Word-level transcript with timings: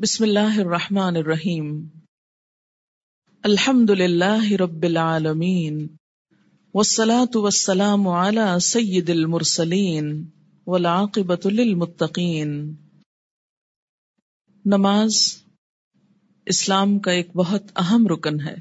بسم 0.00 0.24
اللہ 0.24 0.58
الرحمن 0.58 1.16
الرحیم۔ 1.16 1.88
الحمد 3.42 3.90
للہ 3.90 4.52
رب 4.60 4.82
العالمین۔ 4.82 5.86
والصلاة 6.74 7.42
والسلام 7.42 8.08
على 8.08 8.60
سید 8.60 9.10
المرسلین 9.10 10.30
والعاقبۃ 10.66 11.44
للمتقین۔ 11.44 12.74
نماز 14.66 15.36
اسلام 16.46 16.98
کا 16.98 17.10
ایک 17.10 17.36
بہت 17.36 17.62
اہم 17.76 18.06
رکن 18.06 18.40
ہے۔ 18.40 18.54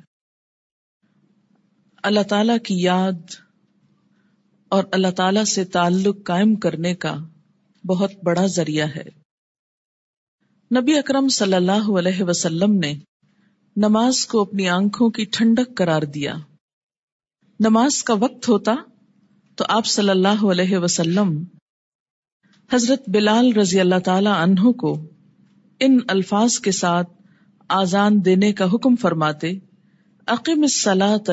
اللہ 2.04 2.24
تعالی 2.30 2.60
کی 2.64 2.82
یاد 2.82 3.36
اور 4.70 4.84
اللہ 4.92 5.12
تعالی 5.12 5.46
سے 5.46 5.66
تعلق 5.66 6.18
قائم 6.26 6.56
کرنے 6.56 6.96
کا 6.96 7.16
بہت 7.86 8.12
بڑا 8.24 8.46
ذریعہ 8.46 8.88
ہے۔ 8.96 9.23
نبی 10.78 10.98
اکرم 10.98 11.28
صلی 11.28 11.54
اللہ 11.54 11.98
علیہ 12.00 12.24
وسلم 12.24 12.74
نے 12.80 12.94
نماز 13.76 14.26
کو 14.26 14.42
اپنی 14.42 14.70
آنکھوں 14.70 15.10
کی 15.10 15.26
ٹھنڈک 15.26 15.78
قرار 15.78 16.02
دیا۔ 16.02 16.36
نماز 17.60 18.04
کا 18.04 18.14
وقت 18.14 18.50
ہوتا 18.50 18.76
تو 19.56 19.66
آپ 19.70 19.86
صلی 19.86 20.10
اللہ 20.10 20.46
علیہ 20.52 20.78
وسلم 20.78 21.44
حضرت 22.74 23.10
بلال 23.10 23.54
رضی 23.54 23.80
اللہ 23.80 24.00
تعالی 24.06 24.30
عنہ 24.36 24.72
کو 24.72 25.10
ان 25.80 25.98
الفاظ 26.08 26.60
کے 26.60 26.72
ساتھ 26.72 27.10
آزان 27.70 28.26
دینے 28.26 28.54
کا 28.54 28.66
حکم 28.66 28.96
فرماتے 28.96 29.52
عقیم 30.28 30.66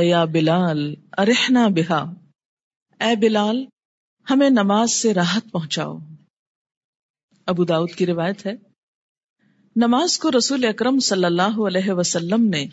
یا 0.01 0.25
بلال، 0.25 0.95
ارحنا 1.19 1.69
بہا۔ 1.69 2.15
اے 3.01 3.17
بلال، 3.17 3.65
ہمیں 4.31 4.51
نماز 4.51 4.93
سے 4.93 5.15
راحت 5.15 5.51
پہنچاؤ۔ 5.53 5.99
ابو 7.47 7.65
داود 7.65 7.91
کی 7.91 8.07
روایت 8.07 8.47
ہے 8.47 8.70
نماز 9.77 10.19
کو 10.19 10.31
رسول 10.39 10.65
اکرم 10.65 10.99
صلی 10.99 11.25
اللہ 11.25 11.61
علیہ 11.67 11.93
وسلم 11.93 12.45
نے 12.45 12.67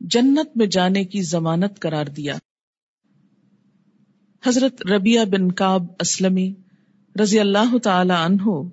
جنت 0.00 0.56
میں 0.56 0.66
جانے 0.66 1.04
کی 1.04 1.22
ضمانت 1.22 1.80
قرار 1.80 2.06
دیا۔ 2.06 2.36
حضرت 4.46 4.86
ربیہ 4.86 5.20
بن 5.30 5.52
کاب 5.52 5.82
اسلمی 6.00 6.54
رضی 7.20 7.40
اللہ 7.40 7.78
تعالی 7.78 8.14
عنہ 8.18 8.68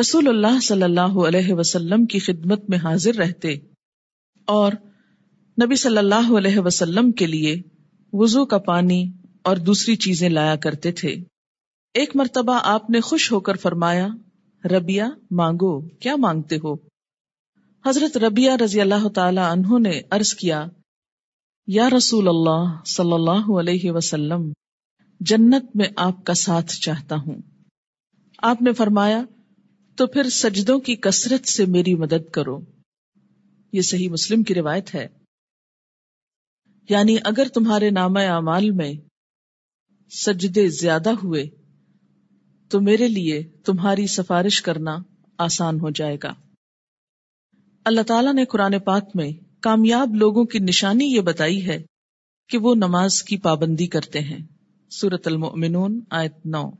رسول 0.00 0.28
اللہ 0.28 0.60
صلی 0.60 0.82
اللہ 0.82 1.18
علیہ 1.28 1.52
وسلم 1.52 2.06
کی 2.06 2.18
خدمت 2.18 2.70
میں 2.70 2.78
حاضر 2.78 3.14
رہتے 3.14 3.56
اور 4.44 4.72
نبی 5.62 5.74
صلی 5.74 5.98
اللہ 5.98 6.38
علیہ 6.38 6.58
وسلم 6.58 7.12
کے 7.12 7.26
لیے 7.26 7.62
وضو 8.12 8.46
کا 8.46 8.58
پانی 8.58 9.12
اور 9.42 9.56
دوسری 9.56 9.96
چیزیں 9.96 10.28
لایا 10.28 10.56
کرتے 10.56 10.92
تھے۔ 10.92 11.16
ایک 11.94 12.16
مرتبہ 12.16 12.60
آپ 12.62 12.90
نے 12.90 13.00
خوش 13.00 13.32
ہو 13.32 13.40
کر 13.40 13.54
فرمایا 13.54 14.08
ربیہ 14.64 15.02
مانگو، 15.30 15.80
کیا 15.80 16.16
مانگتے 16.16 16.56
ہو؟ 16.56 16.89
حضرت 17.86 18.16
ربیہ 18.16 18.50
رضی 18.64 18.80
اللہ 18.80 19.08
تعالی 19.08 19.40
عنہ 19.44 19.78
نے 19.78 20.00
عرض 20.10 20.34
کیا، 20.34 20.66
یا 21.66 21.90
رسول 21.96 22.28
اللہ 22.28 22.82
صلی 22.86 23.12
اللہ 23.12 23.58
علیہ 23.60 23.90
وسلم، 23.90 24.52
جنت 25.20 25.76
میں 25.76 25.86
آپ 25.96 26.24
کا 26.24 26.34
ساتھ 26.34 26.72
چاہتا 26.72 27.16
ہوں۔ 27.16 27.42
آپ 28.38 28.62
نے 28.62 28.72
فرمایا، 28.72 29.24
تو 29.96 30.06
پھر 30.06 30.28
سجدوں 30.28 30.78
کی 30.78 30.96
کثرت 30.96 31.48
سے 31.48 31.66
میری 31.66 31.94
مدد 31.94 32.30
کرو۔ 32.30 32.60
یہ 33.72 33.80
صحیح 33.80 34.08
مسلم 34.08 34.42
کی 34.42 34.54
روایت 34.54 34.94
ہے۔ 34.94 35.06
یعنی 36.88 37.16
اگر 37.24 37.48
تمہارے 37.54 37.90
نام 37.90 38.16
اعمال 38.16 38.70
میں 38.70 38.92
سجدے 40.10 40.68
زیادہ 40.68 41.10
ہوئے، 41.10 41.44
تو 42.68 42.80
میرے 42.80 43.08
لیے 43.08 43.42
تمہاری 43.42 44.06
سفارش 44.06 44.62
کرنا 44.62 44.96
آسان 45.38 45.80
ہو 45.80 45.90
جائے 45.90 46.16
گا۔ 46.22 46.34
اللہ 47.84 48.00
تعالیٰ 48.00 48.34
نے 48.34 48.44
قرآن 48.44 48.78
پاک 48.84 49.04
میں 49.14 49.30
کامیاب 49.60 50.14
لوگوں 50.14 50.44
کی 50.44 50.58
نشانی 50.58 51.04
یہ 51.04 51.20
بتائی 51.20 51.66
ہے 51.66 51.82
کہ 52.48 52.58
وہ 52.58 52.74
نماز 52.74 53.22
کی 53.22 53.36
پابندی 53.36 53.86
کرتے 53.86 54.20
ہیں۔ 54.20 54.38
سورت 54.90 55.28
المؤمنون، 55.28 56.00
آیت 56.10 56.32
نو۔ 56.44 56.70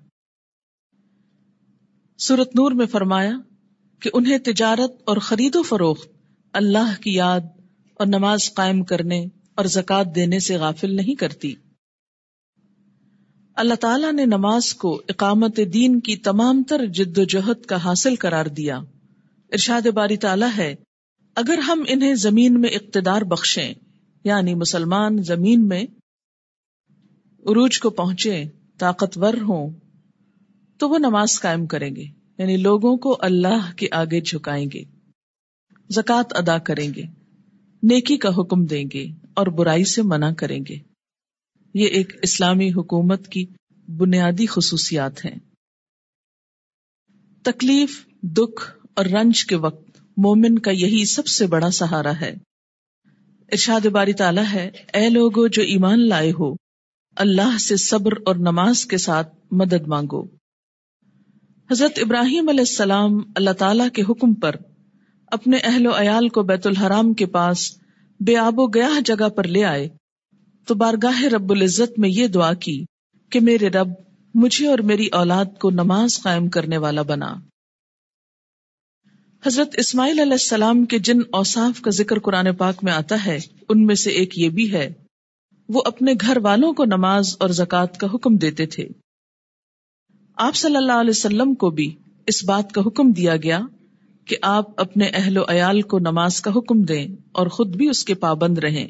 سورت 2.18 2.48
نور 2.48 2.72
میں 2.72 2.86
فرمایا 2.86 3.32
کہ 4.00 4.10
انہیں 4.14 4.38
تجارت 4.38 5.02
اور 5.04 5.16
خرید 5.16 5.56
و 5.56 5.62
فروخت، 5.62 6.08
اللہ 6.52 7.02
کی 7.02 7.14
یاد 7.14 7.40
اور 7.94 8.06
نماز 8.06 8.54
قائم 8.54 8.84
کرنے 8.84 9.26
اور 9.54 9.64
زکوٰۃ 9.64 10.04
دینے 10.14 10.38
سے 10.38 10.56
غافل 10.56 10.96
نہیں 10.96 11.14
کرتی۔ 11.14 11.54
اللہ 13.54 13.74
تعالیٰ 13.74 14.12
نے 14.12 14.24
نماز 14.24 14.74
کو 14.74 15.02
اقامت 15.08 15.60
دین 15.74 16.00
کی 16.00 16.16
تمام 16.16 16.62
تر 16.62 16.86
جد 16.86 17.18
و 17.18 17.24
جہد 17.24 17.66
کا 17.66 17.76
حاصل 17.76 18.14
قرار 18.16 18.46
دیا۔ 18.46 18.78
ارشاد 19.52 19.86
باری 19.86 20.16
تعالیٰ 20.16 20.48
ہے 20.56 20.74
اگر 21.34 21.58
ہم 21.58 21.84
انہیں 21.88 22.14
زمین 22.14 22.60
میں 22.60 22.70
اقتدار 22.70 23.22
بخشیں 23.22 23.74
یعنی 24.24 24.54
مسلمان 24.54 25.22
زمین 25.22 25.68
میں 25.68 25.82
عروج 27.40 27.78
کو 27.78 27.90
پہنچے 27.90 28.44
طاقتور 28.78 29.34
ہوں، 29.34 29.70
تو 30.78 30.88
وہ 30.88 30.98
نماز 30.98 31.40
قائم 31.40 31.66
کریں 31.66 31.96
گے 31.96 32.04
یعنی 32.38 32.56
لوگوں 32.56 32.96
کو 32.96 33.16
اللہ 33.20 33.72
کے 33.76 33.88
آگے 33.90 34.20
جھکائیں 34.20 34.66
گے، 34.74 34.82
زکوٰۃ 35.88 36.24
ادا 36.30 36.58
کریں 36.58 36.94
گے، 36.94 37.02
نیکی 37.82 38.16
کا 38.16 38.28
حکم 38.28 38.64
دیں 38.64 38.84
گے 38.92 39.06
اور 39.34 39.46
برائی 39.46 39.84
سے 39.84 40.02
منع 40.02 40.32
کریں 40.32 40.60
گے۔ 40.68 40.76
یہ 41.74 41.86
ایک 41.86 42.12
اسلامی 42.22 42.70
حکومت 42.72 43.28
کی 43.28 43.46
بنیادی 43.88 44.46
خصوصیات 44.46 45.24
ہیں۔ 45.24 45.38
تکلیف، 47.42 48.06
دکھ 48.22 48.86
اور 48.96 49.04
رنج 49.04 49.44
کے 49.46 49.56
وقت 49.56 49.89
مومن 50.16 50.58
کا 50.58 50.70
یہی 50.70 51.04
سب 51.04 51.26
سے 51.26 51.46
بڑا 51.46 51.70
سہارا 51.70 52.20
ہے۔ 52.20 52.34
ارشاد 53.52 53.86
باری 53.86 54.12
تعالیٰ 54.12 54.44
ہے، 54.52 54.70
اے 54.94 55.08
لوگو 55.08 55.46
جو 55.46 55.62
ایمان 55.62 56.08
لائے 56.08 56.32
ہو، 56.38 56.54
اللہ 57.16 57.58
سے 57.58 57.76
صبر 57.76 58.12
اور 58.26 58.34
نماز 58.34 58.86
کے 58.86 58.98
ساتھ 58.98 59.34
مدد 59.50 59.86
مانگو۔ 59.86 60.22
حضرت 61.70 61.98
ابراہیم 62.02 62.48
علیہ 62.48 62.60
السلام 62.60 63.12
اللہ 63.36 63.50
تعالی 63.50 63.84
کے 63.92 64.02
حکم 64.02 64.34
پر 64.34 64.54
اپنے 65.26 65.56
اہل 65.56 65.86
و 65.86 65.90
عیال 65.90 66.28
کو 66.28 66.42
بیت 66.42 66.66
الحرام 66.66 67.14
کے 67.14 67.26
پاس 67.26 67.78
بے 68.20 68.36
آب 68.36 68.58
و 68.58 68.66
گیا 68.66 68.88
جگہ 69.04 69.28
پر 69.28 69.46
لے 69.46 69.64
آئے۔ 69.64 69.88
تو 70.66 70.74
بارگاہ 70.74 71.24
رب 71.24 71.52
العزت 71.52 71.98
میں 71.98 72.08
یہ 72.08 72.26
دعا 72.26 72.54
کی 72.54 72.84
کہ 73.30 73.40
میرے 73.40 73.68
رب 73.68 73.88
مجھے 74.34 74.66
اور 74.66 74.78
میری 74.78 75.06
اولاد 75.06 75.44
کو 75.60 75.70
نماز 75.70 76.22
قائم 76.22 76.48
کرنے 76.48 76.76
والا 76.76 77.02
بنا۔ 77.02 77.34
حضرت 79.46 79.74
اسماعیل 79.78 80.18
علیہ 80.18 80.32
السلام 80.32 80.84
کے 80.84 80.98
جن 80.98 81.18
اوصاف 81.32 81.80
کا 81.80 81.90
ذکر 81.90 82.18
قرآن 82.18 82.56
پاک 82.56 82.84
میں 82.84 82.92
آتا 82.92 83.26
ہے، 83.26 83.38
ان 83.68 83.86
میں 83.86 83.94
سے 83.94 84.10
ایک 84.10 84.38
یہ 84.38 84.48
بھی 84.48 84.72
ہے۔ 84.72 84.92
وہ 85.68 85.82
اپنے 85.84 86.12
گھر 86.20 86.38
والوں 86.42 86.72
کو 86.72 86.84
نماز 86.84 87.36
اور 87.40 87.48
زکوٰۃ 87.48 87.96
کا 87.98 88.06
حکم 88.14 88.36
دیتے 88.36 88.66
تھے۔ 88.66 88.88
آپ 90.36 90.54
صلی 90.54 90.76
اللہ 90.76 90.92
علیہ 90.92 91.10
وسلم 91.10 91.54
کو 91.54 91.70
بھی 91.70 91.96
اس 92.26 92.44
بات 92.44 92.72
کا 92.72 92.80
حکم 92.80 93.12
دیا 93.12 93.36
گیا 93.36 93.60
کہ 94.24 94.36
آپ 94.42 94.80
اپنے 94.80 95.10
اہل 95.14 95.38
و 95.38 95.42
عیال 95.48 95.82
کو 95.82 95.98
نماز 95.98 96.40
کا 96.40 96.50
حکم 96.50 96.82
دیں 96.82 97.06
اور 97.32 97.46
خود 97.46 97.76
بھی 97.76 97.88
اس 97.88 98.04
کے 98.04 98.14
پابند 98.14 98.58
رہیں۔ 98.58 98.88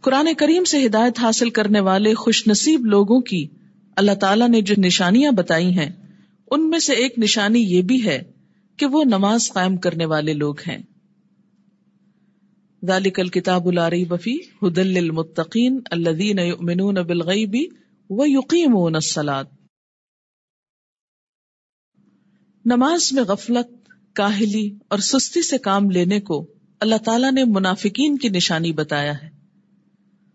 قرآن 0.00 0.28
کریم 0.38 0.64
سے 0.64 0.86
ہدایت 0.86 1.18
حاصل 1.18 1.50
کرنے 1.50 1.80
والے 1.80 2.14
خوش 2.14 2.46
نصیب 2.46 2.86
لوگوں 2.86 3.20
کی 3.20 3.48
اللہ 3.96 4.12
تعالیٰ 4.12 4.48
نے 4.48 4.60
جو 4.60 4.74
نشانیاں 4.78 5.32
بتائی 5.32 5.78
ہیں، 5.78 5.90
ان 6.50 6.70
میں 6.70 6.78
سے 6.78 6.92
ایک 6.92 7.18
نشانی 7.18 7.60
یہ 7.60 7.82
بھی 7.82 8.04
ہے 8.04 8.41
کہ 8.76 8.86
وہ 8.86 9.04
نماز 9.04 9.52
قائم 9.52 9.76
کرنے 9.76 10.04
والے 10.04 10.32
لوگ 10.32 10.54
ہیں۔ 10.68 10.78
ذالک 12.86 13.20
الکتاب 13.20 13.68
الاری 13.68 14.04
بفی 14.04 14.36
حدل 14.62 14.86
للمتقین 14.86 15.80
الذین 15.90 16.38
یؤمنون 16.38 16.94
بالغیب 16.94 17.56
ویقیمون 18.10 18.94
الصلاة۔ 18.94 19.42
نماز 22.64 23.12
میں 23.12 23.22
غفلت، 23.22 23.88
کاہلی 24.14 24.78
اور 24.88 24.98
سستی 24.98 25.42
سے 25.42 25.58
کام 25.58 25.90
لینے 25.90 26.20
کو 26.20 26.46
اللہ 26.80 26.96
تعالیٰ 27.04 27.32
نے 27.32 27.44
منافقین 27.44 28.18
کی 28.18 28.28
نشانی 28.28 28.72
بتایا 28.72 29.22
ہے 29.22 29.30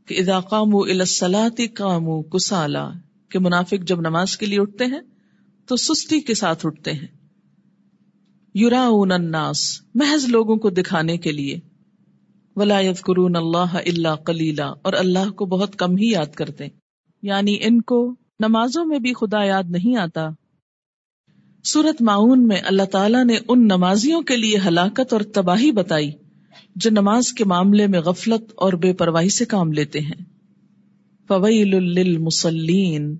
کہ 0.06 0.20
اذا 0.20 0.40
قاموا 0.40 0.82
الى 0.90 1.00
الصلاة 1.00 1.64
قاموا 1.76 2.24
کسالا، 2.24 2.90
کہ 3.30 3.40
منافق 3.40 3.84
جب 3.84 4.02
نماز 4.02 4.38
کے 4.38 4.46
لیے 4.46 4.62
اٹھتے 4.62 4.86
ہیں 4.86 5.02
تو 5.66 5.76
سستی 5.76 6.22
کے 6.22 6.34
ساتھ 6.34 6.66
اٹھتے 6.66 6.94
ہیں۔ 6.94 7.17
یراؤن 8.60 9.12
الناس، 9.12 9.82
محض 9.96 10.26
لوگوں 10.26 10.56
کو 10.56 10.70
دکھانے 10.70 11.18
کے 11.18 11.32
لیے۔ 11.32 11.60
ولا 12.56 12.80
یذکرون 12.80 13.36
اللہ 13.36 13.76
الا 13.76 14.16
قلیلا، 14.16 14.66
اور 14.66 14.94
اللہ 14.94 15.32
کو 15.32 15.46
بہت 15.46 15.76
کم 15.76 15.96
ہی 15.96 16.12
یاد 16.12 16.36
کرتے 16.36 16.68
یعنی 17.22 17.58
ان 17.62 17.82
کو 17.82 18.16
نمازوں 18.40 18.86
میں 18.86 19.00
بھی 19.00 19.14
خدا 19.14 19.44
یاد 19.44 19.64
نہیں 19.70 19.96
آتا۔ 19.96 20.30
سورت 21.64 22.02
معاون 22.02 22.48
میں 22.48 22.62
اللہ 22.66 22.84
تعالیٰ 22.84 23.26
نے 23.26 23.38
ان 23.48 23.64
نمازیوں 23.64 24.22
کے 24.22 24.38
لیے 24.38 24.58
ہلاکت 24.68 25.14
اور 25.14 25.22
تباہی 25.22 25.72
بتائی، 25.72 26.12
جو 26.76 26.90
نماز 26.90 27.34
کے 27.34 27.46
معاملے 27.46 27.88
میں 27.88 28.00
غفلت 28.00 28.52
اور 28.56 28.74
بے 28.74 28.94
پرواہی 28.94 29.30
سے 29.30 29.46
کام 29.46 29.72
لیتے 29.72 30.00
ہیں۔ 30.00 30.26
فویل 31.28 31.84
للمصلین 31.84 33.18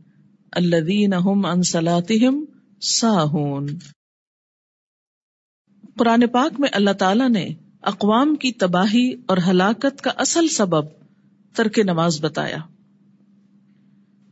الذین 0.52 1.14
هم 1.14 1.46
عن 1.46 1.62
صلاتهم 1.62 2.46
ساہون۔ 2.82 3.68
قرآن 5.98 6.28
پاک 6.28 6.60
میں 6.60 6.70
اللہ 6.72 6.92
تعالیٰ 6.92 7.30
نے 7.30 7.48
اقوام 7.82 8.36
کی 8.36 8.52
تباہی 8.52 9.14
اور 9.26 9.38
ہلاکت 9.48 10.02
کا 10.02 10.12
اصل 10.18 10.48
سبب 10.48 10.86
ترک 11.56 11.80
نماز 11.80 12.22
بتایا۔ 12.22 12.58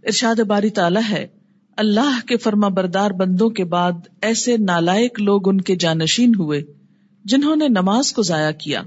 ارشاد 0.04 0.40
باری 0.40 0.70
تعالیٰ 0.70 1.02
ہے، 1.10 1.28
اللہ 1.78 2.28
کے 2.28 2.38
فرما 2.38 2.68
بردار 2.68 3.12
بندوں 3.12 3.50
کے 3.50 3.64
بعد 3.64 3.92
ایسے 4.22 4.58
نالائق 4.58 5.22
لوگ 5.22 5.50
ان 5.50 5.62
کے 5.62 5.76
جانشین 5.76 6.36
ہوئے 6.36 6.64
جنہوں 7.26 7.56
نے 7.56 7.68
نماز 7.68 8.14
کو 8.14 8.22
ضائع 8.22 8.52
کیا 8.52 8.82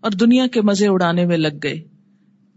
اور 0.00 0.10
دنیا 0.10 0.46
کے 0.46 0.62
مزے 0.62 0.88
اڑانے 0.88 1.26
میں 1.26 1.36
لگ 1.36 1.56
گئے۔ 1.62 1.82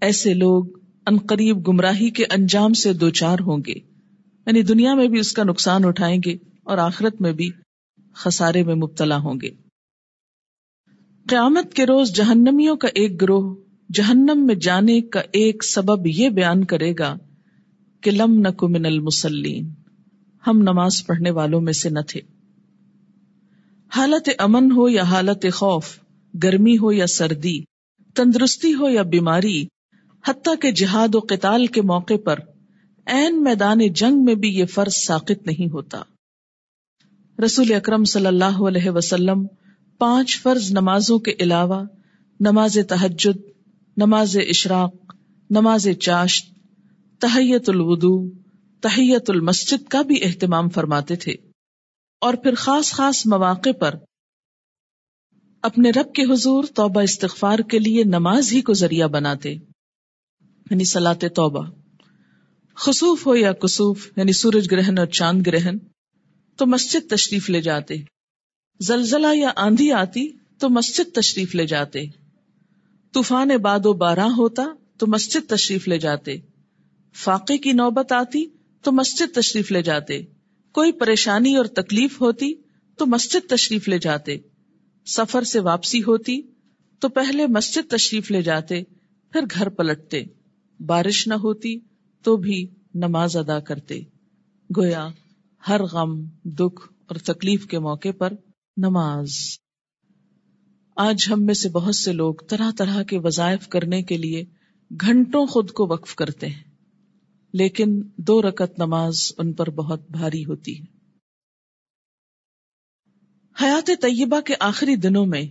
ایسے 0.01 0.33
لوگ 0.33 0.65
انقریب 1.07 1.68
گمراہی 1.68 2.09
کے 2.09 2.24
انجام 2.24 2.74
سے 2.74 2.94
دو 2.94 3.09
چار 3.09 3.38
ہوں 3.41 3.57
گے 3.68 3.74
یعنی 4.45 4.62
دنیا 4.62 4.94
میں 4.94 5.07
بھی 5.07 5.19
اس 5.19 5.33
کا 5.33 5.44
نقصان 5.44 5.86
اٹھائیں 5.86 6.21
گے 6.25 6.36
اور 6.63 6.77
آخرت 6.77 7.21
میں 7.21 7.31
بھی 7.31 7.51
خسارے 8.15 8.63
میں 8.63 8.75
مبتلا 8.75 9.17
ہوں 9.17 9.33
گے۔ 9.41 9.50
قیامت 11.29 11.73
کے 11.73 11.85
روز 11.85 12.12
جہنمیوں 12.15 12.75
کا 12.75 12.88
ایک 12.88 13.21
گروہ 13.21 13.56
جہنم 13.94 14.45
میں 14.45 14.56
جانے 14.56 15.01
کا 15.01 15.21
ایک 15.31 15.63
سبب 15.63 16.07
یہ 16.07 16.29
بیان 16.29 16.63
کرے 16.63 16.94
گا 17.00 17.17
کہ 18.01 18.12
لم 18.12 18.33
نکو 18.39 18.67
من 18.67 18.85
المسلین 18.85 19.73
ہم 20.47 20.57
نماز 20.57 21.06
پڑھنے 21.06 21.31
والوں 21.31 21.62
میں 21.62 21.73
سے 21.73 21.89
نہ 21.89 22.00
تھے۔ 22.07 22.21
حالت 23.95 24.29
امن 24.38 24.71
ہو 24.71 24.89
یا 24.89 25.03
حالت 25.03 25.45
خوف، 25.53 26.00
گرمی 26.44 26.77
ہو 26.77 26.91
یا 26.91 27.07
سردی، 27.07 27.59
تندرستی 28.15 28.73
ہو 28.73 28.89
یا 28.89 29.01
بیماری، 29.01 29.65
حتیٰ 30.27 30.53
کہ 30.62 30.71
جہاد 30.71 31.15
و 31.15 31.19
قتال 31.19 31.65
کے 31.67 31.81
موقع 31.81 32.13
پر 32.25 32.39
این 33.06 33.44
میدان 33.44 33.88
جنگ 33.88 34.23
میں 34.23 34.35
بھی 34.35 34.50
یہ 34.50 34.65
فرض 34.65 34.94
ساقت 34.94 35.45
نہیں 35.45 35.73
ہوتا۔ 35.73 36.01
رسول 37.43 37.73
اکرم 37.73 38.03
صلی 38.03 38.25
اللہ 38.25 38.61
علیہ 38.67 38.89
وسلم 38.89 39.47
پانچ 39.97 40.41
فرض 40.41 40.71
نمازوں 40.71 41.19
کے 41.19 41.33
علاوہ 41.39 41.83
نماز 42.39 42.77
تحجد 42.89 43.37
نماز 43.97 44.37
اشراق، 44.49 45.15
نماز 45.49 45.87
چاشت، 46.01 46.53
تحیت 47.19 47.69
الودو 47.69 48.29
تحیت 48.81 49.29
المسجد 49.29 49.87
کا 49.87 50.01
بھی 50.01 50.19
اہتمام 50.23 50.69
فرماتے 50.69 51.15
تھے۔ 51.15 51.35
اور 52.21 52.33
پھر 52.33 52.55
خاص 52.55 52.91
خاص 52.91 53.25
مواقع 53.25 53.69
پر 53.79 53.95
اپنے 55.61 55.89
رب 55.89 56.13
کے 56.13 56.33
حضور 56.33 56.63
توبہ 56.75 57.01
استغفار 57.01 57.59
کے 57.59 57.79
لیے 57.79 58.03
نماز 58.03 58.53
ہی 58.53 58.61
کو 58.61 58.73
ذریعہ 58.73 59.07
بناتے۔ 59.07 59.53
یعنی 60.71 60.83
سلاط 60.83 61.23
توبہ۔ 61.35 61.65
خصوف 62.75 63.27
ہو 63.27 63.35
یا 63.35 63.53
کسوف 63.53 64.11
یعنی 64.17 64.31
سورج 64.31 64.67
گرہن 64.71 64.97
اور 64.97 65.07
چاند 65.07 65.47
گرہن 65.47 65.77
تو 66.55 66.65
مسجد 66.65 67.09
تشریف 67.09 67.49
لے 67.49 67.61
جاتے۔ 67.61 67.95
زلزلہ 68.79 69.27
یا 69.35 69.51
آندھی 69.55 69.91
آتی 69.91 70.29
تو 70.59 70.69
مسجد 70.69 71.15
تشریف 71.15 71.55
لے 71.55 71.65
جاتے۔ 71.65 72.05
طوفان 73.13 73.49
باد 73.61 73.79
و 73.83 73.93
بارہ 73.93 74.19
ہوتا 74.19 74.63
تو 74.97 75.07
مسجد 75.07 75.49
تشریف 75.49 75.87
لے 75.87 75.99
جاتے۔ 75.99 76.37
فاقے 77.13 77.57
کی 77.57 77.71
نوبت 77.71 78.11
آتی 78.11 78.45
تو 78.81 78.91
مسجد 78.91 79.35
تشریف 79.35 79.71
لے 79.71 79.81
جاتے۔ 79.81 80.21
کوئی 80.71 80.91
پریشانی 80.91 81.55
اور 81.55 81.65
تکلیف 81.65 82.21
ہوتی 82.21 82.53
تو 82.97 83.05
مسجد 83.05 83.49
تشریف 83.49 83.89
لے 83.89 83.99
جاتے۔ 83.99 84.37
سفر 85.05 85.43
سے 85.43 85.59
واپسی 85.59 86.03
ہوتی 86.03 86.41
تو 86.99 87.09
پہلے 87.09 87.47
مسجد 87.47 87.91
تشریف 87.91 88.31
لے 88.31 88.41
جاتے، 88.41 88.83
پھر 89.31 89.39
گھر 89.51 89.69
پلٹتے۔ 89.69 90.23
بارش 90.85 91.27
نہ 91.27 91.33
ہوتی 91.33 91.79
تو 92.23 92.37
بھی 92.37 92.67
نماز 92.95 93.37
ادا 93.37 93.59
کرتے۔ 93.59 93.99
گویا 94.77 95.07
ہر 95.69 95.83
غم، 95.83 96.23
دکھ 96.44 96.81
اور 97.07 97.15
تکلیف 97.15 97.65
کے 97.67 97.79
موقع 97.79 98.12
پر 98.17 98.33
نماز۔ 98.77 99.29
آج 100.97 101.25
ہم 101.29 101.45
میں 101.45 101.53
سے 101.53 101.69
بہت 101.69 101.95
سے 101.95 102.12
لوگ 102.12 102.35
طرح 102.50 102.71
طرح 102.77 103.03
کے 103.03 103.17
وظائف 103.17 103.67
کرنے 103.67 104.03
کے 104.03 104.17
لیے 104.17 104.44
گھنٹوں 104.91 105.45
خود 105.45 105.71
کو 105.71 105.88
وقف 105.88 106.15
کرتے 106.15 106.47
ہیں، 106.47 106.63
لیکن 107.53 108.01
دو 108.17 108.41
رکت 108.41 108.79
نماز 108.79 109.31
ان 109.38 109.53
پر 109.53 109.69
بہت 109.69 110.09
بھاری 110.12 110.45
ہوتی 110.45 110.79
ہے۔ 110.79 110.85
حیات 113.63 113.89
طیبہ 114.01 114.41
کے 114.41 114.53
آخری 114.59 114.95
دنوں 114.95 115.25
میں 115.25 115.44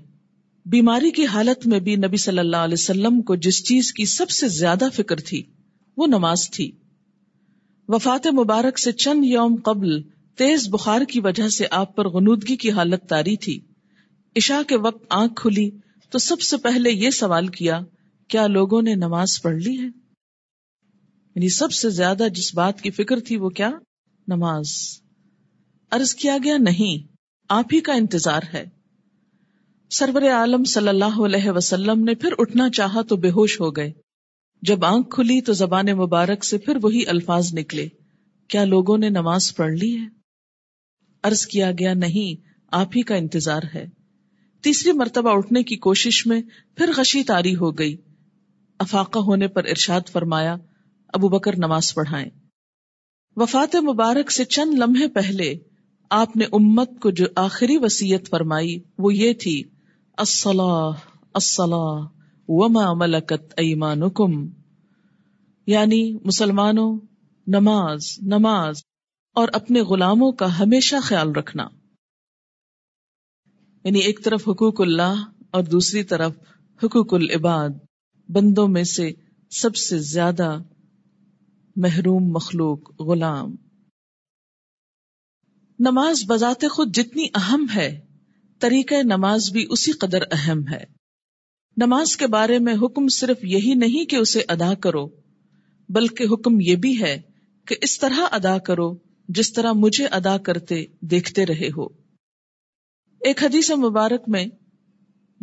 بیماری 0.67 1.11
کی 1.11 1.27
حالت 1.27 1.67
میں 1.67 1.81
بھی 1.81 1.97
نبی 1.97 2.17
صلی 2.17 2.39
اللہ 2.39 2.57
علیہ 2.57 2.81
وسلم 2.81 3.23
کو 3.23 3.35
جس 3.35 3.63
چیز 3.65 3.93
کی 3.93 4.05
سب 4.05 4.31
سے 4.31 4.49
زیادہ 4.49 4.89
فکر 4.95 5.17
تھی، 5.17 5.43
وہ 5.97 6.07
نماز 6.07 6.51
تھی۔ 6.51 6.71
وفات 7.89 8.27
مبارک 8.27 8.79
سے 8.79 8.93
چند 8.93 9.25
یوم 9.25 9.57
قبل 9.65 10.03
تیز 10.37 10.69
بخار 10.69 11.01
کی 11.01 11.21
وجہ 11.21 11.49
سے 11.49 11.67
آپ 11.71 11.97
پر 11.97 12.09
غنودگی 12.09 12.57
کی 12.57 12.71
حالت 12.71 13.09
تاری 13.09 13.37
تھی۔ 13.37 13.61
عشاء 14.37 14.63
کے 14.63 14.77
وقت 14.77 15.05
آنکھ 15.11 15.35
کھلی 15.37 15.71
تو 16.11 16.19
سب 16.19 16.41
سے 16.41 16.57
پہلے 16.57 16.91
یہ 16.91 17.11
سوال 17.11 17.47
کیا 17.47 17.81
کیا 18.29 18.47
لوگوں 18.47 18.83
نے 18.83 18.95
نماز 18.95 19.43
پڑھ 19.43 19.57
لی 19.57 19.79
ہے؟ 19.79 19.87
یعنی 21.35 21.49
سب 21.49 21.73
سے 21.73 21.91
زیادہ 21.91 22.27
جس 22.35 22.55
بات 22.55 22.81
کی 22.81 22.91
فکر 22.91 23.21
تھی 23.21 23.37
وہ 23.37 23.49
کیا؟ 23.49 23.71
نماز۔ 24.29 24.67
عرض 25.91 26.15
کیا 26.15 26.39
گیا، 26.45 26.57
نہیں، 26.57 27.13
آپ 27.49 27.65
ہی 27.73 27.81
کا 27.81 27.93
انتظار 27.93 28.41
ہے۔ 28.55 28.65
سرور 29.91 30.23
عالم 30.23 30.65
صلی 30.65 30.89
اللہ 30.89 31.25
علیہ 31.25 31.51
وسلم 31.51 32.05
نے 32.05 32.15
پھر 32.15 32.31
اٹھنا 32.39 32.71
چاہا 32.71 33.03
تو 33.03 33.17
بے 33.17 33.31
ہوش 33.31 33.61
ہو 33.61 33.71
گئے۔ 33.71 33.93
جب 34.67 34.85
آنکھ 34.85 35.11
کھلی 35.11 35.41
تو 35.41 35.53
زبان 35.53 35.87
مبارک 35.87 36.45
سے 36.45 36.59
پھر 36.59 36.77
وہی 36.83 37.07
الفاظ 37.07 37.55
نکلے۔ 37.55 37.89
کیا 38.49 38.65
لوگوں 38.65 38.99
نے 38.99 39.09
نماز 39.09 39.57
پڑھ 39.57 39.73
لی 39.73 39.99
ہے؟ 39.99 40.07
عرض 41.23 41.47
کیا 41.47 41.71
گیا، 41.71 41.95
نہیں، 41.95 42.49
آپ 42.73 42.89
ہی 42.97 43.03
کا 43.03 43.15
انتظار 43.15 43.63
ہے۔ 43.75 43.87
تیسری 44.63 44.93
مرتبہ 44.93 45.31
اٹھنے 45.31 45.63
کی 45.63 45.77
کوشش 45.77 46.27
میں 46.27 46.43
پھر 46.77 46.91
غشی 46.97 47.25
تاری 47.25 47.57
ہو 47.57 47.79
گئی۔ 47.79 47.97
افاقہ 48.79 49.19
ہونے 49.19 49.49
پر 49.49 49.65
ارشاد 49.65 50.01
فرمایا، 50.13 50.57
ابو 51.09 51.29
بکر 51.29 51.53
نماز 51.59 51.95
پڑھائیں۔ 51.95 52.31
وفات 53.37 53.77
مبارک 53.77 54.33
سے 54.33 54.45
چند 54.45 54.75
لمحے 54.79 55.09
پہلے 55.09 55.55
آپ 56.11 56.37
نے 56.37 56.45
امت 56.45 56.91
کو 57.01 57.11
جو 57.11 57.27
آخری 57.37 57.77
وسیعت 57.77 58.29
فرمائی 58.31 58.81
وہ 58.99 59.15
یہ 59.15 59.33
تھی 59.33 59.63
وما 62.49 62.93
ملکت 62.93 63.55
ایمانکم 63.57 64.49
یعنی 65.67 66.19
مسلمانوں، 66.25 67.01
نماز 67.47 68.19
نماز، 68.23 68.77
اور 69.35 69.49
اپنے 69.53 69.81
غلاموں 69.81 70.33
کا 70.33 70.59
ہمیشہ 70.59 70.97
خیال 71.03 71.33
رکھنا۔ 71.33 71.69
یعنی 73.85 73.99
ایک 73.99 74.25
طرف 74.25 74.49
حقوق 74.49 74.81
اللہ 74.81 75.31
اور 75.51 75.63
دوسری 75.63 76.03
طرف 76.03 76.33
حقوق 76.85 77.15
العباد۔ 77.15 77.69
بندوں 78.29 78.69
میں 78.69 78.85
سے 78.85 79.13
سب 79.51 79.77
سے 79.77 79.99
زیادہ 79.99 80.59
محروم 81.77 82.33
مخلوق 82.33 83.01
غلام۔ 83.01 83.57
نماز 85.79 86.25
بذات 86.27 86.65
خود 86.71 86.97
جتنی 86.97 87.27
اہم 87.35 87.67
ہے، 87.75 88.07
طریقہ 88.61 88.95
نماز 89.03 89.51
بھی 89.51 89.67
اسی 89.71 89.93
قدر 89.93 90.23
اہم 90.31 90.69
ہے۔ 90.69 91.04
نماز 91.77 92.17
کے 92.17 92.27
بارے 92.27 92.59
میں 92.59 92.75
حکم 92.83 93.09
صرف 93.09 93.45
یہی 93.45 93.75
نہیں 93.75 94.05
کہ 94.05 94.17
اسے 94.17 94.41
ادا 94.49 94.75
کرو، 94.75 95.07
بلکہ 95.89 96.25
حکم 96.25 96.61
یہ 96.61 96.77
بھی 96.77 97.03
ہے 97.03 97.21
کہ 97.67 97.77
اس 97.83 97.99
طرح 97.99 98.27
ادا 98.33 98.59
کرو 98.59 98.95
جس 99.29 99.53
طرح 99.53 99.73
مجھے 99.73 100.07
ادا 100.07 100.39
کرتے 100.39 100.85
دیکھتے 101.01 101.47
رہے 101.47 101.69
ہو۔ 101.77 101.85
ایک 103.21 103.45
حدیث 103.45 103.71
مبارک 103.71 104.23
میں 104.29 104.47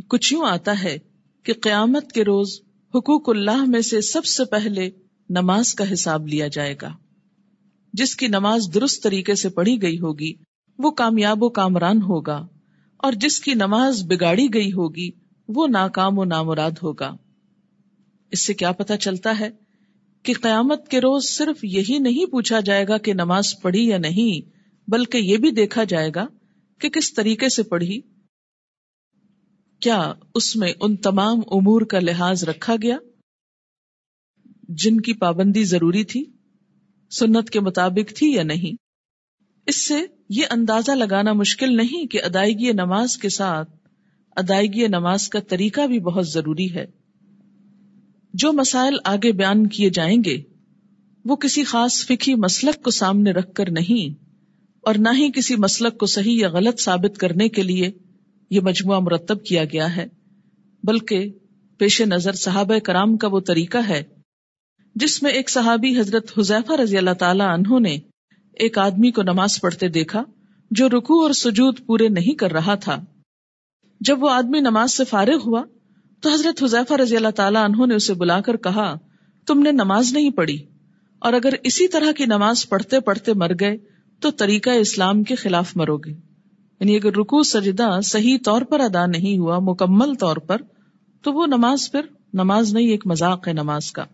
کچھ 0.10 0.34
یوں 0.34 0.46
آتا 0.46 0.84
ہے 0.84 0.98
کہ 1.44 1.54
قیامت 1.54 2.12
کے 2.12 2.24
روز 2.24 2.60
حقوق 2.96 3.30
اللہ 3.30 3.66
میں 3.66 3.82
سے 3.82 4.02
سب 4.02 4.26
سے 4.26 4.46
پہلے 4.46 4.90
نماز 5.30 5.74
کا 5.74 5.94
حساب 5.94 6.28
لیا 6.28 6.48
جائے 6.48 6.76
گا۔ 6.82 6.98
جس 7.94 8.16
کی 8.16 8.28
نماز 8.28 8.70
درست 8.74 9.04
طریقے 9.04 9.36
سے 9.36 9.50
پڑھی 9.50 9.82
گئی 9.82 10.00
ہوگی، 10.00 10.34
وہ 10.78 10.92
کامیاب 10.92 11.44
و 11.44 11.50
کامران 11.50 11.98
ہوگا 11.98 12.48
اور 12.98 13.14
جس 13.14 13.40
کی 13.40 13.54
نماز 13.54 14.04
بگاڑی 14.04 14.54
گئی 14.54 14.72
ہوگی 14.72 15.21
وہ 15.56 15.68
ناکام 15.68 16.20
و 16.20 16.26
نامراد 16.26 16.72
ہوگا۔ 16.84 17.18
اس 18.32 18.46
سے 18.46 18.54
کیا 18.54 18.72
پتا 18.72 18.98
چلتا 18.98 19.40
ہے 19.40 19.50
کہ 20.24 20.34
قیامت 20.42 20.88
کے 20.88 21.00
روز 21.00 21.24
صرف 21.26 21.64
یہی 21.64 22.00
نہیں 22.00 22.26
پوچھا 22.26 22.60
جائے 22.60 22.88
گا 22.88 22.98
کہ 22.98 23.14
نماز 23.14 23.62
پڑھی 23.62 23.88
یا 23.88 23.98
نہیں، 23.98 24.50
بلکہ 24.90 25.18
یہ 25.18 25.38
بھی 25.38 25.52
دیکھا 25.52 25.84
جائے 25.84 26.12
گا 26.16 26.28
کہ 26.80 26.90
کس 26.90 27.14
طریقے 27.14 27.50
سے 27.50 27.64
پڑھی۔ 27.64 28.02
کیا 29.80 30.14
اس 30.36 30.56
میں 30.56 30.74
ان 30.80 30.96
تمام 30.96 31.40
امور 31.52 31.82
کا 31.82 32.00
لحاظ 32.00 32.44
رکھا 32.44 32.76
گیا؟ 32.82 32.98
جن 34.70 35.02
کی 35.02 35.14
پابندی 35.14 35.64
ضروری 35.64 36.04
تھی، 36.04 36.26
سنت 37.12 37.50
کے 37.50 37.60
مطابق 37.60 38.14
تھی 38.16 38.34
یا 38.34 38.44
نہیں؟ 38.44 38.78
اس 39.68 39.88
سے 39.88 40.00
یہ 40.30 40.44
اندازہ 40.50 40.92
لگانا 40.92 41.34
مشکل 41.34 41.78
نہیں 41.78 42.06
کہ 42.06 42.24
ادائیگی 42.24 42.72
نماز 42.72 43.18
کے 43.18 43.30
ساتھ 43.30 43.81
ادائیگی 44.38 44.88
نماز 44.88 45.28
کا 45.30 45.40
طریقہ 45.40 45.88
بھی 45.88 46.00
بہت 46.00 46.28
ضروری 46.28 46.74
ہے۔ 46.76 46.86
جو 48.34 48.52
مسائل 48.54 48.96
آگے 49.06 49.32
بیان 49.32 49.66
کیے 49.68 49.90
جائیں 49.90 50.18
گے، 50.26 50.38
وہ 51.26 51.36
کسی 51.36 51.64
خاص 51.64 52.06
فکی 52.06 52.36
مسلک 52.36 52.82
کو 52.84 52.92
سامنے 52.92 53.32
رکھ 53.32 53.54
کر 53.54 53.72
نہیں، 53.72 54.14
اور 54.84 54.96
نہ 54.96 55.10
ہی 55.14 55.32
کسی 55.32 55.56
مسلک 55.56 55.98
کو 55.98 56.06
صحیح 56.06 56.40
یا 56.40 56.50
غلط 56.50 56.80
ثابت 56.80 57.18
کرنے 57.18 57.50
کے 57.50 57.64
لیے 57.64 57.92
یہ 58.52 58.62
مجموعہ 58.62 59.00
مرتب 59.00 59.44
کیا 59.44 59.64
گیا 59.64 59.96
ہے، 59.96 60.08
بلکہ 60.84 61.30
پیش 61.80 62.02
نظر 62.02 62.34
صحابہ 62.38 62.78
کرام 62.80 63.18
کا 63.18 63.28
وہ 63.28 63.40
طریقہ 63.40 63.78
ہے، 63.88 64.02
جس 64.96 65.22
میں 65.24 65.32
ایک 65.32 65.50
صحابی 65.50 65.98
حضرت 66.00 66.32
حذیفہ 66.40 66.82
رضی 66.82 66.98
اللہ 66.98 67.14
تعالی 67.20 67.44
عنہ 67.44 67.80
نے 67.80 67.98
ایک 68.58 68.78
آدمی 68.78 69.12
کو 69.12 69.24
نماز 69.24 69.60
پڑھتے 69.62 69.88
دیکھا 69.90 70.24
جو 70.72 70.90
رکو 70.90 71.22
اور 71.22 71.32
سجود 71.36 71.86
پورے 71.86 72.08
نہیں 72.10 72.38
کر 72.38 72.52
رہا 72.52 72.76
تھا۔ 72.76 73.04
جب 74.02 74.24
وہ 74.24 74.30
آدمی 74.30 74.60
نماز 74.60 74.92
سے 74.92 75.06
فارغ 75.06 75.38
ہوا 75.46 75.64
تو 76.22 76.30
حضرت 76.30 76.64
حذیفہ 76.64 76.94
رضی 76.94 77.16
اللہ 77.16 77.30
تعالیٰ 77.30 77.64
عنہ 77.64 77.86
نے 77.86 77.96
اسے 77.96 78.14
بلا 78.14 78.42
کر 78.42 78.58
کہا، 78.58 78.96
تم 79.48 79.60
نے 79.60 79.72
نماز 79.72 80.14
نہیں 80.14 80.30
پڑھی۔ 80.30 80.66
اور 81.20 81.34
اگر 81.34 81.54
اسی 81.64 81.88
طرح 81.88 82.12
کی 82.12 82.26
نماز 82.26 82.70
پڑھتے 82.70 83.00
پڑھتے 83.00 83.34
مر 83.34 83.52
گئے 83.60 83.78
تو 84.22 84.32
طریقہ 84.32 84.70
اسلام 84.70 85.24
کے 85.24 85.36
خلاف 85.36 85.78
مرو 85.78 85.98
گے۔ 85.98 86.12
یعنی 86.80 86.96
اگر 86.96 87.16
رکو 87.16 87.44
سجدہ 87.44 88.00
صحیح 88.04 88.38
طور 88.46 88.62
پر 88.62 88.80
ادا 88.80 89.06
نہیں 89.06 89.38
ہوا، 89.38 89.60
مکمل 89.60 90.16
طور 90.16 90.38
پر، 90.38 90.58
تو 91.22 91.34
وہ 91.34 91.46
نماز 91.46 91.92
پھر 91.92 92.02
نماز 92.34 92.74
نہیں، 92.74 92.88
ایک 92.88 93.08
مذاق 93.08 93.48
ہے 93.48 93.54
نماز 93.54 93.92
کا۔ 93.92 94.06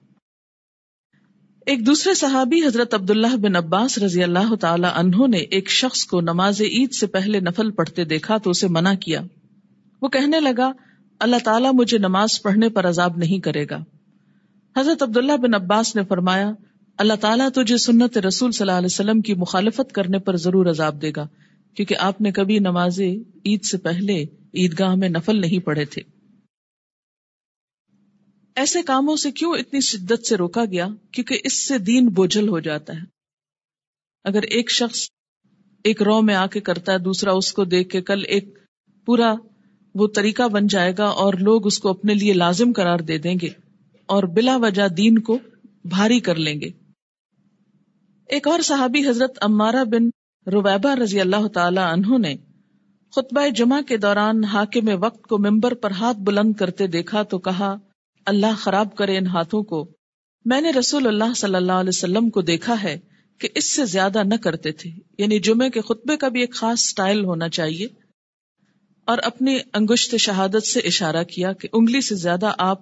ایک 1.65 1.85
دوسرے 1.85 2.13
صحابی 2.13 2.65
حضرت 2.65 2.93
عبداللہ 2.93 3.35
بن 3.35 3.55
عباس 3.55 3.97
رضی 3.97 4.23
اللہ 4.23 4.55
تعالی 4.55 4.87
عنہ 4.93 5.27
نے 5.27 5.37
ایک 5.37 5.69
شخص 5.69 6.05
کو 6.05 6.21
نماز 6.21 6.61
عید 6.61 6.93
سے 6.93 7.07
پہلے 7.07 7.39
نفل 7.39 7.71
پڑھتے 7.71 8.03
دیکھا 8.03 8.37
تو 8.37 8.49
اسے 8.49 8.67
منع 8.67 8.93
کیا۔ 8.93 9.21
وہ 10.01 10.07
کہنے 10.07 10.39
لگا، 10.39 10.71
اللہ 11.19 11.35
تعالیٰ 11.43 11.71
مجھے 11.73 11.97
نماز 11.97 12.41
پڑھنے 12.41 12.69
پر 12.69 12.89
عذاب 12.89 13.17
نہیں 13.17 13.39
کرے 13.39 13.65
گا۔ 13.69 13.83
حضرت 14.79 15.03
عبداللہ 15.03 15.37
بن 15.37 15.53
عباس 15.53 15.95
نے 15.95 16.03
فرمایا، 16.03 16.51
اللہ 16.97 17.13
تعالیٰ 17.13 17.49
تجھے 17.49 17.77
سنت 17.77 18.17
رسول 18.17 18.51
صلی 18.51 18.67
اللہ 18.67 18.77
علیہ 18.77 18.89
وسلم 18.91 19.21
کی 19.21 19.33
مخالفت 19.33 19.91
کرنے 19.91 20.19
پر 20.19 20.35
ضرور 20.35 20.65
عذاب 20.65 21.01
دے 21.01 21.11
گا، 21.15 21.27
کیونکہ 21.75 21.95
آپ 21.99 22.21
نے 22.21 22.31
کبھی 22.31 22.59
نماز 22.59 22.99
عید 23.45 23.63
سے 23.63 23.77
پہلے 23.77 24.23
عیدگاہ 24.53 24.95
میں 24.95 25.09
نفل 25.09 25.41
نہیں 25.41 25.65
پڑھے 25.65 25.85
تھے۔ 25.85 26.01
ایسے 28.55 28.81
کاموں 28.81 29.15
سے 29.15 29.31
کیوں 29.31 29.53
اتنی 29.53 29.79
شدت 29.79 30.27
سے 30.27 30.35
روکا 30.35 30.65
گیا؟ 30.65 30.87
کیونکہ 31.11 31.37
اس 31.43 31.67
سے 31.67 31.77
دین 31.77 32.07
بوجھل 32.07 32.49
ہو 32.49 32.59
جاتا 32.59 32.93
ہے۔ 32.93 33.03
اگر 34.23 34.41
ایک 34.41 34.71
شخص 34.71 35.09
ایک 35.83 36.01
رو 36.01 36.21
میں 36.21 36.35
آ 36.35 36.47
کے 36.47 36.59
کرتا 36.59 36.93
ہے، 36.93 36.97
دوسرا 36.97 37.31
اس 37.31 37.53
کو 37.53 37.63
دیکھ 37.63 37.89
کے 37.89 38.01
کل 38.01 38.23
ایک 38.27 38.57
پورا 39.05 39.35
وہ 39.97 40.07
طریقہ 40.07 40.47
بن 40.47 40.67
جائے 40.67 40.93
گا 40.97 41.05
اور 41.05 41.33
لوگ 41.33 41.67
اس 41.67 41.79
کو 41.79 41.89
اپنے 41.89 42.13
لیے 42.13 42.33
لازم 42.33 42.71
قرار 42.75 42.99
دے 42.99 43.17
دیں 43.17 43.35
گے 43.41 43.49
اور 44.05 44.23
بلا 44.23 44.57
وجہ 44.57 44.87
دین 44.87 45.19
کو 45.19 45.39
بھاری 45.85 46.19
کر 46.19 46.35
لیں 46.35 46.61
گے۔ 46.61 46.69
ایک 48.25 48.47
اور 48.47 48.59
صحابی 48.59 49.07
حضرت 49.07 49.37
امارہ 49.41 49.83
بن 49.83 50.09
رویبہ 50.53 50.95
رضی 50.95 51.19
اللہ 51.19 51.47
تعالی 51.47 51.81
عنہ 51.83 52.17
نے 52.17 52.35
خطبہ 53.15 53.47
جمعہ 53.47 53.81
کے 53.81 53.97
دوران 53.97 54.43
حاکم 54.43 54.89
وقت 55.03 55.21
کو 55.21 55.37
ممبر 55.37 55.73
پر 55.73 55.91
ہاتھ 55.91 56.17
بلند 56.17 56.53
کرتے 56.53 56.87
دیکھا 56.87 57.23
تو 57.23 57.39
کہا، 57.39 57.75
اللہ 58.25 58.55
خراب 58.57 58.95
کرے 58.95 59.17
ان 59.17 59.27
ہاتھوں 59.27 59.63
کو۔ 59.63 59.91
میں 60.45 60.61
نے 60.61 60.71
رسول 60.71 61.07
اللہ 61.07 61.33
صلی 61.35 61.55
اللہ 61.55 61.71
علیہ 61.71 61.89
وسلم 61.89 62.29
کو 62.29 62.41
دیکھا 62.41 62.83
ہے 62.83 62.97
کہ 63.37 63.47
اس 63.55 63.75
سے 63.75 63.85
زیادہ 63.85 64.23
نہ 64.23 64.35
کرتے 64.35 64.71
تھے۔ 64.71 64.89
یعنی 65.17 65.39
جمعے 65.39 65.69
کے 65.69 65.81
خطبے 65.81 66.17
کا 66.17 66.27
بھی 66.27 66.41
ایک 66.41 66.53
خاص 66.53 66.79
سٹائل 66.79 67.25
ہونا 67.25 67.49
چاہیے۔ 67.49 68.06
اور 69.07 69.17
اپنی 69.23 69.57
انگشت 69.73 70.15
شہادت 70.15 70.67
سے 70.67 70.79
اشارہ 70.79 71.23
کیا 71.23 71.53
کہ 71.53 71.67
انگلی 71.73 72.01
سے 72.01 72.15
زیادہ 72.15 72.53
آپ 72.57 72.81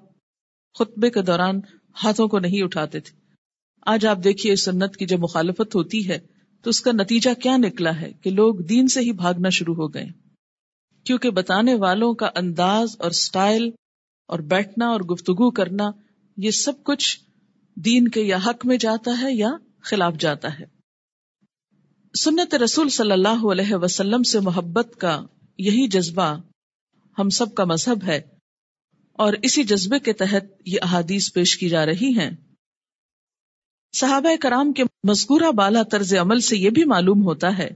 خطبے 0.80 1.10
کے 1.10 1.22
دوران 1.22 1.60
ہاتھوں 2.04 2.28
کو 2.28 2.40
نہیں 2.40 2.64
اٹھاتے 2.64 3.00
تھے۔ 3.00 3.20
آج 3.86 4.06
آپ 4.06 4.18
دیکھیے 4.24 4.56
سنت 4.56 4.96
کی 4.96 5.06
جب 5.06 5.20
مخالفت 5.20 5.76
ہوتی 5.76 6.10
ہے 6.10 6.20
تو 6.64 6.70
اس 6.70 6.82
کا 6.82 6.92
نتیجہ 6.92 7.30
کیا 7.42 7.58
نکلا 7.58 8.02
ہے 8.02 8.12
کہ 8.14 8.30
لوگ 8.30 8.56
دین 8.56 8.88
سے 8.88 9.00
ہی 9.00 9.12
بھاگنا 9.12 9.50
شروع 9.50 9.76
ہو 9.76 9.94
گئے۔ 9.94 10.06
کیونکہ 11.04 11.30
بتانے 11.30 11.76
والوں 11.76 12.14
کا 12.14 12.30
انداز 12.36 12.96
اور 13.00 13.12
سٹائل 13.12 13.70
اور 14.28 14.40
بیٹھنا 14.40 14.88
اور 14.88 15.02
گفتگو 15.02 15.52
کرنا 15.52 15.92
یہ 16.38 16.52
سب 16.52 16.84
کچھ 16.84 17.20
دین 17.76 18.08
کے 18.08 18.22
یا 18.22 18.38
حق 18.46 18.66
میں 18.66 18.78
جاتا 18.78 19.22
ہے 19.22 19.34
یا 19.34 19.50
خلاف 19.82 20.14
جاتا 20.20 20.60
ہے۔ 20.60 20.66
سنت 22.20 22.56
رسول 22.56 22.90
صلی 22.90 23.12
اللہ 23.12 23.52
علیہ 23.52 23.76
وسلم 23.76 24.24
سے 24.24 24.40
محبت 24.40 24.96
کا 24.98 25.26
یہی 25.58 25.88
جذبہ 25.88 26.42
ہم 27.20 27.30
سب 27.30 27.56
کا 27.56 27.64
مذہب 27.64 28.04
ہے 28.08 28.22
اور 29.12 29.34
اسی 29.42 29.64
جذبے 29.64 30.00
کے 30.00 30.14
تحت 30.14 30.44
یہ 30.66 30.80
احادیث 30.82 31.34
پیش 31.34 31.58
کی 31.58 31.70
جا 31.70 31.86
رہی 31.86 32.20
ہیں۔ 32.20 32.30
صحابہ 34.00 34.30
کرام 34.42 34.74
کے 34.74 34.84
مذکورہ 34.84 35.52
بالا 35.52 35.84
طرز 35.84 36.14
عمل 36.14 36.40
سے 36.40 36.58
یہ 36.58 36.70
بھی 36.70 36.84
معلوم 36.84 37.24
ہوتا 37.24 37.58
ہے 37.58 37.70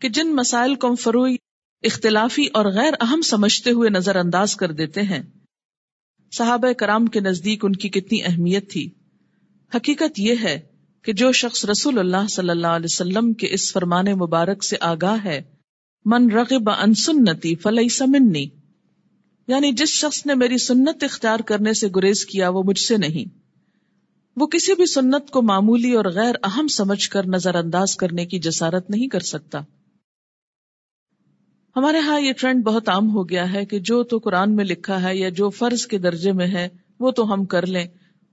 کہ 0.00 0.08
جن 0.08 0.36
مسائل 0.36 0.74
کو 0.74 0.94
فروئی، 0.94 1.36
اختلافی 1.82 2.46
اور 2.52 2.64
غیر 2.64 2.94
اہم 3.00 3.22
سمجھتے 3.22 3.70
ہوئے 3.70 3.90
نظر 3.90 4.16
انداز 4.16 4.56
کر 4.56 4.72
دیتے 4.72 5.02
ہیں۔ 5.02 5.22
صحابہ 6.32 6.72
کرام 6.72 7.06
کے 7.06 7.20
نزدیک 7.20 7.64
ان 7.64 7.72
کی 7.72 7.88
کتنی 7.88 8.22
اہمیت 8.22 8.72
تھی۔ 8.72 8.90
حقیقت 9.74 10.18
یہ 10.18 10.34
ہے 10.42 10.60
کہ 11.02 11.12
جو 11.12 11.32
شخص 11.32 11.64
رسول 11.64 11.98
اللہ 11.98 12.26
صلی 12.30 12.50
اللہ 12.50 12.66
علیہ 12.66 12.84
وسلم 12.84 13.32
کے 13.32 13.46
اس 13.50 13.72
فرمان 13.72 14.04
مبارک 14.06 14.64
سے 14.64 14.76
آگاہ 14.80 15.24
ہے 15.24 15.55
من 16.06 16.30
رغب 16.30 16.70
ان 16.70 16.94
سنتی 16.94 17.54
فلئی 17.54 17.88
سمنی 17.88 18.46
یعنی 19.46 19.72
جس 19.72 19.88
شخص 19.88 20.26
نے 20.26 20.34
میری 20.34 20.58
سنت 20.58 21.04
اختیار 21.04 21.40
کرنے 21.40 21.72
سے 21.72 21.88
گریز 21.96 22.26
کیا 22.26 22.48
وہ 22.48 22.62
مجھ 22.62 22.78
سے 22.78 22.96
نہیں۔ 22.96 23.38
وہ 24.36 24.46
کسی 24.46 24.74
بھی 24.74 24.86
سنت 24.86 25.30
کو 25.30 25.42
معمولی 25.42 25.92
اور 25.92 26.04
غیر 26.04 26.34
اہم 26.42 26.68
سمجھ 26.68 27.10
کر 27.10 27.26
نظر 27.26 27.54
انداز 27.54 27.96
کرنے 27.96 28.26
کی 28.26 28.38
جسارت 28.38 28.90
نہیں 28.90 29.08
کر 29.08 29.20
سکتا۔ 29.20 29.60
ہمارے 31.76 31.98
ہاں 31.98 32.20
یہ 32.20 32.32
ٹرینڈ 32.32 32.64
بہت 32.64 32.88
عام 32.88 33.10
ہو 33.10 33.28
گیا 33.28 33.52
ہے 33.52 33.64
کہ 33.64 33.78
جو 33.78 34.02
تو 34.02 34.18
قرآن 34.18 34.56
میں 34.56 34.64
لکھا 34.64 35.02
ہے 35.02 35.16
یا 35.16 35.28
جو 35.28 35.50
فرض 35.50 35.86
کے 35.86 35.98
درجے 35.98 36.32
میں 36.32 36.46
ہے 36.46 36.68
وہ 37.00 37.10
تو 37.10 37.32
ہم 37.32 37.44
کر 37.44 37.66
لیں۔ 37.66 37.86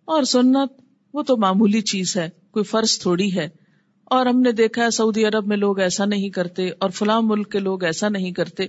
اور 0.05 0.23
سنت 0.23 0.81
وہ 1.13 1.23
تو 1.23 1.37
معمولی 1.37 1.81
چیز 1.81 2.17
ہے، 2.17 2.29
کوئی 2.51 2.65
فرض 2.65 2.99
تھوڑی 2.99 3.35
ہے۔ 3.35 3.62
اور 4.13 4.25
ہم 4.25 4.39
نے 4.39 4.51
دیکھا 4.51 4.83
ہے 4.83 4.89
سعودی 4.89 5.25
عرب 5.25 5.47
میں 5.47 5.57
لوگ 5.57 5.79
ایسا 5.79 6.05
نہیں 6.05 6.29
کرتے 6.29 6.69
اور 6.69 6.89
فلاں 6.89 7.21
ملک 7.23 7.51
کے 7.51 7.59
لوگ 7.59 7.83
ایسا 7.83 8.09
نہیں 8.09 8.31
کرتے۔ 8.31 8.67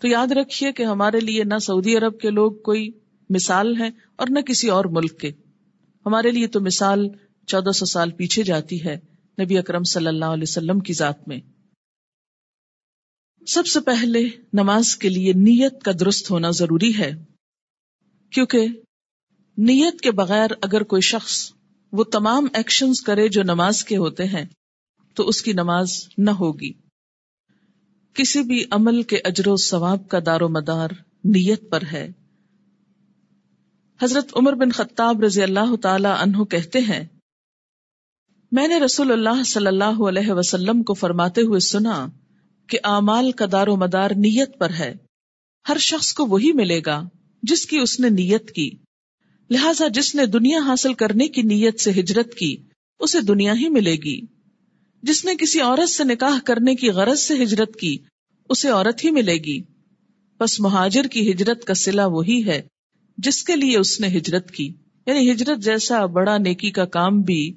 تو 0.00 0.08
یاد 0.08 0.32
رکھیے 0.32 0.72
کہ 0.72 0.82
ہمارے 0.82 1.20
لیے 1.20 1.44
نہ 1.44 1.58
سعودی 1.58 1.96
عرب 1.96 2.20
کے 2.20 2.30
لوگ 2.30 2.52
کوئی 2.52 2.90
مثال 3.30 3.76
ہیں 3.76 3.90
اور 4.16 4.26
نہ 4.30 4.40
کسی 4.40 4.68
اور 4.68 4.84
ملک 4.84 5.20
کے۔ 5.20 5.30
ہمارے 6.06 6.30
لیے 6.30 6.46
تو 6.46 6.60
مثال 6.60 7.08
چودہ 7.46 7.70
سو 7.70 7.86
سال 7.86 8.10
پیچھے 8.10 8.42
جاتی 8.42 8.84
ہے 8.84 8.96
نبی 9.42 9.58
اکرم 9.58 9.82
صلی 9.82 10.06
اللہ 10.06 10.24
علیہ 10.24 10.42
وسلم 10.42 10.80
کی 10.80 10.92
ذات 10.92 11.28
میں۔ 11.28 11.40
سب 13.46 13.66
سے 13.66 13.80
پہلے 13.80 14.22
نماز 14.52 14.96
کے 14.96 15.08
لیے 15.08 15.32
نیت 15.32 15.82
کا 15.82 15.92
درست 16.00 16.30
ہونا 16.30 16.50
ضروری 16.50 16.98
ہے۔ 16.98 17.24
کیونکہ 18.30 18.66
نیت 19.58 20.00
کے 20.00 20.10
بغیر 20.10 20.50
اگر 20.62 20.82
کوئی 20.82 21.02
شخص 21.02 21.52
وہ 21.92 22.04
تمام 22.04 22.46
ایکشنز 22.54 23.00
کرے 23.00 23.28
جو 23.28 23.42
نماز 23.42 23.84
کے 23.84 23.96
ہوتے 23.96 24.24
ہیں 24.24 24.44
تو 25.14 25.28
اس 25.28 25.42
کی 25.42 25.52
نماز 25.52 26.08
نہ 26.18 26.30
ہوگی۔ 26.30 26.72
کسی 28.14 28.42
بھی 28.42 28.64
عمل 28.70 29.02
کے 29.02 29.16
اجر 29.16 29.48
و 29.48 29.56
ثواب 29.56 30.08
کا 30.08 30.18
دار 30.26 30.40
و 30.40 30.48
مدار 30.48 30.88
نیت 31.24 31.70
پر 31.70 31.82
ہے۔ 31.92 32.12
حضرت 34.02 34.36
عمر 34.36 34.52
بن 34.52 34.70
خطاب 34.70 35.20
رضی 35.20 35.42
اللہ 35.42 35.76
تعالی 35.76 36.08
عنہ 36.18 36.44
کہتے 36.44 36.78
ہیں، 36.78 37.04
میں 38.52 38.68
نے 38.68 38.80
رسول 38.80 39.12
اللہ 39.12 39.42
صلی 39.42 39.66
اللہ 39.66 40.08
علیہ 40.08 40.32
وسلم 40.32 40.82
کو 40.82 40.94
فرماتے 40.94 41.40
ہوئے 41.40 41.60
سنا 41.60 42.06
کہ 42.66 42.78
اعمال 42.84 43.32
کا 43.32 43.44
دار 43.52 43.66
و 43.66 43.76
مدار 43.76 44.10
نیت 44.10 44.58
پر 44.58 44.70
ہے۔ 44.70 44.94
ہر 45.68 45.78
شخص 45.78 46.12
کو 46.12 46.26
وہی 46.26 46.52
ملے 46.52 46.80
گا 46.86 47.08
جس 47.42 47.66
کی 47.66 47.78
اس 47.78 48.00
نے 48.00 48.08
نیت 48.08 48.50
کی۔ 48.50 48.70
لہذا 49.50 49.88
جس 49.88 50.14
نے 50.14 50.26
دنیا 50.26 50.58
حاصل 50.58 50.94
کرنے 50.94 51.28
کی 51.28 51.42
نیت 51.42 51.80
سے 51.80 51.90
ہجرت 51.90 52.34
کی، 52.34 52.56
اسے 52.98 53.20
دنیا 53.20 53.52
ہی 53.52 53.68
ملے 53.68 53.92
گی۔ 53.92 54.33
جس 55.04 55.24
نے 55.24 55.32
کسی 55.36 55.60
عورت 55.60 55.90
سے 55.90 56.04
نکاح 56.04 56.38
کرنے 56.44 56.74
کی 56.74 56.88
غرض 56.90 57.20
سے 57.20 57.42
ہجرت 57.42 57.76
کی، 57.76 57.98
اسے 58.48 58.68
عورت 58.68 59.04
ہی 59.04 59.10
ملے 59.10 59.34
گی۔ 59.34 59.62
بس 60.40 60.60
مہاجر 60.60 61.04
کی 61.04 61.32
ہجرت 61.32 61.64
کا 61.64 61.74
سلا 61.74 62.06
وہی 62.06 62.46
ہے 62.46 62.62
جس 63.18 63.42
کے 63.42 63.56
لیے 63.56 63.78
اس 63.78 64.00
نے 64.00 64.06
ہجرت 64.06 64.50
کی۔ 64.50 64.74
یعنی 65.06 65.32
ہجرت 65.32 65.58
جیسا 65.58 66.06
بڑا 66.06 66.38
نیکی 66.38 66.70
کا 66.70 66.84
کام 66.84 67.20
بھی 67.20 67.54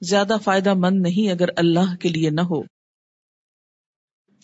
زیادہ 0.00 0.36
فائدہ 0.44 0.74
مند 0.74 1.00
نہیں 1.02 1.30
اگر 1.30 1.48
اللہ 1.56 1.96
کے 1.96 2.08
لیے 2.08 2.30
نہ 2.30 2.40
ہو۔ 2.40 2.62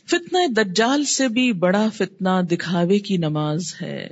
فتنہ 0.06 0.46
دجال 0.46 1.04
سے 1.04 1.28
بھی 1.28 1.52
بڑا 1.52 1.88
فتنہ 1.88 2.42
دکھاوے 2.50 2.98
کی 2.98 3.16
نماز 3.16 3.74
ہے۔ 3.82 4.08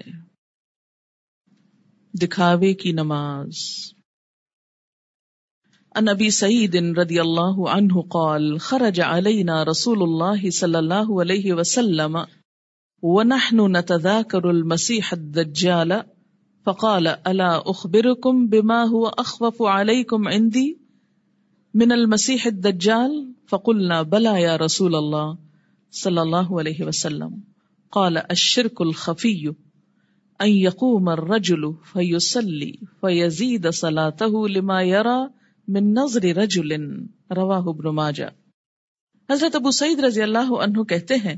دکھاوے 2.14 2.74
کی 2.74 2.92
نماز۔ 2.92 3.52
ان 5.98 6.08
ابی 6.08 6.30
سعید 6.30 6.74
رضی 6.98 7.18
اللہ 7.18 7.60
عنہ 7.68 8.00
قال، 8.08 8.58
خرج 8.58 9.00
علینا 9.00 9.64
رسول 9.64 10.02
اللہ 10.02 10.50
صلی 10.50 10.74
اللہ 10.74 11.10
علیہ 11.22 11.52
وسلم 11.52 12.18
ونحن 13.02 13.72
نتذاکر 13.72 14.44
المسیح 14.44 15.08
الدجال 15.12 15.92
فقال، 16.66 17.06
الا 17.24 17.48
اخبركم 17.66 18.46
بما 18.46 18.82
هو 18.84 19.06
اخوف 19.06 19.62
عليكم 19.62 20.28
عندي 20.28 20.72
من 21.74 21.92
المسيح 21.92 22.46
الدجال؟ 22.46 23.32
فقلنا، 23.50 24.02
بلا 24.02 24.36
يا 24.36 24.58
رسول 24.58 24.94
الله 24.94 25.34
صلی 25.92 26.18
اللہ 26.18 26.50
علیہ 26.60 26.84
وسلم. 26.84 27.34
قال 27.92 28.16
الشرك 28.16 28.80
الخفي 28.80 29.48
ان 30.40 30.48
يقوم 30.48 31.08
الرجل 31.08 31.64
فيصلي 31.92 32.72
فيزيد 33.00 33.70
صلاته 33.70 34.46
لما 34.48 34.82
يرى 34.82 35.37
من 35.68 35.92
نظر 35.92 36.24
رجل 36.36 36.72
رواه 37.30 37.66
ابن 37.66 37.88
ماجه 37.94 38.28
حضرت 39.28 39.54
ابو 39.54 39.70
سعید 39.70 39.98
رضی 40.00 40.22
اللہ 40.22 40.52
عنہ 40.62 40.82
کہتے 40.82 41.14
ہیں 41.14 41.34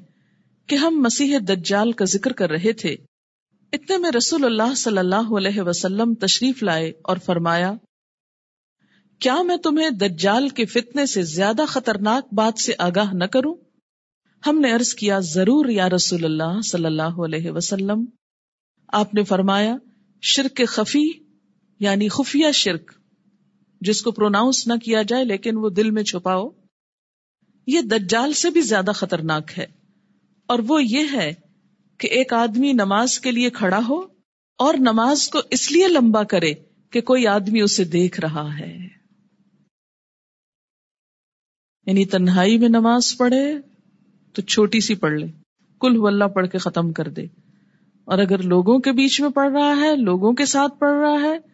کہ 0.66 0.75
ہم 0.75 0.99
مسیح 1.02 1.38
دجال 1.49 1.92
کا 1.92 2.04
ذکر 2.04 2.32
کر 2.32 2.50
رہے 2.50 2.72
تھے۔ 2.72 2.96
اتنے 3.72 3.96
میں 3.96 4.10
رسول 4.16 4.44
اللہ 4.44 4.75
صلی 4.75 4.99
اللہ 4.99 5.32
علیہ 5.38 5.62
وسلم 5.62 6.14
تشریف 6.14 6.62
لائے 6.62 6.92
اور 7.02 7.16
فرمایا، 7.16 7.72
کیا 9.18 9.42
میں 9.42 9.56
تمہیں 9.56 9.90
دجال 9.90 10.49
کے 10.49 10.64
فتنے 10.64 11.06
سے 11.06 11.22
زیادہ 11.22 11.64
خطرناک 11.68 12.34
بات 12.34 12.58
سے 12.58 12.72
آگاہ 12.78 13.12
نہ 13.12 13.25
کروں؟ 13.25 13.54
ہم 14.46 14.60
نے 14.60 14.72
عرض 14.72 14.94
کیا، 14.94 15.18
ضرور 15.18 15.68
یا 15.68 15.88
رسول 15.88 16.25
اللہ 16.25 16.60
صلی 16.60 16.84
اللہ 16.84 17.20
علیہ 17.25 17.50
وسلم۔ 17.50 18.04
آپ 18.88 19.14
نے 19.14 19.25
فرمایا، 19.25 19.76
شرک 20.22 20.60
خفی 20.68 21.08
یعنی 21.80 22.08
خفیہ 22.08 22.52
شرک۔ 22.52 23.00
جس 23.80 24.02
کو 24.02 24.10
پروناؤنس 24.10 24.66
نہ 24.66 24.72
کیا 24.84 25.02
جائے 25.02 25.25
لیکن 25.25 25.56
وہ 25.56 25.70
دل 25.70 25.90
میں 25.90 26.02
چھپاؤ، 26.02 26.49
یہ 27.66 27.80
دجال 27.80 28.32
سے 28.32 28.50
بھی 28.50 28.60
زیادہ 28.60 28.90
خطرناک 28.94 29.58
ہے۔ 29.58 29.66
اور 30.46 30.58
وہ 30.68 30.84
یہ 30.84 31.02
ہے 31.12 31.32
کہ 31.99 32.06
ایک 32.06 32.32
آدمی 32.32 32.72
نماز 32.72 33.20
کے 33.20 33.30
لیے 33.30 33.50
کھڑا 33.50 33.80
ہو 33.88 34.00
اور 34.58 34.75
نماز 34.75 35.28
کو 35.28 35.38
اس 35.50 35.72
لیے 35.72 35.88
لمبا 35.88 36.22
کرے 36.22 36.54
کہ 36.90 37.00
کوئی 37.00 37.26
آدمی 37.26 37.60
اسے 37.60 37.84
دیکھ 37.84 38.20
رہا 38.20 38.58
ہے۔ 38.58 38.88
یعنی 41.87 42.04
تنہائی 42.04 42.58
میں 42.58 42.68
نماز 42.68 43.16
پڑھے 43.18 43.54
تو 44.32 44.42
چھوٹی 44.42 44.80
سی 44.80 44.94
پڑھ 44.94 45.12
لے 45.12 45.26
کل 45.80 46.06
اللہ 46.06 46.25
پڑھ 46.25 46.49
کے 46.49 46.58
ختم 46.58 46.92
کر 46.92 47.08
دے۔ 47.08 47.22
اور 48.04 48.18
اگر 48.18 48.42
لوگوں 48.42 48.78
کے 48.78 48.92
بیچ 48.92 49.20
میں 49.20 49.30
پڑھ 49.30 49.52
رہا 49.52 49.76
ہے، 49.80 49.96
لوگوں 49.96 50.32
کے 50.32 50.44
ساتھ 50.44 50.78
پڑھ 50.78 50.99
رہا 51.00 51.28
ہے 51.28 51.50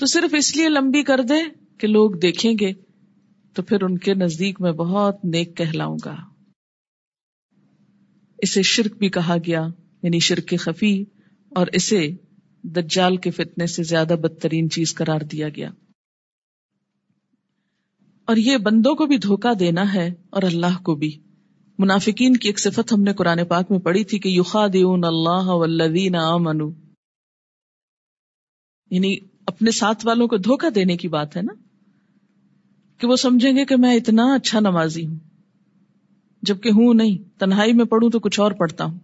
تو 0.00 0.06
صرف 0.06 0.34
اس 0.38 0.56
لیے 0.56 0.68
لمبی 0.68 1.02
کر 1.02 1.20
دے 1.22 1.34
کہ 1.78 1.86
لوگ 1.86 2.10
دیکھیں 2.10 2.52
گے 2.60 2.72
تو 3.54 3.62
پھر 3.62 3.82
ان 3.82 3.98
کے 3.98 4.14
نزدیک 4.14 4.60
میں 4.60 4.72
بہت 4.72 5.24
نیک 5.24 5.56
کہلاؤں 5.56 5.96
گا۔ 6.04 6.16
اسے 8.38 8.62
شرک 8.62 8.96
بھی 8.96 9.08
کہا 9.08 9.36
گیا 9.46 9.66
یعنی 10.02 10.18
شرک 10.18 10.54
خفی، 10.60 11.04
اور 11.56 11.66
اسے 11.72 12.10
دجال 12.62 13.16
کے 13.16 13.30
فتنے 13.30 13.66
سے 13.66 13.82
زیادہ 13.82 14.14
بدترین 14.20 14.70
چیز 14.70 14.94
قرار 14.94 15.20
دیا 15.20 15.48
گیا۔ 15.48 15.70
اور 18.24 18.36
یہ 18.36 18.56
بندوں 18.56 18.94
کو 18.94 19.06
بھی 19.06 19.16
دھوکا 19.18 19.50
دینا 19.60 19.94
ہے 19.94 20.14
اور 20.30 20.42
اللہ 20.42 20.82
کو 20.82 20.94
بھی۔ 20.94 21.18
منافقین 21.78 22.36
کی 22.36 22.48
ایک 22.48 22.60
صفت 22.60 22.92
ہم 22.92 23.02
نے 23.02 23.12
قرآن 23.12 23.38
پاک 23.48 23.70
میں 23.70 23.78
پڑھی 23.78 24.04
تھی 24.04 24.18
کہ 24.18 24.28
یوخا 24.28 24.66
دیون 24.72 25.04
اللہ 25.04 25.48
والذین 25.48 26.14
یعنی 28.90 29.29
اپنے 29.50 29.70
ساتھ 29.70 30.06
والوں 30.06 30.28
کو 30.28 30.36
دھوکا 30.36 30.68
دینے 30.74 30.96
کی 30.96 31.08
بات 31.08 31.36
ہے 31.36 31.42
نا؟ 31.42 31.52
کہ 32.98 33.06
وہ 33.06 33.16
سمجھیں 33.16 33.56
گے 33.56 33.64
کہ 33.64 33.76
میں 33.76 33.96
اتنا 33.96 34.34
اچھا 34.34 34.60
نمازی 34.60 35.06
ہوں، 35.06 35.18
جبکہ 36.42 36.68
ہوں 36.68 36.94
نہیں، 36.94 37.40
تنہائی 37.40 37.72
میں 37.72 37.84
پڑھوں 37.84 38.10
تو 38.10 38.18
کچھ 38.18 38.40
اور 38.40 38.52
پڑھتا 38.52 38.84
ہوں۔ 38.84 38.98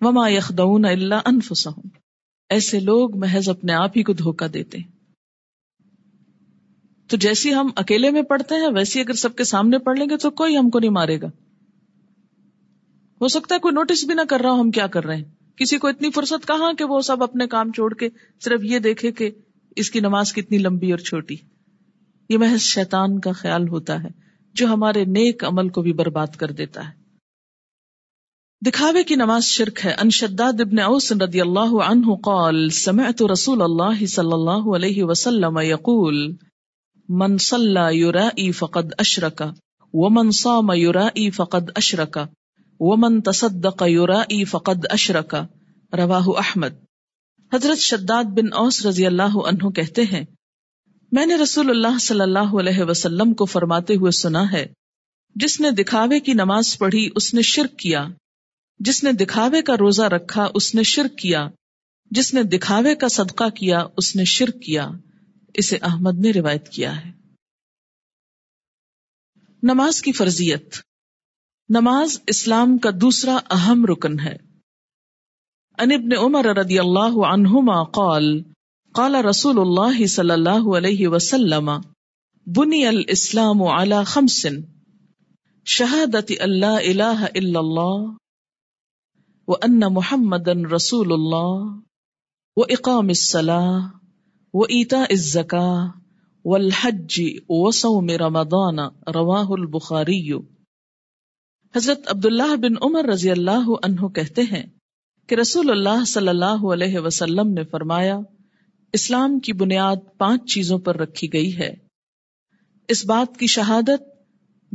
وما 0.00 0.28
یخدون 0.28 0.84
اللہ 0.84 1.14
انفسہم 1.24 1.88
ایسے 2.48 2.80
لوگ 2.80 3.18
محض 3.18 3.48
اپنے 3.48 3.72
آپ 3.72 3.90
ہی 3.96 4.02
کو 4.02 4.12
دھوکا 4.12 4.46
دیتے 4.54 4.78
ہیں۔ 4.78 4.88
تو 7.08 7.16
جیسی 7.16 7.54
ہم 7.54 7.68
اکیلے 7.76 8.10
میں 8.10 8.22
پڑھتے 8.22 8.54
ہیں، 8.54 8.68
ویسی 8.74 9.00
اگر 9.00 9.12
سب 9.12 9.36
کے 9.36 9.44
سامنے 9.44 9.78
پڑھ 9.78 9.98
لیں 9.98 10.06
گے 10.10 10.16
تو 10.16 10.30
کوئی 10.30 10.56
ہم 10.56 10.70
کو 10.70 10.78
نہیں 10.78 10.90
مارے 10.90 11.20
گا۔ 11.20 11.26
ہو 13.20 13.28
سکتا 13.28 13.54
ہے 13.54 13.60
کوئی 13.60 13.74
نوٹس 13.74 14.04
بھی 14.04 14.14
نہ 14.14 14.20
کر 14.28 14.40
رہا 14.40 14.50
ہو 14.50 14.60
ہم 14.60 14.70
کیا 14.70 14.86
کر 14.86 15.04
رہے 15.04 15.16
ہیں۔ 15.16 15.39
کسی 15.60 15.78
کو 15.78 15.88
اتنی 15.88 16.10
فرصت 16.10 16.46
کہاں 16.46 16.72
کہ 16.72 16.84
وہ 16.84 17.00
سب 17.00 17.22
اپنے 17.22 17.46
کام 17.46 17.72
چھوڑ 17.72 17.94
کے 17.94 18.08
صرف 18.44 18.60
یہ 18.62 18.78
دیکھے 18.78 19.12
کہ 19.12 19.30
اس 19.76 19.90
کی 19.90 20.00
نماز 20.00 20.32
کتنی 20.32 20.58
لمبی 20.58 20.90
اور 20.90 20.98
چھوٹی۔ 20.98 21.36
یہ 22.28 22.38
محض 22.38 22.60
شیطان 22.60 23.20
کا 23.20 23.32
خیال 23.32 23.68
ہوتا 23.68 24.02
ہے 24.02 24.08
جو 24.54 24.66
ہمارے 24.66 25.04
نیک 25.04 25.44
عمل 25.44 25.68
کو 25.68 25.82
بھی 25.82 25.92
برباد 25.92 26.26
کر 26.26 26.50
دیتا 26.50 26.88
ہے۔ 26.88 27.00
دکھاوے 28.66 29.04
کی 29.04 29.14
نماز 29.14 29.44
شرک 29.44 29.80
ہے۔ 29.84 29.92
ان 29.92 30.10
شداد 30.10 30.60
ابن 30.60 30.78
اوس 30.78 31.12
رضی 31.12 31.40
اللہ 31.40 31.82
عنہ 31.82 32.14
قال، 32.14 32.68
سمعت 32.68 33.22
رسول 33.22 33.62
اللہ 33.62 34.06
صلی 34.06 34.32
اللہ 34.32 34.74
علیہ 34.76 35.04
وسلم 35.04 35.58
یقول، 35.62 36.36
من 37.08 37.38
صلى 37.38 37.96
يرائي 37.96 38.50
فقد 38.50 38.92
اشرك 38.98 39.42
ومن 39.94 40.30
صام 40.30 40.72
يرائي 40.72 41.30
فقد 41.30 41.70
اشرك 41.74 42.18
ومن 42.80 43.20
تصدق 43.20 43.82
يرائي 43.88 44.44
فقد 44.44 44.86
اشرك 44.90 45.34
رواہ 45.92 46.28
احمد۔ 46.28 46.72
حضرت 47.54 47.78
شداد 47.78 48.24
بن 48.24 48.52
اوس 48.52 48.86
رضی 48.86 49.06
اللہ 49.06 49.36
عنہ 49.36 49.70
کہتے 49.70 50.02
ہیں، 50.02 50.24
میں 51.12 51.26
نے 51.26 51.36
رسول 51.36 51.70
اللہ 51.70 51.98
صلی 51.98 52.20
اللہ 52.20 52.60
علیہ 52.60 52.82
وسلم 52.82 53.34
کو 53.34 53.44
فرماتے 53.44 53.94
ہوئے 53.94 54.10
سنا 54.10 54.52
ہے، 54.52 54.66
جس 55.34 55.60
نے 55.60 55.70
دکھاوے 55.70 56.20
کی 56.20 56.32
نماز 56.32 56.78
پڑھی 56.78 57.10
اس 57.16 57.34
نے 57.34 57.42
شرک 57.42 57.78
کیا، 57.78 58.06
جس 58.78 59.04
نے 59.04 59.12
دکھاوے 59.12 59.62
کا 59.62 59.74
روزہ 59.74 60.02
رکھا 60.02 60.48
اس 60.54 60.74
نے 60.74 60.82
شرک 60.82 61.18
کیا، 61.18 61.48
جس 62.10 62.34
نے 62.34 62.42
دکھاوے 62.42 62.94
کا 62.94 63.08
صدقہ 63.08 63.48
کیا 63.48 63.84
اس 63.96 64.16
نے 64.16 64.24
شرک 64.24 64.62
کیا۔ 64.62 64.90
اسے 65.54 65.78
احمد 65.82 66.18
نے 66.18 66.30
روایت 66.30 66.68
کیا 66.68 67.06
ہے۔ 67.06 67.10
نماز 69.62 70.02
کی 70.02 70.12
فرضیت۔ 70.12 70.74
نماز 71.70 72.20
اسلام 72.26 72.78
کا 72.78 72.90
دوسرا 73.00 73.38
اہم 73.50 73.86
رکن 73.86 74.20
ہے۔ 74.20 74.36
ان 75.78 75.92
ابن 75.92 76.08
عمر 76.18 76.44
رضی 76.44 76.78
اللہ 76.78 77.26
عنہما 77.26 77.84
قال 77.84 78.42
قال 78.94 79.14
رسول 79.14 79.60
اللہ 79.60 80.06
صلی 80.06 80.30
اللہ 80.30 80.76
علیہ 80.76 81.08
وسلم، 81.08 81.70
بنی 82.56 82.86
الاسلام 82.86 83.62
على 83.62 83.96
خمس، 84.06 84.46
شہادت 85.64 86.32
اللہ 86.40 86.66
الہ 86.66 87.24
الا 87.34 87.60
اللہ 87.60 88.12
وان 89.48 89.80
محمد 89.92 90.48
رسول 90.48 91.12
اللہ 91.12 91.78
واقام 92.56 93.08
الصلاة 93.08 93.78
وہ 94.54 94.64
ایتا 94.68 95.02
ازکا 95.02 95.88
و 96.44 96.58
رمضان، 98.18 98.78
رواہ 99.14 99.46
البخاری۔ 99.50 100.59
حضرت 101.76 102.00
عبداللہ 102.06 102.56
بن 102.56 102.74
عمر 102.82 103.04
رضی 103.04 103.30
اللہ 103.30 103.70
عنہ 103.82 104.08
کہتے 104.08 104.42
ہیں 104.42 104.66
کہ 105.26 105.34
رسول 105.34 105.70
اللہ 105.70 106.04
صلی 106.04 106.28
اللہ 106.28 106.72
علیہ 106.72 106.98
وسلم 106.98 107.52
نے 107.52 107.64
فرمایا، 107.64 108.18
اسلام 108.92 109.38
کی 109.38 109.52
بنیاد 109.52 109.96
پانچ 110.18 110.54
چیزوں 110.54 110.78
پر 110.78 110.96
رکھی 110.96 111.32
گئی 111.32 111.58
ہے۔ 111.58 111.74
اس 112.88 113.06
بات 113.06 113.38
کی 113.38 113.46
شہادت، 113.46 114.02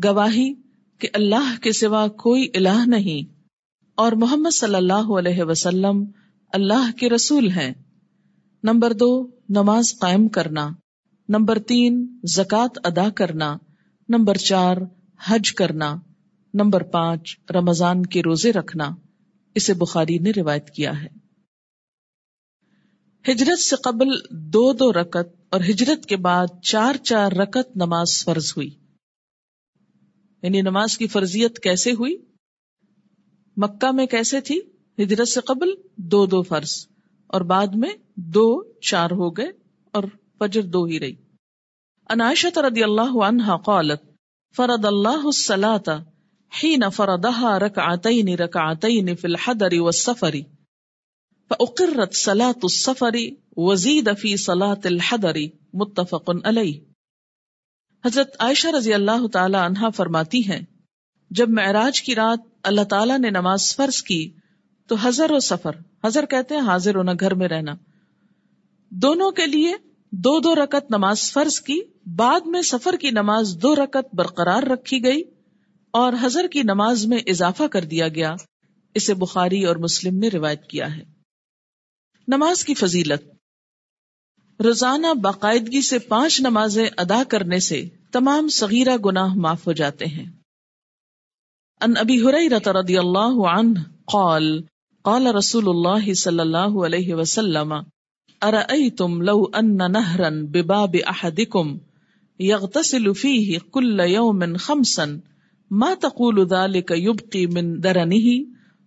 گواہی 0.03 0.53
کہ 0.99 1.08
اللہ 1.13 1.62
کے 1.62 1.71
سوا 1.71 2.08
کوئی 2.08 2.49
الہ 2.53 2.86
نہیں 2.86 3.39
اور 3.95 4.12
محمد 4.12 4.55
صلی 4.55 4.75
اللہ 4.75 5.17
علیہ 5.17 5.43
وسلم 5.43 6.05
اللہ 6.53 6.97
کے 6.97 7.10
رسول 7.10 7.49
ہیں۔ 7.49 7.73
نمبر 8.63 8.93
دو، 8.93 9.27
نماز 9.49 9.99
قائم 9.99 10.27
کرنا۔ 10.27 10.69
نمبر 11.29 11.60
تین، 11.60 12.19
زکوٰۃ 12.23 12.79
ادا 12.84 13.10
کرنا۔ 13.10 13.58
نمبر 14.10 14.36
چار، 14.36 14.77
حج 15.25 15.53
کرنا۔ 15.53 15.95
نمبر 16.56 16.84
پانچ، 16.84 17.39
رمضان 17.56 18.06
کے 18.06 18.22
روزے 18.22 18.52
رکھنا، 18.52 18.96
اسے 19.56 19.74
بخاری 19.74 20.18
نے 20.18 20.32
روایت 20.38 20.70
کیا 20.70 21.04
ہے۔ 21.04 21.08
ہجرت 23.32 23.60
سے 23.60 23.76
قبل 23.76 24.08
دو 24.32 24.74
دو 24.74 24.94
رکت 24.94 25.41
اور 25.50 25.62
ہجرت 25.62 26.06
کے 26.06 26.18
بعد 26.18 26.48
چار 26.63 26.96
چار 26.96 27.32
رکت 27.32 27.78
نماز 27.78 28.24
فرض 28.24 28.54
ہوئی۔ 28.58 28.70
یعنی 30.44 30.62
نماز 30.62 30.98
کی 30.98 31.08
فرضیت 31.08 31.60
کیسے 31.60 31.91
ہوئی؟ 31.91 32.18
مکہ 33.58 33.91
میں 33.91 34.06
کیسے 34.06 34.41
تھی؟ 34.41 34.60
ہجرت 35.04 35.28
سے 35.28 35.41
قبل 35.41 35.70
دو 35.98 36.26
دو 36.26 36.41
فرض 36.41 36.88
اور 37.28 37.41
بعد 37.41 37.68
میں 37.68 37.94
دو 38.15 38.80
چار 38.80 39.12
ہو 39.12 39.30
گئے 39.30 39.52
اور 39.91 40.04
فجر 40.39 40.62
دو 40.62 40.84
ہی 40.84 41.00
رہی۔ 41.00 41.15
عناشت 42.10 42.58
رضی 42.58 42.84
اللہ 42.84 43.24
عنہ 43.24 43.58
قالت 43.65 44.04
فرد 44.56 44.86
اللہ 44.86 45.26
الصلاة 45.26 46.02
حين 46.53 46.89
فرضها 46.89 47.58
ركعتين 47.60 48.29
ركعتين 48.29 49.15
في 49.15 49.27
الحضر 49.27 49.79
والسفر. 49.79 50.36
فأقرت 51.49 52.13
صلاة 52.13 52.60
السفر 52.63 53.15
وزيد 53.58 54.10
في 54.19 54.36
صلاة 54.36 54.81
الحضر. 54.84 55.36
متفق 55.73 56.29
عليه. 56.43 56.71
حضرت 58.05 58.36
عائشہ 58.39 58.67
رضی 58.67 58.93
اللہ 58.93 59.27
تعالی 59.27 59.58
عنہ 59.58 59.89
فرماتی 59.95 60.49
ہیں، 60.49 60.62
جب 61.29 61.49
معراج 61.49 62.01
کی 62.01 62.15
رات 62.15 62.39
اللہ 62.63 62.81
تعالی 62.81 63.17
نے 63.17 63.29
نماز 63.29 63.75
فرض 63.75 64.01
کی، 64.01 64.34
تو 64.88 64.95
حضر 64.95 65.31
و 65.31 65.39
سفر، 65.39 65.71
حضر 66.05 66.25
کہتے 66.25 66.55
ہیں 66.55 66.62
حاضر 66.62 66.95
ہونا، 66.95 67.12
گھر 67.19 67.34
میں 67.34 67.47
رہنا۔ 67.47 67.75
دونوں 68.89 69.31
کے 69.31 69.45
لیے 69.45 69.73
دو 70.12 70.39
دو 70.39 70.55
رکت 70.55 70.91
نماز 70.91 71.31
فرض 71.31 71.62
کی، 71.62 71.79
بعد 72.15 72.41
میں 72.45 72.62
سفر 72.62 72.95
کی 72.95 73.12
نماز 73.12 73.58
دو 73.62 73.75
رکت 73.75 74.15
برقرار 74.15 74.63
رکھی 74.63 75.03
گئی۔ 75.03 75.23
اور 75.95 76.13
حضر 76.21 76.47
کی 76.47 76.62
نماز 76.62 77.05
میں 77.05 77.17
اضافہ 77.27 77.63
کر 77.63 77.86
دیا 77.86 78.08
گیا، 78.08 78.36
اسے 78.95 79.13
بخاری 79.13 79.65
اور 79.65 79.75
مسلم 79.75 80.17
نے 80.17 80.27
روایت 80.27 80.67
کیا 80.67 80.97
ہے۔ 80.97 81.03
نماز 82.27 82.65
کی 82.65 82.73
فضیلت۔ 82.73 83.31
روزانہ 84.62 85.13
باقاعدگی 85.21 85.81
سے 85.81 85.99
پانچ 85.99 86.41
نمازیں 86.41 86.89
ادا 86.97 87.23
کرنے 87.27 87.60
سے 87.60 87.89
تمام 88.12 88.47
صغیرہ 88.47 88.97
گناہ 89.05 89.34
معاف 89.34 89.67
ہو 89.67 89.71
جاتے 89.71 90.05
ہیں۔ 90.05 90.31
ان 91.81 91.93
ابی 91.97 92.21
رضی 92.81 92.97
اللہ 92.97 93.47
عنہ 93.47 93.79
قال 94.12 94.62
قال 95.01 95.27
رسول 95.27 95.63
اللہ 95.67 96.13
صلی 96.13 96.39
اللہ 96.39 96.86
علیہ 96.86 97.15
وسلم 97.15 97.73
ارأيتم 98.41 99.21
لو 99.21 99.43
ان 99.53 99.77
نهرا 99.77 100.29
بباب 100.29 100.95
احدكم 101.08 101.77
يغتسل 102.39 103.13
فيه 103.13 103.58
كل 103.71 103.99
يوم 103.99 104.58
خمسا 104.60 105.05
ما 105.71 105.93
تقول 105.93 106.39
ذلك 106.39 106.91
يبقي 106.91 107.45
من 107.45 107.80
درنه؟ 107.80 108.43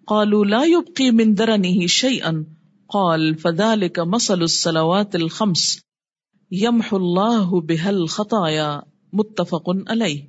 قالوا 0.06 0.44
لا 0.44 0.62
يبقي 0.64 1.10
من 1.10 1.34
درنه 1.34 1.86
شيئا. 1.86 2.32
قال، 2.94 3.36
فذلك 3.42 3.98
مصل 3.98 4.42
الصلوات 4.42 5.14
الخمس. 5.14 5.78
يمحو 6.50 6.96
الله 6.96 7.60
بها 7.64 7.88
الخطايا. 7.88 8.80
متفق 9.12 9.70
عليه. 9.88 10.20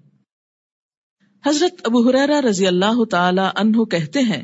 حضرت 1.45 1.81
ابو 1.83 2.09
حریرہ 2.09 2.41
رضی 2.41 2.67
اللہ 2.67 3.03
تعالی 3.03 3.41
عنہ 3.55 3.83
کہتے 3.83 4.19
ہیں، 4.19 4.43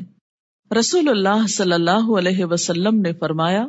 رسول 0.78 1.08
اللہ 1.08 1.46
صلی 1.46 1.72
اللہ 1.72 2.18
علیہ 2.18 2.44
وسلم 2.44 3.00
نے 3.00 3.12
فرمایا، 3.12 3.66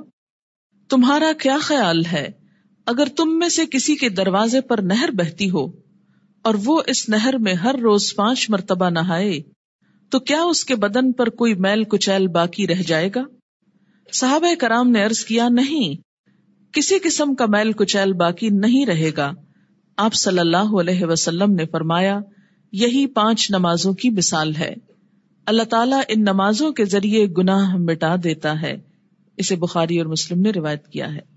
تمہارا 0.90 1.32
کیا 1.42 1.58
خیال 1.62 2.06
ہے؟ 2.06 2.32
اگر 2.86 3.08
تم 3.16 3.38
میں 3.38 3.50
سے 3.50 3.66
کسی 3.66 3.96
کے 3.96 4.10
دروازے 4.10 4.62
پر 4.62 4.82
نہر 4.82 5.10
بہتی 5.12 5.50
ہو 5.50 5.87
اور 6.48 6.56
وہ 6.66 6.82
اس 6.88 7.10
نہر 7.10 7.38
میں 7.38 7.54
ہر 7.54 7.76
روز 7.76 8.16
پانچ 8.16 8.50
مرتبہ 8.50 8.90
نہائے، 8.90 9.40
تو 10.10 10.20
کیا 10.20 10.42
اس 10.42 10.66
کے 10.66 10.76
بدن 10.76 11.12
پر 11.12 11.30
کوئی 11.30 11.54
میل 11.54 11.84
کچیل 11.84 12.28
باقی 12.28 12.68
رہ 12.68 12.82
جائے 12.88 13.10
گا؟ 13.16 13.24
صحابہ 14.14 14.56
کرام 14.60 14.92
نے 14.92 15.06
ارض 15.06 15.26
کیا، 15.26 15.50
نہیں، 15.50 15.96
کسی 16.74 17.00
قسم 17.00 17.36
کا 17.36 17.46
میل 17.46 17.72
کچیل 17.72 18.14
باقی 18.14 18.50
نہیں 18.50 18.86
رہے 18.86 19.12
گا۔ 19.18 19.32
آپ 19.98 20.14
صلی 20.14 20.40
اللہ 20.40 20.80
علیہ 20.80 21.06
وسلم 21.06 21.52
نے 21.56 21.66
فرمایا، 21.66 22.20
یہی 22.72 23.08
پانچ 23.08 23.52
نمازوں 23.52 23.94
کی 23.94 24.10
مثال 24.10 24.56
ہے۔ 24.56 24.74
اللہ 25.46 25.64
تعالیٰ 25.64 26.02
ان 26.08 26.22
نمازوں 26.22 26.72
کے 26.72 26.86
ذریعے 26.86 27.28
گناہ 27.38 27.76
مٹا 27.76 28.16
دیتا 28.24 28.62
ہے۔ 28.62 28.78
اسے 29.38 29.56
بخاری 29.56 29.98
اور 29.98 30.06
مسلم 30.06 30.42
نے 30.42 30.50
روایت 30.50 30.88
کیا 30.88 31.14
ہے۔ 31.14 31.37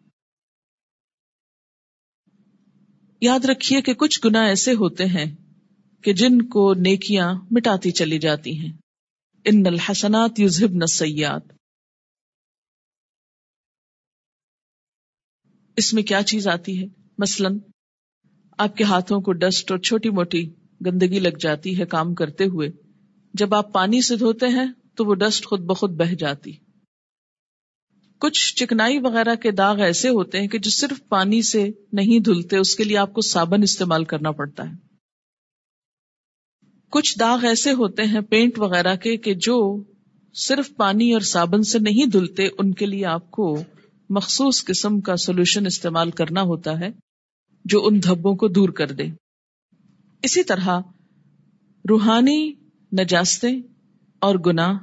یاد 3.20 3.44
رکھیے 3.44 3.82
کہ 3.82 3.94
کچھ 3.94 4.20
گنا 4.24 4.42
ایسے 4.42 4.72
ہوتے 4.72 5.04
ہیں 5.04 5.36
کہ 6.02 6.12
جن 6.12 6.42
کو 6.42 6.74
نیکیاں 6.74 7.34
مٹاتی 7.50 7.90
چلی 7.90 8.18
جاتی 8.18 8.58
ہیں۔ 8.58 8.72
ان 9.44 9.62
الحسنات 9.66 10.40
یوزب 10.40 10.86
سیاد 10.92 11.40
اس 15.76 15.94
میں 15.94 16.02
کیا 16.02 16.22
چیز 16.22 16.48
آتی 16.48 16.82
ہے؟ 16.82 16.86
مثلا 17.18 17.48
آپ 18.58 18.76
کے 18.76 18.84
ہاتھوں 18.84 19.20
کو 19.20 19.32
ڈسٹ 19.32 19.70
اور 19.70 19.78
چھوٹی 19.78 20.10
موٹی 20.10 20.54
گندگی 20.86 21.18
لگ 21.18 21.36
جاتی 21.40 21.80
ہے 21.80 21.86
کام 21.86 22.14
کرتے 22.14 22.44
ہوئے۔ 22.44 22.68
جب 23.34 23.54
آپ 23.54 23.72
پانی 23.72 24.02
سے 24.02 24.16
دھوتے 24.16 24.46
ہیں 24.46 24.66
تو 24.94 25.04
وہ 25.04 25.14
ڈسٹ 25.14 25.46
خود 25.46 25.60
بخود 25.60 25.90
بہ 25.90 26.14
جاتی۔ 26.14 26.52
کچھ 28.20 28.54
چکنائی 28.54 28.98
وغیرہ 28.98 29.34
کے 29.34 29.50
داغ 29.50 29.80
ایسے 29.80 30.08
ہوتے 30.08 30.40
ہیں 30.40 30.48
کہ 30.48 30.58
جو 30.58 30.70
صرف 30.70 31.08
پانی 31.08 31.42
سے 31.42 31.70
نہیں 31.92 32.20
دھلتے، 32.20 32.56
اس 32.56 32.76
کے 32.76 32.84
لیے 32.84 32.96
آپ 32.96 33.12
کو 33.12 33.20
صابن 33.20 33.62
استعمال 33.62 34.04
کرنا 34.04 34.30
پڑتا 34.30 34.70
ہے۔ 34.70 34.74
کچھ 36.90 37.18
داغ 37.18 37.44
ایسے 37.44 37.72
ہوتے 37.72 38.02
ہیں 38.02 38.20
پینٹ 38.20 38.58
وغیرہ 38.58 38.96
کے 38.96 39.16
کہ 39.16 39.34
جو 39.34 39.84
صرف 40.34 40.76
پانی 40.76 41.12
اور 41.12 41.20
صابن 41.20 41.62
سے 41.62 41.78
نہیں 41.78 42.06
دھلتے، 42.06 42.46
ان 42.58 42.74
کے 42.74 42.86
لیے 42.86 43.06
آپ 43.06 43.30
کو 43.30 43.62
مخصوص 44.10 44.64
قسم 44.64 45.00
کا 45.00 45.16
سولوشن 45.16 45.66
استعمال 45.66 46.10
کرنا 46.10 46.42
ہوتا 46.42 46.80
ہے 46.80 46.88
جو 47.64 47.86
ان 47.86 48.02
دھبوں 48.02 48.34
کو 48.34 48.48
دور 48.48 48.68
کر 48.68 48.92
دے۔ 48.92 49.04
اسی 50.22 50.42
طرح 50.42 50.68
روحانی 51.88 52.52
نجاستیں 52.92 53.60
اور 54.18 54.34
گناہ، 54.46 54.78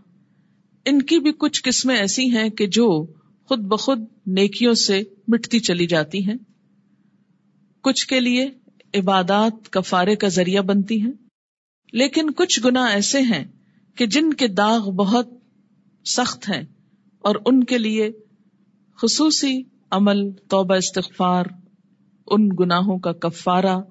ان 0.86 1.02
کی 1.02 1.20
بھی 1.20 1.32
کچھ 1.38 1.64
قسمیں 1.64 1.98
ایسی 1.98 2.32
ہیں 2.32 2.50
کہ 2.50 2.68
جو 2.68 3.14
خود 3.48 3.60
بخود 3.60 4.00
نیکیوں 4.28 4.74
سے 4.74 5.02
مٹتی 5.28 5.60
چلی 5.60 5.88
جاتی 5.88 6.28
ہیں۔ 6.28 6.36
کچھ 7.82 8.08
کے 8.08 8.20
لیے 8.20 8.50
عبادات 8.94 9.70
کفارے 9.70 10.16
کا 10.16 10.28
ذریعہ 10.28 10.62
بنتی 10.62 11.02
ہیں۔ 11.02 11.12
لیکن 11.94 12.32
کچھ 12.32 12.60
گنا 12.66 12.86
ایسے 12.86 13.22
ہیں 13.22 13.46
کہ 13.96 14.06
جن 14.06 14.34
کے 14.34 14.48
داغ 14.48 14.92
بہت 14.92 15.28
سخت 16.06 16.50
ہیں 16.50 16.64
اور 17.20 17.36
ان 17.46 17.64
کے 17.64 17.78
لیے 17.78 18.12
خصوصی 19.02 19.64
عمل، 19.92 20.32
توبہ، 20.32 20.76
استغفار 20.76 21.46
ان 22.28 22.50
گناہوں 22.60 23.00
کا 23.00 23.12
کفارہ 23.12 23.82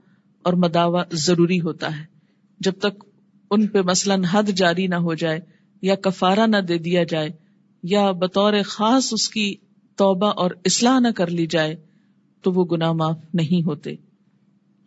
اور 0.42 0.52
مداوع 0.52 1.02
ضروری 1.12 1.60
ہوتا 1.60 1.98
ہے۔ 1.98 2.04
جب 2.60 2.72
تک 2.78 3.04
ان 3.50 3.66
پہ 3.66 3.82
مثلاً 3.82 4.24
حد 4.24 4.42
جاری 4.42 4.86
نہ 4.86 4.94
ہو 4.94 5.14
جائے 5.14 5.40
یا 5.82 5.94
کفارہ 5.94 6.46
نہ 6.46 6.56
دے 6.56 6.78
دیا 6.78 7.04
جائے 7.04 7.45
یا 7.90 8.10
بطور 8.10 8.52
خاص 8.66 9.12
اس 9.12 9.28
کی 9.28 9.54
توبہ 9.96 10.26
اور 10.26 10.50
اصلاح 10.64 10.98
نہ 10.98 11.08
کر 11.08 11.26
لی 11.26 11.46
جائے، 11.46 11.76
تو 12.42 12.52
وہ 12.52 12.64
گناہ 12.64 12.92
معاف 12.92 13.18
نہیں 13.34 13.66
ہوتے۔ 13.66 13.96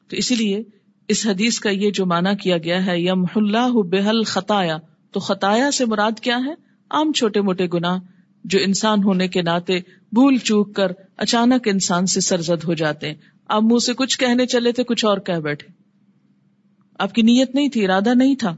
تو 0.08 0.16
اسی 0.16 0.36
لیے 0.36 0.64
اس 1.08 1.28
حدیث 1.28 1.60
کا 1.60 1.70
یہ 1.70 1.92
جو 1.92 2.06
مانا 2.06 2.34
کیا 2.34 2.58
گیا 2.58 2.86
ہے 2.86 3.02
یم 3.02 3.24
اللہ 3.36 3.72
بحل 3.74 4.24
خطایا 4.24 4.78
تو 5.12 5.20
خطایا 5.20 5.72
سے 5.72 5.86
مراد 5.86 6.20
کیا 6.20 6.38
ہے؟ 6.46 6.52
عام 6.90 7.12
چھوٹے 7.12 7.42
موٹے 7.42 7.68
گناہ 7.74 8.00
جو 8.44 8.60
انسان 8.66 9.04
ہونے 9.04 9.28
کے 9.28 9.42
ناطے 9.42 9.80
بھول 10.12 10.38
چوک 10.38 10.76
کر 10.76 10.92
اچانک 11.18 11.68
انسان 11.68 12.06
سے 12.06 12.22
سرزد 12.22 12.64
ہو 12.64 12.74
جاتے 12.74 13.08
ہیں۔ 13.08 13.16
آپ 13.48 13.64
منہ 13.64 13.78
سے 13.78 13.94
کچھ 13.94 14.20
کہنے 14.20 14.46
چلے 14.46 14.72
تھے، 14.72 14.84
کچھ 14.84 15.06
اور 15.06 15.18
کہہ 15.18 15.40
بیٹھے۔ 15.40 15.74
آپ 17.00 17.14
کی 17.14 17.22
نیت 17.22 17.56
نہیں 17.56 17.70
تھی، 17.70 17.86
ارادہ 17.86 18.14
نہیں 18.16 18.36
تھا۔ 18.36 18.56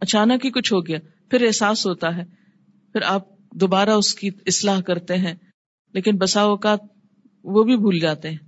اچانک 0.00 0.46
ہی 0.46 0.50
کچھ 0.50 0.72
ہو 0.72 0.86
گیا، 0.86 0.98
پھر 1.30 1.46
احساس 1.46 1.86
ہوتا 1.86 2.16
ہے۔ 2.16 2.24
پھر 2.92 3.00
آپ 3.02 3.35
دوبارہ 3.52 3.90
اس 3.90 4.14
کی 4.14 4.30
اصلاح 4.46 4.80
کرتے 4.80 5.16
ہیں، 5.16 5.34
لیکن 5.92 6.16
بسا 6.16 6.42
اوقات 6.42 6.80
وہ 7.44 7.64
بھی 7.64 7.76
بھول 7.76 7.98
جاتے 7.98 8.30
ہیں۔ 8.30 8.38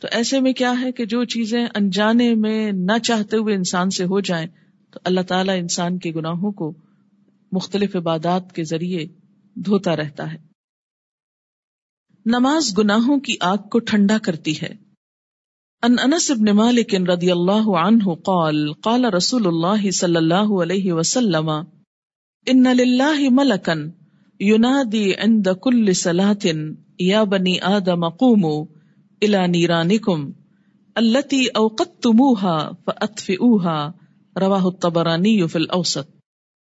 تو 0.00 0.08
ایسے 0.10 0.40
میں 0.40 0.52
کیا 0.52 0.74
ہے 0.80 0.92
کہ 0.92 1.04
جو 1.04 1.24
چیزیں 1.24 1.66
انجانے 1.74 2.34
میں 2.34 2.72
نہ 2.72 2.98
چاہتے 2.98 3.36
ہوئے 3.36 3.54
انسان 3.54 3.90
سے 3.90 4.04
ہو 4.04 4.20
جائیں، 4.20 4.46
تو 4.90 5.00
اللہ 5.04 5.20
تعالیٰ 5.20 5.58
انسان 5.58 5.98
کے 5.98 6.12
گناہوں 6.12 6.52
کو 6.52 6.74
مختلف 7.52 7.96
عبادات 7.96 8.52
کے 8.52 8.64
ذریعے 8.64 9.06
دھوتا 9.54 9.96
رہتا 9.96 10.32
ہے۔ 10.32 10.38
نماز 12.26 12.78
گناہوں 12.78 13.20
کی 13.20 13.36
آگ 13.40 13.56
کو 13.56 13.78
ٹھنڈا 13.78 14.18
کرتی 14.18 14.62
ہے۔ 14.62 14.74
ان 15.82 15.96
انس 16.02 16.30
بن 16.30 16.56
مالک 16.56 16.94
رضی 16.94 17.30
اللہ 17.30 17.78
عنہ 17.78 18.14
قال 18.14 18.72
قال 18.72 19.04
رسول 19.04 19.46
اللہ 19.46 19.90
صلی 19.90 20.16
اللہ 20.16 20.62
علیہ 20.62 20.92
وسلم، 20.92 21.48
ان 22.46 22.64
للہ 22.64 23.28
ملکن 23.30 23.90
ینادی 24.40 25.12
عند 25.12 25.48
کل 25.62 25.92
صلاة 25.92 26.50
یا 26.98 27.22
بنی 27.24 27.58
آدم 27.60 28.08
قوموا 28.08 28.64
الى 29.22 29.46
نیرانکم 29.46 30.30
التي 30.96 31.40
اوقدتموها 31.54 32.68
فاطفئوها، 32.84 33.90
رواہ 34.36 34.64
الطبرانی 34.64 35.46
فی 35.46 35.58
الاوسط۔ 35.58 36.10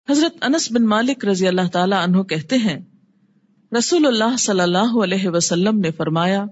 حضرت 0.07 0.37
انس 0.41 0.71
بن 0.71 0.85
مالک 0.85 1.25
رضی 1.25 1.47
اللہ 1.47 1.67
تعالی 1.71 1.95
عنہ 2.03 2.23
کہتے 2.23 2.57
ہیں، 2.57 2.77
رسول 3.71 4.05
اللہ 4.05 4.37
صلی 4.39 4.59
اللہ 4.59 4.97
علیہ 5.03 5.29
وسلم 5.29 5.79
نے 5.79 5.91
فرمایا، 5.91 6.45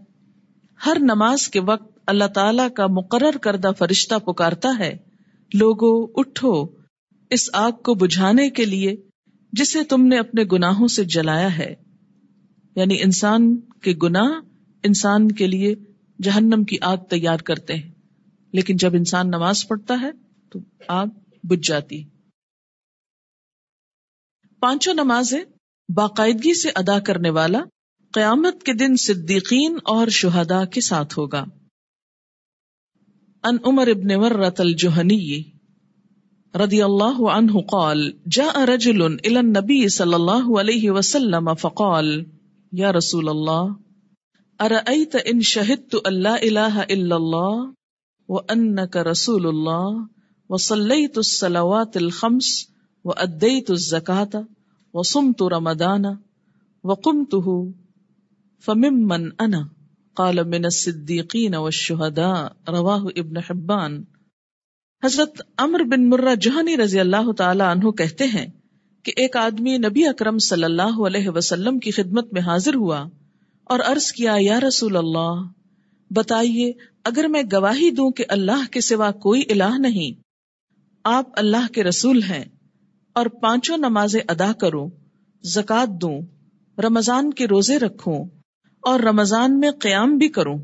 ہر 0.86 0.98
نماز 1.02 1.50
کے 1.50 1.60
وقت 1.60 1.92
اللہ 2.08 2.28
تعالی 2.34 2.64
کا 2.76 2.88
مقرر 2.88 3.38
کردہ 3.38 3.72
فرشتہ 3.78 4.16
پکارتا 4.20 4.70
ہے، 4.80 4.98
لوگو، 5.54 5.94
اٹھو، 6.16 6.54
اس 7.32 7.50
آگ 7.54 7.72
کو 7.72 7.94
بجھانے 7.94 8.50
کے 8.50 8.66
لیے 8.66 8.96
جسے 9.52 9.84
تم 9.84 10.08
نے 10.08 10.18
اپنے 10.18 10.44
گناہوں 10.44 10.88
سے 10.88 11.04
جلایا 11.04 11.58
ہے۔ 11.58 11.76
یعنی 12.76 13.02
انسان 13.02 13.60
کے 13.60 13.94
گناہ 14.04 14.32
انسان 14.84 15.32
کے 15.32 15.48
لیے 15.48 15.76
جہنم 16.24 16.64
کی 16.64 16.78
آگ 16.82 16.98
تیار 16.98 17.38
کرتے 17.38 17.74
ہیں۔ 17.74 17.92
لیکن 18.54 18.78
جب 18.78 18.94
انسان 18.94 19.28
نماز 19.28 19.68
پڑھتا 19.68 19.94
ہے 20.02 20.12
تو 20.50 20.60
آگ 20.88 21.08
بجھ 21.44 21.68
جاتی۔ 21.68 22.04
پانچوں 24.60 24.94
نمازیں 24.94 25.44
باقاعدگی 25.90 26.54
سے 26.54 26.70
ادا 26.76 27.00
کرنے 27.00 27.30
والا 27.30 27.60
قیامت 28.12 28.64
کے 28.64 28.74
دن 28.74 28.96
صدیقین 28.96 29.78
اور 29.84 30.08
شہدا 30.08 30.66
کے 30.66 30.82
ساتھ 30.82 31.20
ہوگا۔ 31.20 31.46
ان 33.44 33.58
عمر 33.66 33.88
ابن 33.88 34.16
ورت 34.16 34.60
الجوہنی 34.60 35.55
رضی 36.60 36.82
اللہ 36.82 37.30
عنہ 37.30 37.52
قال، 37.72 38.12
جاء 38.32 38.66
رجل 38.66 39.02
الى 39.02 39.38
النبي 39.38 39.88
صلی 39.88 40.14
اللہ 40.14 40.60
علیہ 40.60 40.92
وسلم 40.92 41.54
فقال، 41.54 42.24
یا 42.72 42.94
رسول 42.94 43.30
اللہ 43.30 43.66
ارأيت 44.60 45.16
ان 45.26 45.42
شہدت 45.42 45.96
اللہ 46.04 46.38
الہ 46.42 46.84
الا 46.90 47.16
اللہ 47.16 47.72
وانك 48.30 48.98
رسول 48.98 49.48
اللہ 49.48 50.06
وصلیت 50.50 51.18
الصلوات 51.18 51.98
الخمس 51.98 52.70
وادیت 53.06 53.72
الزکاة 53.72 54.42
وصمت 54.94 55.44
رمضان 55.44 56.06
وقمته 56.84 57.62
فممن 58.66 59.30
انا، 59.40 59.64
قال 60.14 60.44
من 60.44 60.66
الصدیقین 60.66 61.56
والشہداء، 61.56 62.72
رواہ 62.72 63.06
ابن 63.16 63.38
حبان۔ 63.38 64.04
حضرت 65.04 65.42
امر 65.58 65.84
بن 65.84 66.10
مرہ 66.10 66.34
جہانی 66.36 66.76
رضی 66.78 67.00
اللہ 67.00 67.32
تعالی 67.32 67.64
عنہ 67.64 67.90
کہتے 67.92 68.26
ہیں 68.26 68.46
کہ 69.06 69.12
ایک 69.16 69.36
آدمی 69.38 69.78
نبی 69.78 70.06
اکرم 70.08 70.38
صلی 70.38 70.64
اللہ 70.64 71.02
علیہ 71.06 71.30
وسلم 71.30 71.78
کی 71.80 71.92
خدمت 71.92 72.34
میں 72.34 72.42
حاضر 72.42 72.76
ہوا 72.76 73.04
اور 73.70 73.80
عرض 73.86 74.12
کیا، 74.12 74.36
یا 74.40 74.60
رسول 74.60 74.98
اللہ، 74.98 75.44
بتائیے، 76.12 76.72
اگر 77.04 77.28
میں 77.28 77.42
گواہی 77.52 77.90
دوں 77.92 78.10
کہ 78.12 78.26
اللہ 78.30 78.66
کے 78.72 78.82
سوا 78.82 79.12
کوئی 79.20 79.44
الہ 79.50 79.78
نہیں، 79.78 80.20
آپ 81.06 81.30
اللہ 81.36 81.72
کے 81.74 81.84
رسول 81.84 82.24
ہیں 82.24 82.44
اور 83.16 83.26
پانچوں 83.42 83.78
نمازیں 83.78 84.22
ادا 84.28 84.52
کروں 84.54 84.88
زکات 85.44 86.02
دوں، 86.02 86.20
رمضان 86.78 87.34
کے 87.34 87.48
روزے 87.48 87.80
رکھوں 87.80 88.24
اور 88.84 89.00
رمضان 89.00 89.60
میں 89.60 89.72
قیام 89.80 90.18
بھی 90.18 90.30
کروں 90.30 90.58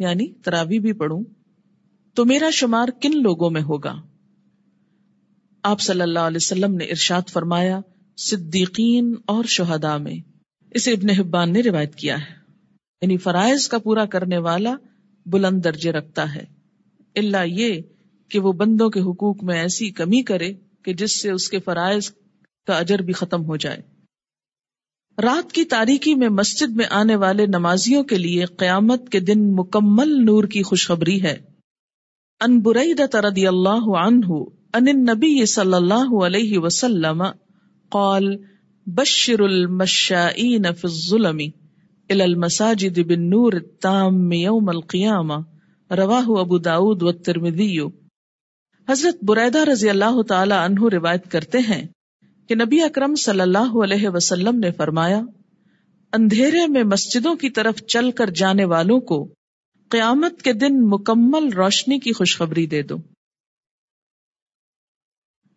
یعنی 0.00 0.32
تراوی 0.42 0.78
بھی 0.78 0.92
پڑھوں 0.92 1.22
تو 2.14 2.24
میرا 2.24 2.50
شمار 2.52 2.88
کن 3.02 3.22
لوگوں 3.22 3.50
میں 3.50 3.62
ہوگا؟ 3.62 4.02
آپ 5.62 5.80
صلی 5.80 6.00
اللہ 6.00 6.18
علیہ 6.18 6.36
وسلم 6.36 6.74
نے 6.74 6.84
ارشاد 6.84 7.22
فرمایا، 7.28 7.80
صدیقین 8.16 9.14
اور 9.26 9.44
شہداء 9.44 9.96
میں۔ 9.96 10.14
اسے 10.70 10.92
ابن 10.92 11.10
حبان 11.10 11.52
نے 11.52 11.60
روایت 11.60 11.94
کیا 11.94 12.18
ہے۔ 12.18 12.34
یعنی 13.02 13.16
فرائض 13.16 13.68
کا 13.68 13.78
پورا 13.78 14.04
کرنے 14.04 14.38
والا 14.38 14.74
بلند 15.26 15.64
درجے 15.64 15.92
رکھتا 15.92 16.34
ہے۔ 16.34 16.44
اللہ 17.16 17.46
یہ 17.46 17.80
کہ 18.28 18.38
وہ 18.38 18.52
بندوں 18.52 18.90
کے 18.90 19.00
حقوق 19.00 19.44
میں 19.44 19.60
ایسی 19.60 19.90
کمی 19.90 20.22
کرے 20.22 20.52
کہ 20.84 20.92
جس 20.92 21.22
سے 21.22 21.30
اس 21.30 21.48
کے 21.48 21.58
فرائض 21.58 22.10
کا 22.66 22.78
اجر 22.78 22.98
بھی 22.98 23.12
ختم 23.12 23.44
ہو 23.44 23.56
جائے۔ 23.56 23.82
رات 25.22 25.52
کی 25.52 25.64
تاریکی 25.64 26.14
میں 26.14 26.28
مسجد 26.28 26.70
میں 26.70 26.86
آنے 26.90 27.16
والے 27.16 27.46
نمازیوں 27.46 28.02
کے 28.02 28.18
لیے 28.18 28.44
قیامت 28.44 29.08
کے 29.08 29.20
دن 29.20 29.52
مکمل 29.52 30.08
نور 30.24 30.44
کی 30.44 30.62
خوشخبری 30.62 31.22
ہے۔ 31.22 31.53
ان 32.44 32.58
برعید 32.60 33.00
رضی 33.24 33.46
اللہ 33.46 33.86
عنہ 33.98 34.38
ان 34.74 34.88
النبی 34.88 35.44
صلی 35.46 35.74
اللہ 35.74 36.10
علیہ 36.24 36.58
وسلم 36.58 37.22
قال، 37.92 38.24
بشر 38.86 39.40
المشائین 39.40 40.66
فی 40.72 40.86
الظلم 40.88 41.38
الى 41.38 42.22
المساجد 42.22 42.98
بالنور 43.06 43.52
التام 43.52 44.32
یوم 44.32 44.68
القیامہ 44.68 45.38
رواہ 45.90 46.28
ابو 46.38 46.58
داود 46.58 47.02
والترمذی 47.02 47.78
حضرت 48.88 49.22
بریدہ 49.22 49.64
رضی 49.64 49.88
اللہ 49.88 50.20
تعالی 50.28 50.54
عنہ 50.54 50.88
روایت 50.92 51.30
کرتے 51.32 51.58
ہیں 51.68 51.82
کہ 52.50 52.54
نبی 52.54 52.80
اکرم 52.82 53.14
صلی 53.20 53.40
اللہ 53.40 53.78
علیہ 53.84 54.08
وسلم 54.08 54.58
نے 54.58 54.70
فرمایا، 54.70 55.20
اندھیرے 56.12 56.66
میں 56.66 56.82
مسجدوں 56.84 57.34
کی 57.36 57.50
طرف 57.50 57.82
چل 57.86 58.10
کر 58.10 58.30
جانے 58.36 58.64
والوں 58.64 59.00
کو 59.02 59.24
قیامت 59.88 60.42
کے 60.42 60.52
دن 60.52 60.80
مکمل 60.80 61.52
روشنی 61.52 61.98
کی 61.98 62.12
خوشخبری 62.12 62.66
دے 62.66 62.82
دو۔ 62.82 62.96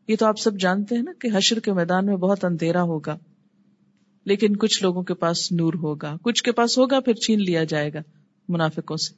یہ 0.08 0.16
تو 0.20 0.26
آپ 0.26 0.40
سب 0.40 0.60
جانتے 0.60 0.96
ہیں 0.96 1.04
نا 1.04 1.12
کہ 1.22 1.28
حشر 1.34 1.60
کے 1.60 1.74
میدان 1.74 2.06
میں 2.06 2.16
بہت 2.16 2.46
اندھیرا 2.46 2.82
ہوگا، 2.82 3.18
لیکن 4.26 4.56
کچھ 4.56 4.84
لوگوں 4.84 5.04
کے 5.04 5.14
پاس 5.14 5.52
نور 5.52 5.74
ہوگا، 5.74 6.18
کچھ 6.22 6.44
کے 6.44 6.52
پاس 6.52 6.78
ہوگا، 6.78 7.00
پھر 7.00 7.14
چھین 7.14 7.40
لیا 7.40 7.64
جائے 7.64 7.94
گا 7.94 8.00
منافقوں 8.50 8.98
سے۔ 8.98 9.14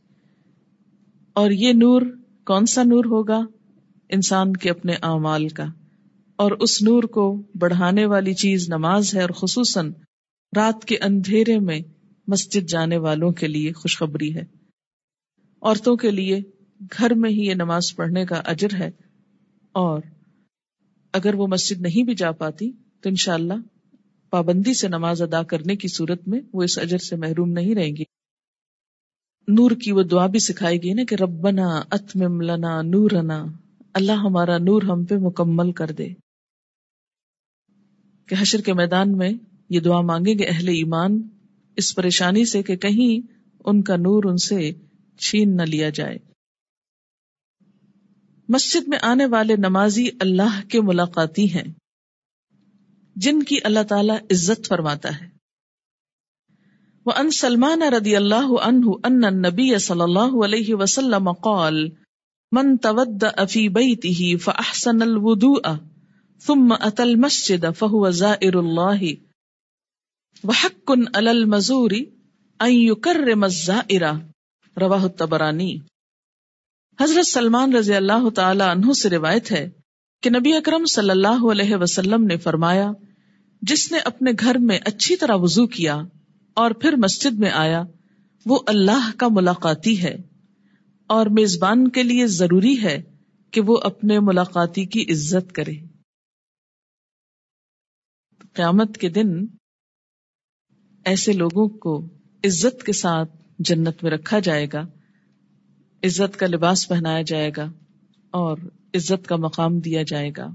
اور 1.33 1.51
یہ 1.51 1.73
نور 1.73 2.01
کون 2.45 2.65
سا 2.65 2.83
نور 2.83 3.05
ہوگا؟ 3.05 3.39
انسان 4.09 4.53
کے 4.53 4.69
اپنے 4.69 4.93
اعمال 4.93 5.47
کا۔ 5.47 5.65
اور 6.35 6.51
اس 6.51 6.81
نور 6.81 7.03
کو 7.03 7.43
بڑھانے 7.59 8.05
والی 8.05 8.33
چیز 8.33 8.69
نماز 8.69 9.15
ہے، 9.15 9.21
اور 9.21 9.29
خصوصاً 9.29 9.93
رات 10.55 10.85
کے 10.85 10.97
اندھیرے 10.97 11.59
میں 11.59 11.79
مسجد 12.27 12.69
جانے 12.69 12.97
والوں 12.97 13.31
کے 13.31 13.47
لیے 13.47 13.71
خوشخبری 13.71 14.35
ہے۔ 14.35 14.58
عورتوں 15.61 15.95
کے 15.95 16.11
لیے 16.11 16.39
گھر 16.97 17.13
میں 17.13 17.29
ہی 17.29 17.39
یہ 17.39 17.53
نماز 17.53 17.95
پڑھنے 17.95 18.25
کا 18.25 18.35
اجر 18.35 18.67
ہے۔ 18.79 18.91
اور 19.71 20.01
اگر 21.13 21.33
وہ 21.33 21.47
مسجد 21.47 21.81
نہیں 21.81 22.03
بھی 22.03 22.15
جا 22.15 22.31
پاتی 22.31 22.71
تو 22.71 23.09
انشاءاللہ 23.09 23.53
پابندی 24.29 24.73
سے 24.73 24.87
نماز 24.87 25.21
ادا 25.21 25.43
کرنے 25.43 25.75
کی 25.75 25.87
صورت 25.87 26.27
میں 26.27 26.41
وہ 26.53 26.63
اس 26.63 26.77
اجر 26.77 26.97
سے 26.97 27.15
محروم 27.15 27.51
نہیں 27.51 27.75
رہیں 27.75 27.95
گی۔ 27.95 28.03
نور 29.47 29.71
کی 29.71 29.91
وہ 29.91 30.03
دعا 30.03 30.27
بھی 30.27 30.39
سکھائی 30.39 30.83
گئی 30.83 30.93
نا 30.93 31.03
کہ 31.09 31.15
ربنا 31.19 31.81
اتمم 31.91 32.41
لنا 32.41 32.81
نورنا۔ 32.81 33.45
اللہ 33.93 34.11
ہمارا 34.11 34.57
نور 34.57 34.81
ہم 34.81 35.05
پہ 35.05 35.15
مکمل 35.15 35.71
کر 35.71 35.91
دے۔ 35.91 36.09
کہ 38.25 38.35
حشر 38.41 38.61
کے 38.61 38.73
میدان 38.73 39.17
میں 39.17 39.29
یہ 39.69 39.79
دعا 39.79 40.01
مانگیں 40.01 40.39
گے 40.39 40.45
اہل 40.45 40.67
ایمان 40.67 41.21
اس 41.75 41.95
پریشانی 41.95 42.45
سے 42.45 42.63
کہ 42.63 42.75
کہیں 42.75 43.27
ان 43.65 43.81
کا 43.81 43.95
نور 43.95 44.23
ان 44.23 44.37
سے 44.37 44.71
چھین 45.19 45.57
نہ 45.57 45.61
لیا 45.61 45.89
جائے۔ 45.89 46.17
مسجد 48.49 48.87
میں 48.87 48.97
آنے 49.01 49.25
والے 49.25 49.55
نمازی 49.55 50.09
اللہ 50.19 50.67
کے 50.69 50.81
ملاقاتی 50.81 51.53
ہیں، 51.53 51.73
جن 53.15 53.43
کی 53.43 53.57
اللہ 53.63 53.83
تعالی 53.83 54.13
عزت 54.31 54.67
فرماتا 54.67 55.21
ہے۔ 55.21 55.27
وہ 57.05 57.11
ان 57.17 57.31
سلمان 57.31 57.81
ردی 57.81 58.15
اللہ 58.15 58.59
عنہ 58.61 58.85
ان 59.03 59.19
نبی 59.19 59.79
صلی 59.79 60.01
اللہ 60.01 60.45
علیہ 60.45 60.75
وسلم 60.75 61.31
قال، 61.31 61.89
من 62.51 62.77
تود 62.77 63.23
افی 63.37 63.69
بیته 63.69 64.37
فاحسن 64.37 65.01
الوضوء 65.01 65.73
ثم 66.41 66.73
اتى 66.79 67.03
المسجد 67.03 67.65
فهو 67.77 68.09
زائر 68.09 68.59
الله 68.59 69.01
وحق 70.43 70.91
على 71.15 71.29
المزور 71.29 71.91
ان 72.59 72.71
يكرم 72.71 73.43
الزائر 73.43 74.01
رواه 74.79 75.03
الطبراني 75.03 75.71
حضرت 76.99 77.27
سلمان 77.27 77.73
رضی 77.73 77.93
اللہ 77.93 78.29
تعالی 78.29 78.63
عنہ 78.63 78.93
سے 78.93 79.09
روایت 79.09 79.51
ہے 79.51 79.69
کہ 80.23 80.29
نبی 80.29 80.53
اکرم 80.53 80.85
صلی 80.85 81.09
اللہ 81.09 81.45
علیہ 81.51 81.75
وسلم 81.75 82.23
نے 82.23 82.37
فرمایا، 82.37 82.91
جس 83.61 83.91
نے 83.91 83.99
اپنے 84.05 84.31
گھر 84.39 84.57
میں 84.57 84.79
اچھی 84.85 85.15
طرح 85.15 85.35
وضو 85.35 85.67
کیا 85.67 85.95
اور 86.57 86.71
پھر 86.71 86.95
مسجد 86.95 87.39
میں 87.39 87.51
آیا، 87.51 87.83
وہ 88.45 88.59
اللہ 88.67 89.09
کا 89.17 89.27
ملاقاتی 89.31 90.01
ہے 90.03 90.15
اور 91.09 91.25
میزبان 91.25 91.87
کے 91.87 92.03
لیے 92.03 92.27
ضروری 92.27 92.81
ہے 92.83 93.01
کہ 93.53 93.61
وہ 93.61 93.77
اپنے 93.83 94.19
ملاقاتی 94.19 94.85
کی 94.85 95.05
عزت 95.11 95.51
کرے۔ 95.51 95.73
قیامت 98.53 98.97
کے 98.97 99.09
دن 99.09 99.29
ایسے 101.05 101.33
لوگوں 101.33 101.67
کو 101.79 101.93
عزت 102.43 102.83
کے 102.83 102.93
ساتھ 102.93 103.31
جنت 103.59 104.03
میں 104.03 104.11
رکھا 104.11 104.39
جائے 104.39 104.67
گا، 104.73 104.81
عزت 106.03 106.39
کا 106.39 106.47
لباس 106.47 106.87
پہنایا 106.87 107.21
جائے 107.21 107.51
گا 107.57 107.71
اور 108.31 108.57
عزت 108.93 109.27
کا 109.27 109.35
مقام 109.35 109.79
دیا 109.79 110.03
جائے 110.03 110.31
گا۔ 110.37 110.47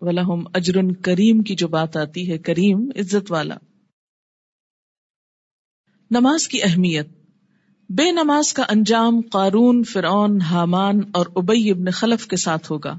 ولہم 0.00 0.44
اجرن 0.54 0.92
کریم 0.92 1.42
کی 1.42 1.54
جو 1.54 1.68
بات 1.68 1.96
آتی 1.96 2.32
ہے، 2.32 2.38
کریم، 2.38 2.90
عزت 2.96 3.32
والا۔ 3.32 3.54
نماز 6.10 6.48
کی 6.48 6.62
اہمیت۔ 6.62 7.08
بے 7.88 8.10
نماز 8.10 8.52
کا 8.52 8.62
انجام 8.62 9.20
قارون، 9.20 9.84
فرعون، 9.84 10.40
حامان 10.40 11.00
اور 11.12 11.26
ابئی 11.36 11.70
ابن 11.70 11.90
خلف 11.90 12.26
کے 12.26 12.36
ساتھ 12.36 12.72
ہوگا۔ 12.72 12.98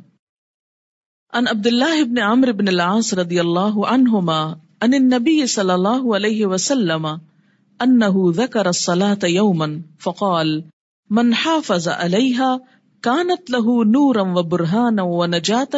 ان 1.33 1.45
عبد 1.47 1.67
اللہ 1.67 2.01
ابن 2.01 2.17
عامر 2.17 2.47
ابن 2.47 2.67
العاص 2.67 3.13
رضی 3.13 3.39
اللہ 3.39 3.85
عنہما 3.87 4.41
ان 4.81 4.93
النبی 4.93 5.45
صلی 5.45 5.71
اللہ 5.71 6.15
علیہ 6.15 6.45
وسلم 6.45 7.07
انه 7.81 8.31
ذکر 8.31 8.67
الصلاة 8.67 9.27
یوما 9.27 9.69
فقال، 9.99 10.53
من 11.09 11.33
حافظ 11.33 11.87
علیہا 11.87 12.55
کانت 13.03 13.51
له 13.51 13.75
نورا 13.87 14.25
و 14.31 14.43
برہانا 14.49 15.03
و 15.03 15.25
نجاتا 15.25 15.77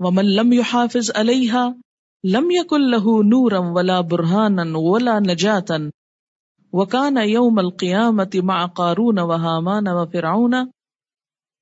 ومن 0.00 0.24
لم 0.24 0.52
يحافظ 0.52 1.10
علیها 1.10 1.74
لم 2.24 2.50
يكن 2.50 2.88
له 2.90 3.12
نورا 3.24 3.58
ولا 3.58 4.00
برهانا 4.00 4.78
ولا 4.78 5.18
نجاتا 5.20 5.90
وكان 6.72 7.16
يوم 7.16 7.58
القيامة 7.58 8.30
مع 8.34 8.66
قارون 8.66 9.18
وهامان 9.18 9.88
وفرعون 9.88 10.54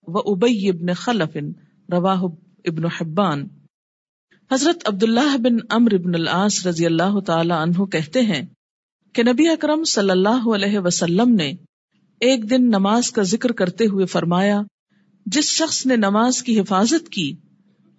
وأبي 0.08 0.72
بن 0.72 0.94
خلف، 0.94 1.36
رواه 1.92 2.32
ابن 2.64 2.88
حبان. 2.88 3.46
حضرت 4.50 4.88
عبداللہ 4.88 5.36
بن 5.36 5.56
امر 5.70 5.96
بن 5.98 6.14
العاص 6.14 6.66
رضی 6.66 6.86
اللہ 6.86 7.20
تعالی 7.20 7.52
عنہ 7.52 7.84
کہتے 7.84 8.22
ہیں 8.22 8.42
کہ 9.14 9.22
نبی 9.22 9.48
اکرم 9.48 9.84
صلی 9.84 10.10
اللہ 10.10 10.48
علیہ 10.54 10.78
وسلم 10.78 11.34
نے 11.34 11.52
ایک 12.20 12.50
دن 12.50 12.66
نماز 12.66 13.10
کا 13.10 13.22
ذکر 13.22 13.52
کرتے 13.52 13.86
ہوئے 13.86 14.06
فرمایا، 14.06 14.62
جس 15.26 15.44
شخص 15.44 15.86
نے 15.86 15.96
نماز 15.96 16.42
کی 16.42 16.60
حفاظت 16.60 17.08
کی، 17.08 17.36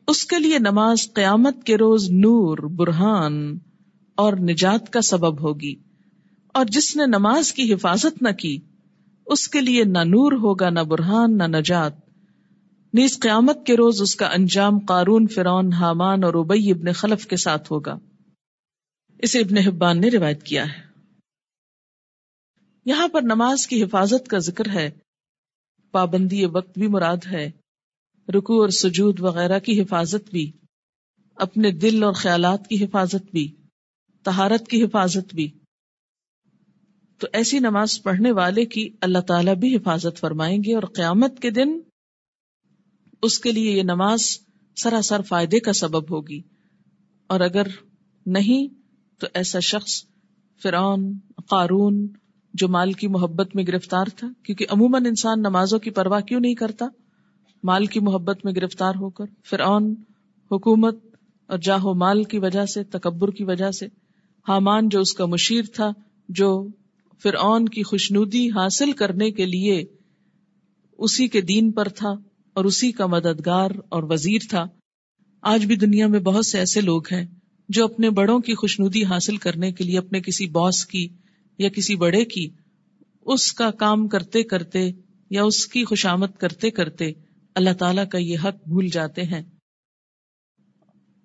اس 0.07 0.25
کے 0.25 0.39
لیے 0.39 0.59
نماز 0.59 1.13
قیامت 1.13 1.63
کے 1.63 1.77
روز 1.77 2.09
نور، 2.11 2.57
برہان 2.57 3.57
اور 4.15 4.33
نجات 4.33 4.93
کا 4.93 5.01
سبب 5.01 5.41
ہوگی۔ 5.41 5.75
اور 6.53 6.65
جس 6.65 6.95
نے 6.95 7.05
نماز 7.05 7.53
کی 7.53 7.73
حفاظت 7.73 8.21
نہ 8.21 8.29
کی، 8.29 8.57
اس 9.25 9.47
کے 9.47 9.61
لیے 9.61 9.83
نہ 9.83 9.97
نور 9.97 10.31
ہوگا، 10.31 10.69
نہ 10.69 10.79
برہان، 10.79 11.37
نہ 11.37 11.43
نجات۔ 11.43 11.93
نیز 12.93 13.19
قیامت 13.19 13.65
کے 13.65 13.73
روز 13.73 14.01
اس 14.01 14.15
کا 14.15 14.25
انجام 14.25 14.79
قارون 14.79 15.27
فرون 15.27 15.73
حامان 15.73 16.23
اور 16.23 16.33
ابئی 16.33 16.71
ابن 16.71 16.91
خلف 16.91 17.27
کے 17.27 17.37
ساتھ 17.37 17.71
ہوگا۔ 17.71 17.99
اسے 19.19 19.39
ابن 19.39 19.57
حبان 19.57 20.01
نے 20.01 20.09
روایت 20.09 20.43
کیا 20.43 20.63
ہے۔ 20.63 20.94
یہاں 22.85 23.07
پر 23.07 23.21
نماز 23.21 23.67
کی 23.67 23.83
حفاظت 23.83 24.27
کا 24.27 24.37
ذکر 24.37 24.69
ہے۔ 24.69 24.89
پابندی 25.91 26.45
وقت 26.45 26.77
بھی 26.77 26.87
مراد 26.87 27.17
ہے۔ 27.31 27.51
رکو 28.37 28.61
اور 28.61 28.69
سجود 28.69 29.19
وغیرہ 29.19 29.59
کی 29.59 29.81
حفاظت 29.81 30.29
بھی۔ 30.29 30.51
اپنے 31.35 31.71
دل 31.71 32.03
اور 32.03 32.13
خیالات 32.13 32.67
کی 32.67 32.85
حفاظت 32.85 33.31
بھی۔ 33.31 33.55
تہارت 34.23 34.67
کی 34.67 34.83
حفاظت 34.83 35.35
بھی۔ 35.35 35.59
تو 37.19 37.27
ایسی 37.33 37.59
نماز 37.59 38.03
پڑھنے 38.03 38.31
والے 38.31 38.65
کی 38.65 38.89
اللہ 39.01 39.19
تعالیٰ 39.19 39.55
بھی 39.55 39.75
حفاظت 39.75 40.19
فرمائیں 40.19 40.59
گے 40.63 40.75
اور 40.75 40.83
قیامت 40.83 41.39
کے 41.39 41.49
دن 41.49 41.79
اس 43.21 43.39
کے 43.39 43.51
لیے 43.51 43.71
یہ 43.71 43.83
نماز 43.83 44.21
سراسر 44.75 45.21
فائدے 45.21 45.59
کا 45.59 45.73
سبب 45.73 46.11
ہوگی۔ 46.11 46.41
اور 47.27 47.39
اگر 47.39 47.67
نہیں 48.25 48.67
تو 49.19 49.27
ایسا 49.33 49.59
شخص 49.59 50.05
فرعون، 50.63 51.19
قارون 51.47 52.07
جو 52.55 52.67
مال 52.67 52.91
کی 52.91 53.07
محبت 53.07 53.55
میں 53.55 53.63
گرفتار 53.67 54.05
تھا، 54.15 54.27
کیونکہ 54.43 54.65
عموماً 54.69 55.05
انسان 55.05 55.41
نمازوں 55.41 55.79
کی 55.79 55.89
پرواہ 55.89 56.19
کیوں 56.19 56.39
نہیں 56.39 56.55
کرتا؟ 56.55 56.85
مال 57.63 57.85
کی 57.85 57.99
محبت 57.99 58.45
میں 58.45 58.53
گرفتار 58.55 58.93
ہو 58.95 59.09
کر، 59.09 59.25
فرعون، 59.49 59.95
حکومت 60.51 60.97
اور 61.47 61.57
جاہو 61.57 61.93
مال 61.93 62.23
کی 62.23 62.39
وجہ 62.39 62.65
سے، 62.65 62.83
تکبر 62.83 63.31
کی 63.31 63.43
وجہ 63.43 63.71
سے، 63.71 63.85
حامان 64.47 64.89
جو 64.89 64.99
اس 64.99 65.13
کا 65.13 65.25
مشیر 65.25 65.63
تھا، 65.73 65.91
جو 66.29 66.67
فرعون 67.23 67.69
کی 67.69 67.83
خوشنودی 67.83 68.47
حاصل 68.47 68.91
کرنے 68.91 69.31
کے 69.31 69.45
لیے 69.45 69.83
اسی 70.97 71.27
کے 71.27 71.41
دین 71.41 71.71
پر 71.71 71.87
تھا 71.87 72.09
اور 72.53 72.65
اسی 72.65 72.91
کا 72.91 73.05
مددگار 73.05 73.71
اور 73.89 74.03
وزیر 74.03 74.39
تھا۔ 74.49 74.65
آج 75.41 75.65
بھی 75.65 75.75
دنیا 75.75 76.07
میں 76.07 76.19
بہت 76.19 76.45
سے 76.45 76.59
ایسے 76.59 76.81
لوگ 76.81 77.01
ہیں 77.11 77.25
جو 77.69 77.85
اپنے 77.85 78.09
بڑوں 78.09 78.39
کی 78.39 78.55
خوشنودی 78.55 79.03
حاصل 79.03 79.37
کرنے 79.37 79.71
کے 79.71 79.83
لیے 79.83 79.97
اپنے 79.97 80.21
کسی 80.21 80.49
باس 80.49 80.85
کی 80.85 81.07
یا 81.57 81.69
کسی 81.69 81.95
بڑے 81.95 82.25
کی، 82.25 82.49
اس 83.21 83.53
کا 83.53 83.71
کام 83.71 84.07
کرتے 84.07 84.43
کرتے 84.43 84.91
یا 85.29 85.43
اس 85.43 85.67
کی 85.67 85.85
خوشامد 85.85 86.27
کرتے 86.39 86.71
کرتے 86.71 87.11
اللہ 87.55 87.73
تعالیٰ 87.79 88.07
کا 88.09 88.17
یہ 88.17 88.37
حق 88.43 88.67
بھول 88.67 88.87
جاتے 88.87 89.21
ہیں۔ 89.23 89.43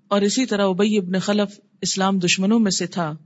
اور 0.09 0.21
اسی 0.21 0.47
طرح 0.47 0.69
ابئی 0.69 0.99
ابن 0.99 1.19
خلف 1.19 1.61
اسلام 1.81 2.19
دشمنوں 2.19 2.59
میں 2.59 2.71
سے 2.71 2.87
تھا۔ 2.87 3.17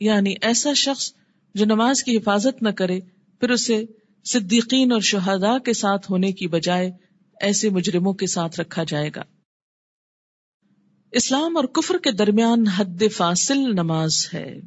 یعنی 0.00 0.34
ایسا 0.42 0.72
شخص 0.72 1.12
جو 1.54 1.64
نماز 1.64 2.04
کی 2.04 2.16
حفاظت 2.16 2.62
نہ 2.62 2.68
کرے، 2.68 3.00
پھر 3.40 3.50
اسے 3.50 3.84
صدیقین 4.24 4.92
اور 4.92 5.00
شہداء 5.00 5.58
کے 5.58 5.72
ساتھ 5.72 6.10
ہونے 6.10 6.32
کی 6.32 6.46
بجائے 6.46 6.90
ایسے 7.40 7.70
مجرموں 7.70 8.12
کے 8.12 8.26
ساتھ 8.26 8.60
رکھا 8.60 8.84
جائے 8.84 9.10
گا۔ 9.16 9.22
اسلام 11.12 11.56
اور 11.56 11.64
کفر 11.64 11.98
کے 11.98 12.10
درمیان 12.10 12.66
حد 12.66 13.02
فاصل 13.12 13.58
نماز 13.58 14.28
ہے۔ 14.34 14.60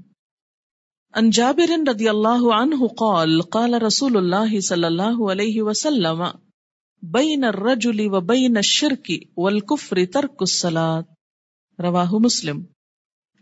ان 1.16 1.30
جابر 1.30 1.90
رضی 1.90 2.10
اللہ 2.10 2.54
عنہ 2.54 2.88
قال 2.88 3.42
قال 3.42 3.74
رسول 3.74 4.18
اللہ 4.18 4.60
صلی 4.60 4.84
اللہ 4.84 5.32
علیہ 5.32 5.62
وسلم، 5.62 6.24
بین 7.02 7.44
الرجل 7.44 8.00
و 8.00 8.22
بین 8.22 8.58
الشرک 8.58 9.12
والکفر 9.38 9.98
ترک 10.14 10.36
الصلاة۔ 10.40 11.02
رواہ 11.80 12.12
مسلم۔ 12.12 12.64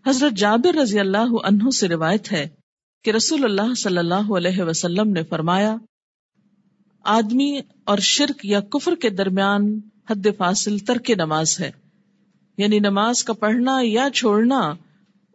حضرت 0.07 0.33
جابر 0.33 0.75
رضی 0.75 0.99
اللہ 0.99 1.33
عنہ 1.43 1.69
سے 1.69 1.87
روایت 1.87 2.31
ہے 2.31 2.49
کہ 3.03 3.11
رسول 3.11 3.43
اللہ 3.43 3.73
صلی 3.73 3.97
اللہ 3.97 4.37
علیہ 4.37 4.63
وسلم 4.63 5.09
نے 5.09 5.23
فرمایا، 5.23 5.75
آدمی 7.03 7.59
اور 7.83 7.97
شرک 7.97 8.45
یا 8.45 8.59
کفر 8.59 8.95
کے 8.95 9.09
درمیان 9.09 9.79
حد 10.09 10.27
فاصل 10.37 10.77
ترک 10.77 11.09
نماز 11.09 11.59
ہے 11.59 11.71
یعنی 12.57 12.79
نماز 12.79 13.23
کا 13.23 13.33
پڑھنا 13.33 13.77
یا 13.81 14.07
چھوڑنا 14.13 14.73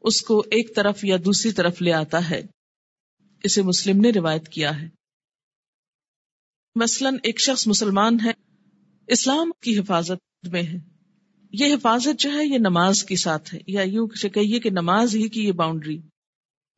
اس 0.09 0.23
کو 0.23 0.39
ایک 0.51 0.77
طرف 0.77 1.05
یا 1.05 1.17
دوسری 1.25 1.53
طرف 1.53 1.83
لے 1.83 1.93
آتا 1.93 2.31
ہے۔ 2.31 2.43
اسے 3.45 3.63
مسلم 3.63 4.01
نے 4.01 4.11
روایت 4.11 4.49
کیا 4.49 4.83
ہے۔ 4.83 4.89
مثلاً 6.75 7.17
ایک 7.23 7.41
شخص 7.41 7.67
مسلمان 7.67 8.17
ہے، 8.25 8.31
اسلام 9.07 9.51
کی 9.63 9.79
حفاظت 9.79 10.47
میں 10.47 10.63
ہے۔ 10.63 10.77
یہ 11.53 11.75
حفاظت 11.75 12.21
جو 12.21 12.31
ہے، 12.33 12.47
یہ 12.47 12.59
نماز 12.59 13.05
کے 13.05 13.17
ساتھ 13.17 13.55
ہے۔ 13.55 13.61
یا 13.67 13.83
یوں 13.83 14.07
کہیے 14.07 14.61
کہ 14.61 14.71
نماز 14.71 15.17
ہی 15.17 15.29
کی 15.29 15.45
یہ 15.45 15.53
باؤنڈری 15.53 16.01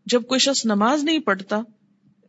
جب 0.06 0.22
کوئی 0.22 0.40
شخص 0.40 0.66
نماز 0.66 1.04
نہیں 1.04 1.18
پڑھتا، 1.18 1.60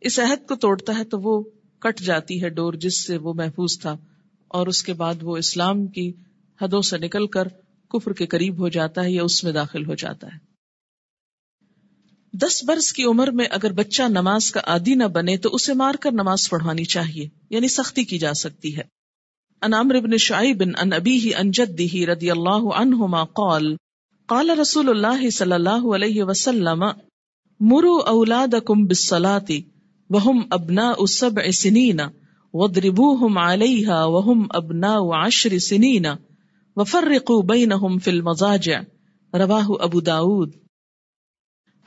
اس 0.00 0.18
عہد 0.18 0.48
کو 0.48 0.54
توڑتا 0.54 0.98
ہے 0.98 1.04
تو 1.04 1.20
وہ 1.20 1.42
کٹ 1.78 2.00
جاتی 2.00 2.42
ہے 2.42 2.48
ڈور 2.48 2.72
جس 2.72 3.06
سے 3.06 3.16
وہ 3.16 3.34
محفوظ 3.34 3.78
تھا۔ 3.78 3.96
اور 4.48 4.66
اس 4.66 4.82
کے 4.82 4.92
بعد 4.92 5.14
وہ 5.22 5.36
اسلام 5.36 5.86
کی 5.86 6.12
حدوں 6.62 6.82
سے 6.82 6.98
نکل 6.98 7.26
کر 7.26 7.48
کفر 7.88 8.12
کے 8.12 8.26
قریب 8.26 8.58
ہو 8.58 8.68
جاتا 8.68 9.04
ہے 9.04 9.12
یا 9.12 9.22
اس 9.22 9.44
میں 9.44 9.52
داخل 9.52 9.86
ہو 9.86 9.94
جاتا 9.94 10.26
ہے۔ 10.26 10.51
دس 12.34 12.64
برس 12.64 12.92
کی 12.92 13.04
عمر 13.04 13.30
میں 13.30 13.46
اگر 13.50 13.72
بچہ 13.72 14.02
نماز 14.02 14.50
کا 14.50 14.60
عادی 14.66 14.94
نہ 14.94 15.04
بنے 15.04 15.36
تو 15.36 15.48
اسے 15.52 15.72
مار 15.72 15.94
کر 15.94 16.12
نماز 16.12 16.50
پڑھوانی 16.50 16.84
چاہیے 16.84 17.28
یعنی 17.50 17.68
سختی 17.68 18.04
کی 18.04 18.18
جا 18.18 18.32
سکتی 18.34 18.76
ہے۔ 18.76 18.82
انامر 19.62 20.00
بن 20.00 20.16
شعیب 20.16 20.62
ان 20.82 20.92
ابی 20.92 21.34
ان 21.36 21.50
جدہ 21.50 22.10
رضی 22.10 22.30
اللہ 22.30 22.68
عنہما 22.74 23.24
قال 23.24 23.76
قال 24.26 24.50
رسول 24.50 24.88
اللہ 24.88 25.30
صلی 25.30 25.52
اللہ 25.52 25.86
علیہ 25.94 26.22
وسلم 26.22 26.84
مرو 27.60 27.96
اولادکم 28.06 28.86
بالصلاة 28.86 29.58
وهم 30.10 30.40
ابناء 30.50 31.04
سبع 31.04 31.50
سنین 31.50 32.00
وضربوهم 32.54 33.38
علیہا 33.38 34.00
وهم 34.04 34.48
ابناء 34.50 34.96
عشر 35.20 35.58
سنین 35.58 36.06
وفرقوا 36.76 37.42
بینہم 37.42 37.98
فی 37.98 38.10
المضاجع، 38.10 38.80
رواہ 39.32 39.70
ابو 39.80 40.00
داود۔ 40.00 40.61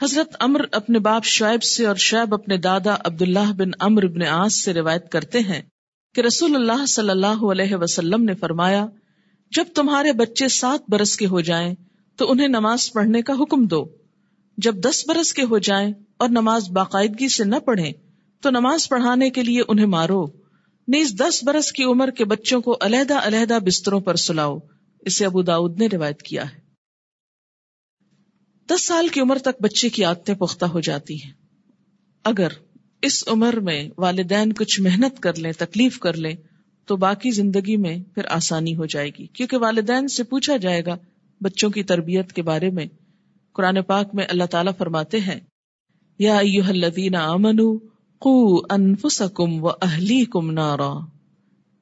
حضرت 0.01 0.36
امر 0.39 0.62
اپنے 0.71 0.99
باپ 0.99 1.23
شعیب 1.23 1.63
سے 1.63 1.86
اور 1.86 1.95
شعیب 1.95 2.34
اپنے 2.34 2.58
دادا 2.58 2.95
عبداللہ 2.99 3.53
بن 3.58 3.69
امر 3.79 4.08
بن 4.08 4.23
آس 4.23 4.63
سے 4.63 4.73
روایت 4.73 5.12
کرتے 5.12 5.39
ہیں 5.39 5.62
کہ 6.15 6.21
رسول 6.21 6.55
اللہ 6.55 6.86
صلی 6.86 7.10
اللہ 7.10 7.45
علیہ 7.51 7.75
وسلم 7.75 8.23
نے 8.23 8.34
فرمایا، 8.34 8.86
جب 9.51 9.63
تمہارے 9.75 10.12
بچے 10.12 10.47
سات 10.47 10.79
برس 10.89 11.17
کے 11.17 11.27
ہو 11.27 11.41
جائیں 11.41 11.75
تو 12.17 12.31
انہیں 12.31 12.47
نماز 12.47 12.91
پڑھنے 12.93 13.21
کا 13.21 13.34
حکم 13.34 13.65
دو۔ 13.67 13.86
جب 14.58 14.75
دس 14.75 15.08
برس 15.08 15.34
کے 15.34 15.43
ہو 15.43 15.58
جائیں 15.58 15.93
اور 16.17 16.29
نماز 16.29 16.69
باقاعدگی 16.69 17.29
سے 17.29 17.43
نہ 17.43 17.55
پڑھیں 17.55 17.91
تو 18.41 18.49
نماز 18.49 18.89
پڑھانے 18.89 19.29
کے 19.29 19.43
لیے 19.43 19.62
انہیں 19.67 19.86
مارو۔ 19.86 20.25
نیز 20.88 21.13
دس 21.19 21.43
برس 21.43 21.71
کی 21.71 21.84
عمر 21.84 22.10
کے 22.10 22.25
بچوں 22.25 22.62
کو 22.62 22.77
علیحدہ 22.81 23.19
علیحدہ 23.23 23.58
بستروں 23.65 23.99
پر 23.99 24.15
سلاؤ۔ 24.15 24.58
اسے 24.99 25.25
ابو 25.25 25.41
داود 25.41 25.79
نے 25.79 25.88
روایت 25.88 26.21
کیا 26.21 26.43
ہے۔ 26.43 26.64
دس 28.69 28.88
سال 28.88 29.08
کی 29.08 29.19
عمر 29.21 29.38
تک 29.38 29.62
بچے 29.62 29.89
کی 29.89 30.04
عادتیں 30.04 30.36
پختہ 30.36 30.65
ہو 30.65 30.80
جاتی 30.80 31.23
ہیں۔ 31.23 31.32
اگر 32.23 32.47
اس 33.01 33.23
عمر 33.28 33.60
میں 33.60 33.89
والدین 33.97 34.54
کچھ 34.54 34.82
محنت 34.82 35.19
کر 35.19 35.34
لیں، 35.38 35.51
تکلیف 35.51 35.99
کر 35.99 36.13
لیں، 36.13 36.36
تو 36.86 36.95
باقی 36.95 37.32
زندگی 37.32 37.78
میں 37.78 37.97
پھر 38.15 38.25
آسانی 38.30 38.75
ہو 38.75 38.86
جائے 38.86 39.10
گی۔ 39.19 39.25
کیونکہ 39.28 39.58
والدین 39.58 40.08
سے 40.08 40.23
پوچھا 40.23 40.58
جائے 40.58 40.86
گا 40.86 40.97
بچوں 41.41 41.69
کی 41.69 41.84
تربیت 41.84 42.34
کے 42.34 42.41
بارے 42.41 42.69
میں۔ 42.69 42.86
قرآن 43.54 43.82
پاک 43.82 44.10
میں 44.13 44.25
اللہ 44.30 44.43
تعالیٰ 44.43 44.73
فرماتے 44.78 45.19
ہیں، 45.19 45.39
یا 46.19 46.38
الذین 46.38 47.15
آمنوا 47.15 47.78
قو 48.19 48.58
انفسکم 48.73 49.63
و 49.63 49.69
اہلیکم 49.69 50.51
نارا۔ 50.51 50.91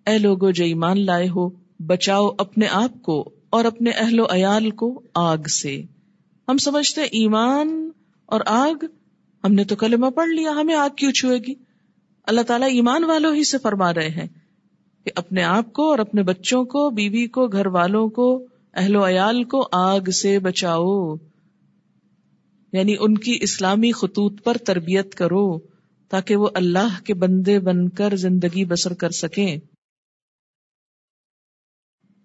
اے 0.06 0.18
لوگو، 0.18 0.52
جو 0.52 0.64
ایمان 0.64 1.06
لائے 1.06 1.30
ہو، 1.30 1.50
بچاؤ 1.80 2.30
اپنے 2.38 2.68
آپ 2.72 3.02
کو 3.02 3.30
اور 3.50 3.66
اپنے 3.66 3.92
اہل 3.92 4.20
و 4.20 4.26
عیال 4.30 4.72
کو 4.72 5.02
آگ 5.14 5.38
سے۔ 5.38 5.82
ہم 6.48 6.58
سمجھتے 6.58 7.02
ہیں 7.02 7.08
ایمان 7.08 7.90
اور 8.26 8.42
آگ، 8.46 8.86
ہم 9.44 9.54
نے 9.54 9.64
تو 9.64 9.76
کلمہ 9.76 10.10
پڑھ 10.10 10.30
لیا، 10.30 10.52
ہمیں 10.52 10.76
آگ 10.76 10.90
کیوں 10.96 11.12
چھوئے 11.12 11.38
گی؟ 11.38 11.54
اللہ 12.24 12.42
تعالیٰ 12.42 12.68
ایمان 12.68 13.04
والوں 13.04 13.36
ہی 13.36 13.44
سے 13.44 13.58
فرما 13.58 13.94
رہے 13.94 14.10
ہیں 14.10 14.28
کہ 15.04 15.12
اپنے 15.16 15.44
آپ 15.44 15.74
کو 15.74 15.90
اور 15.90 16.00
اپنے 16.00 16.24
بچوں 16.24 16.66
کو، 16.66 16.90
بیوی 16.90 17.28
کو، 17.28 17.48
گھر 17.48 17.68
والوں 17.68 18.10
کو، 18.10 18.46
اہل 18.74 18.96
و 18.96 19.08
عیال 19.08 19.44
کو 19.44 19.68
آگ 19.72 20.10
سے 20.10 20.40
بچاؤ۔ 20.40 21.16
یعنی 22.74 22.96
ان 23.00 23.18
کی 23.18 23.38
اسلامی 23.42 23.92
خطوط 23.92 24.44
پر 24.44 24.58
تربیت 24.58 25.16
کرو 25.16 25.60
تاکہ 26.10 26.36
وہ 26.36 26.50
اللہ 26.54 27.02
کے 27.04 27.14
بندے 27.14 27.60
بن 27.60 27.90
کر 27.90 28.16
زندگی 28.16 28.66
بسر 28.66 28.94
کر 28.94 29.10
سکیں۔ 29.10 29.58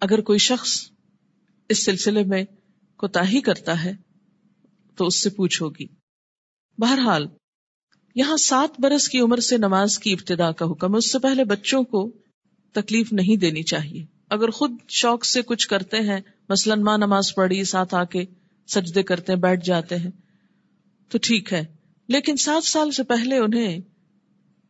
اگر 0.01 0.21
کوئی 0.21 0.39
شخص 0.39 0.91
اس 1.69 1.85
سلسلے 1.85 2.25
میں 2.25 2.45
کوتا 2.97 3.23
کرتا 3.45 3.85
ہے 3.85 4.08
تو 4.99 5.07
اس 5.07 5.23
سے 5.23 5.31
پوچھو 5.31 5.69
گی۔ 5.69 5.87
بہرحال، 6.79 7.27
یہاں 8.15 8.37
سات 8.37 8.81
برس 8.81 9.09
کی 9.09 9.21
عمر 9.21 9.37
سے 9.37 9.57
نماز 9.57 9.99
کی 9.99 10.13
ابتدا 10.13 10.53
کا 10.53 10.67
حکم 10.71 10.93
ہے، 10.93 10.99
اس 10.99 11.13
سے 11.13 11.19
پہلے 11.19 11.45
بچوں 11.45 11.83
کو 11.85 12.17
تکلیف 12.73 13.13
نہیں 13.13 13.37
دینی 13.37 13.63
چاہیے۔ 13.63 14.05
اگر 14.31 14.51
خود 14.51 14.71
شوق 14.89 15.25
سے 15.25 15.43
کچھ 15.43 15.69
کرتے 15.69 15.97
ہیں، 15.97 16.21
مثلاً 16.49 16.83
ماں 16.83 16.99
نماز 16.99 17.35
پڑھی 17.35 17.65
ساتھ 17.65 17.95
آ 17.95 18.05
کے 18.05 18.25
سجدے 18.69 19.03
کرتے 19.03 19.33
ہیں، 19.33 19.41
بیٹھ 19.41 19.65
جاتے 19.65 19.97
ہیں، 19.97 20.11
تو 21.09 21.19
ٹھیک 21.23 21.53
ہے۔ 21.53 21.65
لیکن 22.09 22.37
سات 22.37 22.65
سال 22.65 22.91
سے 22.91 23.03
پہلے 23.03 23.37
انہیں 23.39 23.79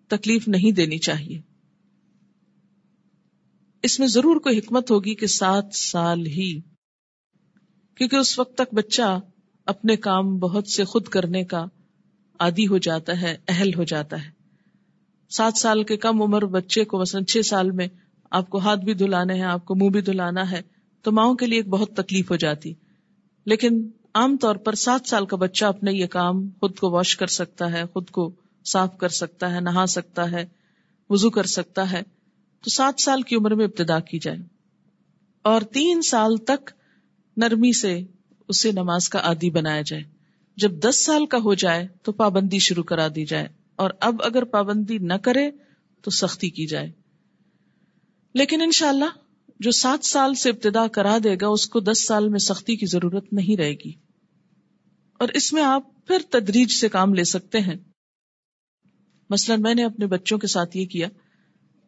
تکلیف 0.08 0.48
نہیں 0.48 0.72
دینی 0.72 0.98
چاہیے۔ 0.98 1.40
اس 3.82 3.98
میں 3.98 4.06
ضرور 4.06 4.36
کوئی 4.36 4.58
حکمت 4.58 4.90
ہوگی 4.90 5.14
کہ 5.14 5.26
سات 5.26 5.64
سال 5.74 6.26
ہی، 6.26 6.60
کیونکہ 7.94 8.16
اس 8.16 8.38
وقت 8.38 8.54
تک 8.54 8.74
بچہ 8.74 9.20
اپنے 9.68 9.96
کام 9.96 10.38
بہت 10.38 10.68
سے 10.68 10.84
خود 10.84 11.04
کرنے 11.04 11.44
کا 11.44 11.66
عادی 12.38 12.66
ہو 12.66 12.78
جاتا 12.78 13.20
ہے، 13.20 13.36
اہل 13.48 13.74
ہو 13.74 13.84
جاتا 13.84 14.24
ہے۔ 14.24 14.30
سات 15.30 15.52
سال 15.56 15.84
کے 15.84 15.96
کم 15.96 16.22
عمر 16.22 16.46
بچے 16.46 16.84
کو 16.84 16.98
مثلاً 16.98 17.24
چھ 17.24 17.46
سال 17.46 17.70
میں 17.70 17.88
آپ 18.30 18.50
کو 18.50 18.58
ہاتھ 18.58 18.80
بھی 18.80 18.94
دھلانے 18.94 19.34
ہیں 19.34 19.42
آپ 19.42 19.64
کو 19.64 19.74
منہ 19.74 19.88
بھی 19.88 20.00
دھلانا 20.00 20.50
ہے، 20.50 20.62
تو 21.02 21.12
ماؤں 21.12 21.34
کے 21.34 21.46
لیے 21.46 21.58
ایک 21.58 21.68
بہت 21.68 21.90
تکلیف 21.90 22.30
ہو 22.30 22.36
جاتی۔ 22.36 22.74
لیکن 23.46 23.90
عام 24.14 24.36
طور 24.36 24.56
پر 24.56 24.74
سات 24.74 25.08
سال 25.08 25.26
کا 25.26 25.36
بچہ 25.36 25.64
اپنے 25.64 25.92
یہ 25.92 26.06
کام 26.06 26.48
خود 26.60 26.78
کو 26.78 26.90
واش 26.90 27.16
کر 27.16 27.26
سکتا 27.26 27.72
ہے، 27.72 27.82
خود 27.92 28.10
کو 28.10 28.30
صاف 28.64 28.98
کر 28.98 29.08
سکتا 29.08 29.54
ہے، 29.54 29.60
نہا 29.60 29.86
سکتا 29.86 30.30
ہے 30.30 30.46
وزو 31.10 31.30
کر 31.30 31.44
سکتا 31.44 31.92
ہے۔ 31.92 32.02
تو 32.64 32.70
سات 32.70 33.00
سال 33.00 33.22
کی 33.22 33.36
عمر 33.36 33.54
میں 33.54 33.64
ابتدا 33.64 34.00
کی 34.00 34.18
جائے۔ 34.18 34.38
اور 35.42 35.60
تین 35.60 36.02
سال 36.02 36.36
تک 36.36 36.70
نرمی 37.36 37.72
سے 37.72 38.00
اسے 38.48 38.72
نماز 38.72 39.08
کا 39.08 39.18
عادی 39.18 39.50
بنایا 39.50 39.82
جائے۔ 39.82 40.02
جب 40.56 40.72
دس 40.72 41.04
سال 41.04 41.26
کا 41.26 41.38
ہو 41.38 41.54
جائے 41.54 41.88
تو 42.02 42.12
پابندی 42.12 42.58
شروع 42.58 42.82
کرا 42.82 43.08
دی 43.08 43.24
جائے۔ 43.24 43.48
اور 43.76 43.90
اب 44.00 44.16
اگر 44.24 44.44
پابندی 44.44 44.98
نہ 44.98 45.14
کرے 45.14 45.50
تو 46.02 46.10
سختی 46.10 46.50
کی 46.50 46.66
جائے۔ 46.66 46.92
لیکن 48.34 48.60
انشاءاللہ 48.60 49.04
اللہ 49.04 49.52
جو 49.60 49.70
سات 49.70 50.04
سال 50.04 50.34
سے 50.34 50.50
ابتدا 50.50 50.86
کرا 50.86 51.18
دے 51.24 51.36
گا، 51.40 51.46
اس 51.46 51.66
کو 51.66 51.80
دس 51.80 52.06
سال 52.06 52.28
میں 52.28 52.38
سختی 52.38 52.76
کی 52.76 52.86
ضرورت 52.86 53.32
نہیں 53.32 53.56
رہے 53.56 53.72
گی۔ 53.72 53.92
اور 55.18 55.28
اس 55.28 55.52
میں 55.52 55.62
آپ 55.62 56.06
پھر 56.06 56.18
تدریج 56.30 56.70
سے 56.70 56.88
کام 56.88 57.14
لے 57.14 57.24
سکتے 57.24 57.60
ہیں۔ 57.60 57.76
مثلا 59.30 59.56
میں 59.56 59.74
نے 59.74 59.84
اپنے 59.84 60.06
بچوں 60.06 60.38
کے 60.38 60.46
ساتھ 60.46 60.76
یہ 60.76 60.86
کیا 60.86 61.08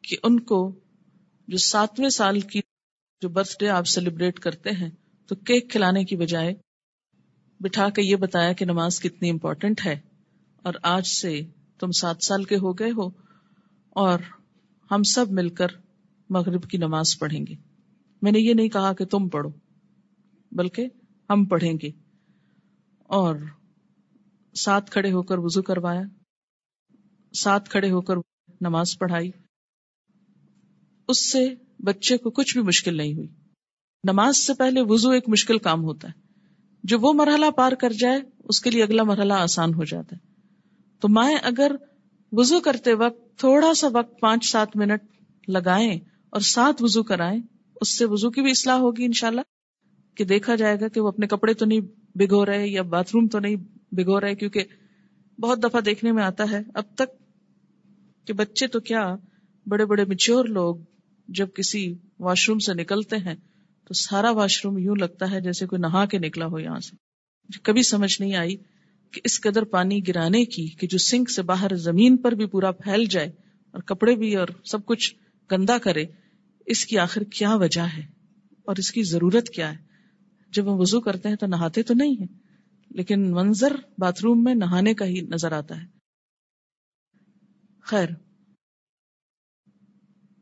کہ 0.03 0.17
ان 0.23 0.41
کو 0.41 0.81
جو 1.49 1.57
ساتویں 1.59 2.09
سال 2.09 2.41
کی 2.41 2.61
جو 3.21 3.29
برتھ 3.29 3.57
ڈے 3.61 3.69
آپ 3.69 3.87
سیلیبریٹ 3.87 4.39
کرتے 4.39 4.71
ہیں 4.71 4.91
تو 5.31 5.37
کیک 5.37 5.71
کھلانے 5.71 6.05
کی 6.05 6.17
بجائے 6.17 6.55
بٹھا 7.61 7.89
کے 7.89 8.03
یہ 8.03 8.17
بتایا 8.17 8.53
کہ 8.53 8.65
نماز 8.65 9.01
کتنی 9.01 9.31
امپورٹنٹ 9.31 9.81
ہے 9.87 10.01
اور 10.63 10.75
آج 10.83 11.07
سے 11.07 11.41
تم 11.81 11.91
سات 11.91 12.17
سال 12.23 12.45
کے 12.45 12.57
ہو 12.57 12.73
گئے 12.73 12.91
ہو 12.91 13.07
اور 13.91 14.19
ہم 14.91 15.03
سب 15.03 15.31
مل 15.31 15.49
کر 15.49 15.67
مغرب 16.31 16.63
کی 16.63 16.79
نماز 16.79 17.19
پڑھیں 17.19 17.47
گے۔ 17.47 17.55
میں 18.23 18.33
نے 18.33 18.39
یہ 18.39 18.55
نہیں 18.55 18.69
کہا 18.69 18.93
کہ 18.93 19.05
تم 19.05 19.29
پڑھو، 19.29 19.51
بلکہ 20.53 20.87
ہم 21.31 21.45
پڑھیں 21.45 21.75
گے۔ 21.83 21.91
اور 22.99 23.37
ساتھ 24.55 24.91
کھڑے 24.91 25.13
ہو 25.13 25.23
کر 25.23 25.39
وضو 25.39 25.63
کروایا، 25.63 26.03
ساتھ 27.33 27.71
کھڑے 27.71 27.91
ہو 27.91 28.01
کر 28.01 28.15
نماز 28.61 28.99
پڑھائی۔ 28.99 29.31
اس 31.09 31.33
سے 31.33 31.55
بچے 31.79 32.17
کو 32.19 32.31
کچھ 32.31 32.59
بھی 32.59 32.67
مشکل 32.67 32.97
نہیں 32.97 33.15
ہوئی۔ 33.15 33.29
نماز 34.05 34.37
سے 34.37 34.55
پہلے 34.55 34.81
وضو 34.81 35.11
ایک 35.11 35.29
مشکل 35.29 35.59
کام 35.59 35.85
ہوتا 35.85 36.09
ہے۔ 36.09 36.13
جو 36.85 37.01
وہ 37.01 37.13
مرحلہ 37.13 37.51
پار 37.57 37.73
کر 37.73 37.93
جائے، 37.93 38.21
اس 38.45 38.61
کے 38.61 38.71
لیے 38.71 38.83
اگلا 38.83 39.03
مرحلہ 39.03 39.33
آسان 39.33 39.75
ہو 39.75 39.85
جاتا 39.85 40.17
ہے۔ 40.17 40.27
تو 41.01 41.09
مائیں 41.09 41.39
اگر 41.43 41.73
وضو 42.33 42.61
کرتے 42.61 42.95
وقت 42.95 43.39
تھوڑا 43.39 43.75
سا 43.75 43.89
وقت 43.93 44.21
پانچ 44.21 44.51
سات 44.51 44.77
منٹ 44.77 45.03
لگائیں 45.49 46.01
اور 46.31 46.41
ساتھ 46.41 46.83
وضو 46.83 47.03
کرائیں، 47.03 47.41
اس 47.81 47.99
سے 47.99 48.05
وضو 48.05 48.31
کی 48.31 48.43
بھی 48.43 48.51
اصلاح 48.51 48.77
ہوگی 48.77 49.05
انشاءاللہ۔ 49.05 49.41
کہ 50.15 50.25
دیکھا 50.25 50.55
جائے 50.55 50.81
گا 50.81 50.89
کہ 50.89 51.01
وہ 51.01 51.09
اپنے 51.09 51.27
کپڑے 51.27 51.55
تو 51.55 51.67
نہیں 51.67 51.81
بگو 52.15 52.47
رہے 52.47 52.69
یا 52.69 52.83
باتھ 52.83 53.11
روم 53.15 53.29
تو 53.29 53.39
نہیں 53.39 53.57
بگو 53.93 54.21
رہے، 54.21 54.35
کیونکہ 54.35 54.65
بہت 55.41 55.63
دفعہ 55.63 55.81
دیکھنے 55.81 56.13
میں 56.13 56.23
آتا 56.23 56.45
ہے۔ 56.51 56.61
اب 56.75 56.85
تک 56.95 57.23
کہ 58.27 58.33
بچے 58.33 58.67
تو 58.67 58.81
کیا 58.81 59.17
بڑے 59.67 59.85
بڑے 59.85 60.05
میچور 60.05 60.45
لوگ 60.45 60.77
جب 61.29 61.49
کسی 61.55 61.95
واش 62.21 62.49
روم 62.49 62.59
سے 62.59 62.75
نکلتے 62.75 63.17
ہیں 63.17 63.35
تو 63.91 63.95
سارا 63.95 64.31
واش 64.31 64.65
روم 64.65 64.79
یوں 64.79 64.97
لگتا 64.97 65.31
ہے 65.31 65.41
جیسے 65.41 65.67
کوئی 65.67 65.81
نہا 65.81 66.07
کے 66.07 66.19
نکلا 66.19 66.47
ہو 66.47 66.59
یہاں 66.59 66.79
سے۔ 66.79 66.97
کبھی 67.63 67.83
سمجھ 67.83 68.21
نہیں 68.21 68.35
آئی 68.35 68.57
کہ 69.13 69.21
اس 69.25 69.41
قدر 69.41 69.65
پانی 69.65 70.09
گرانے 70.09 70.45
کی 70.45 70.67
کہ 70.67 70.87
جو 70.87 70.99
سنک 70.99 71.31
سے 71.31 71.43
باہر 71.43 71.77
زمین 71.77 72.17
پر 72.17 72.33
بھی 72.33 72.47
پورا 72.47 72.71
پھیل 72.71 73.05
جائے 73.05 73.33
اور 73.71 73.83
کپڑے 73.83 74.17
بھی 74.17 74.37
اور 74.37 74.49
سب 74.65 74.85
کچھ 74.85 75.15
گندا 75.53 75.79
کرے، 75.79 76.05
اس 76.67 76.87
کی 76.87 76.99
آخر 76.99 77.23
کیا 77.23 77.55
وجہ 77.55 77.81
ہے؟ 77.81 78.03
اور 78.65 78.77
اس 78.77 78.93
کی 78.93 79.03
ضرورت 79.03 79.49
کیا 79.49 79.73
ہے؟ 79.73 79.85
جب 80.51 80.75
ہم 80.75 80.81
وضو 80.81 81.01
کرتے 81.01 81.29
ہیں 81.29 81.37
تو 81.37 81.47
نہاتے 81.47 81.83
تو 81.83 81.95
نہیں 81.95 82.17
ہیں، 82.21 82.39
لیکن 82.91 83.31
منظر 83.31 83.73
باتھ 83.99 84.23
روم 84.23 84.45
میں 84.45 84.55
نہانے 84.55 84.95
کا 84.95 85.05
ہی 85.05 85.21
نظر 85.21 85.53
آتا 85.53 85.83
ہے۔ 85.83 85.87
خیر 87.83 88.09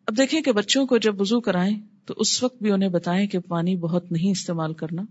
اب 0.08 0.16
دیکھیں 0.16 0.40
کہ 0.40 0.52
بچوں 0.52 0.86
کو 0.86 0.98
جب 0.98 1.20
وضو 1.20 1.40
کرائیں 1.40 1.80
تو 2.06 2.14
اس 2.16 2.42
وقت 2.42 2.62
بھی 2.62 2.70
انہیں 2.72 2.88
بتائیں 2.88 3.26
کہ 3.26 3.38
پانی 3.38 3.76
بہت 3.76 4.12
نہیں 4.12 4.30
استعمال 4.30 4.74
کرنا 4.74 5.02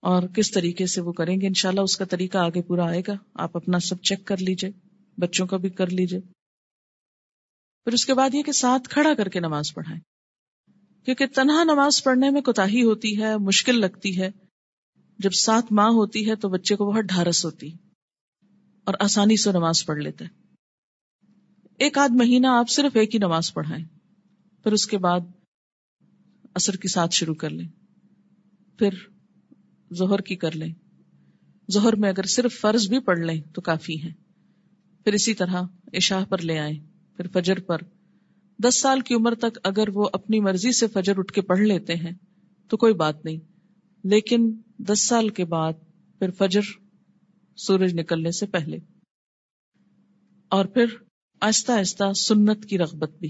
اور 0.00 0.22
کس 0.22 0.50
طریقے 0.50 0.86
سے 0.86 1.00
وہ 1.00 1.12
کریں 1.12 1.40
گے۔ 1.40 1.46
انشاءاللہ 1.46 1.80
اس 1.80 1.96
کا 1.96 2.04
طریقہ 2.04 2.38
آگے 2.38 2.62
پورا 2.62 2.84
آئے 2.84 3.02
گا۔ 3.08 3.12
آپ 3.34 3.56
اپنا 3.56 3.78
سب 3.78 4.02
چیک 4.02 4.24
کر 4.24 4.36
لیجیے، 4.36 4.70
بچوں 5.18 5.46
کا 5.46 5.56
بھی 5.56 5.70
کر 5.70 5.86
لیجیے۔ 5.86 6.20
پھر 7.84 7.92
اس 7.92 8.06
کے 8.06 8.14
بعد 8.14 8.34
یہ 8.34 8.42
کہ 8.42 8.52
ساتھ 8.52 8.88
کھڑا 8.88 9.14
کر 9.14 9.28
کے 9.28 9.40
نماز 9.40 9.74
پڑھائیں۔ 9.74 10.00
کیونکہ 11.04 11.26
تنہا 11.26 11.64
نماز 11.64 12.04
پڑھنے 12.04 12.30
میں 12.30 12.40
کوتا 12.40 12.64
ہوتی 12.64 13.22
ہے، 13.22 13.36
مشکل 13.36 13.80
لگتی 13.80 14.20
ہے۔ 14.20 14.30
جب 15.18 15.30
سات 15.30 15.72
ماں 15.72 15.90
ہوتی 15.90 16.30
ہے 16.30 16.36
تو 16.36 16.48
بچے 16.48 16.76
کو 16.76 16.86
بہت 16.86 17.04
ڈھارس 17.04 17.44
ہوتی 17.44 17.70
اور 18.84 18.94
آسانی 19.00 19.36
سے 19.36 19.52
نماز 19.52 19.86
پڑھ 19.86 19.98
لیتے 19.98 20.45
ایک 21.78 21.98
آدھ 21.98 22.12
مہینہ 22.12 22.46
آپ 22.46 22.70
صرف 22.70 22.96
ایک 22.96 23.14
ہی 23.14 23.18
نماز 23.18 23.52
پڑھائیں، 23.54 23.84
پھر 24.64 24.72
اس 24.72 24.86
کے 24.86 24.98
بعد 24.98 25.20
اثر 26.54 26.76
کی 26.76 26.88
ساتھ 26.88 27.14
شروع 27.14 27.34
کر 27.34 27.50
لیں، 27.50 27.68
پھر 28.78 28.94
ظہر 29.94 30.20
کی 30.20 30.36
کر 30.36 30.56
لیں۔ 30.56 30.72
ظہر 31.72 31.96
میں 31.96 32.08
اگر 32.08 32.22
صرف 32.22 32.60
فرض 32.60 32.88
بھی 32.88 32.98
پڑھ 32.98 33.18
لیں 33.18 33.40
تو 33.54 33.60
کافی 33.60 34.02
ہے 34.02 34.12
پھر 35.04 35.12
اسی 35.12 35.34
طرح 35.34 35.62
عشاء 35.94 36.24
پر 36.24 36.42
لے 36.42 36.58
آئیں، 36.58 36.78
پھر 37.16 37.26
فجر 37.28 37.60
پر۔ 37.60 37.78
دس 38.58 38.80
سال 38.80 39.00
کی 39.00 39.14
عمر 39.14 39.34
تک 39.34 39.58
اگر 39.64 39.88
وہ 39.94 40.08
اپنی 40.12 40.40
مرضی 40.40 40.72
سے 40.72 40.86
فجر 40.86 41.18
اٹھ 41.18 41.32
کے 41.32 41.40
پڑھ 41.40 41.60
لیتے 41.60 41.94
ہیں 41.94 42.12
تو 42.70 42.76
کوئی 42.76 42.94
بات 42.94 43.24
نہیں، 43.24 43.40
لیکن 44.04 44.50
دس 44.78 45.06
سال 45.08 45.28
کے 45.28 45.44
بعد 45.44 45.72
پھر 46.18 46.30
فجر 46.30 46.60
سورج 47.56 47.94
نکلنے 47.94 48.30
سے 48.30 48.46
پہلے۔ 48.46 48.78
اور 50.50 50.64
پھر 50.64 50.86
آہستہ 51.40 51.72
آہستہ 51.72 52.12
سنت 52.12 52.64
کی 52.64 52.78
رغبت 52.78 53.18
بھی۔ 53.20 53.28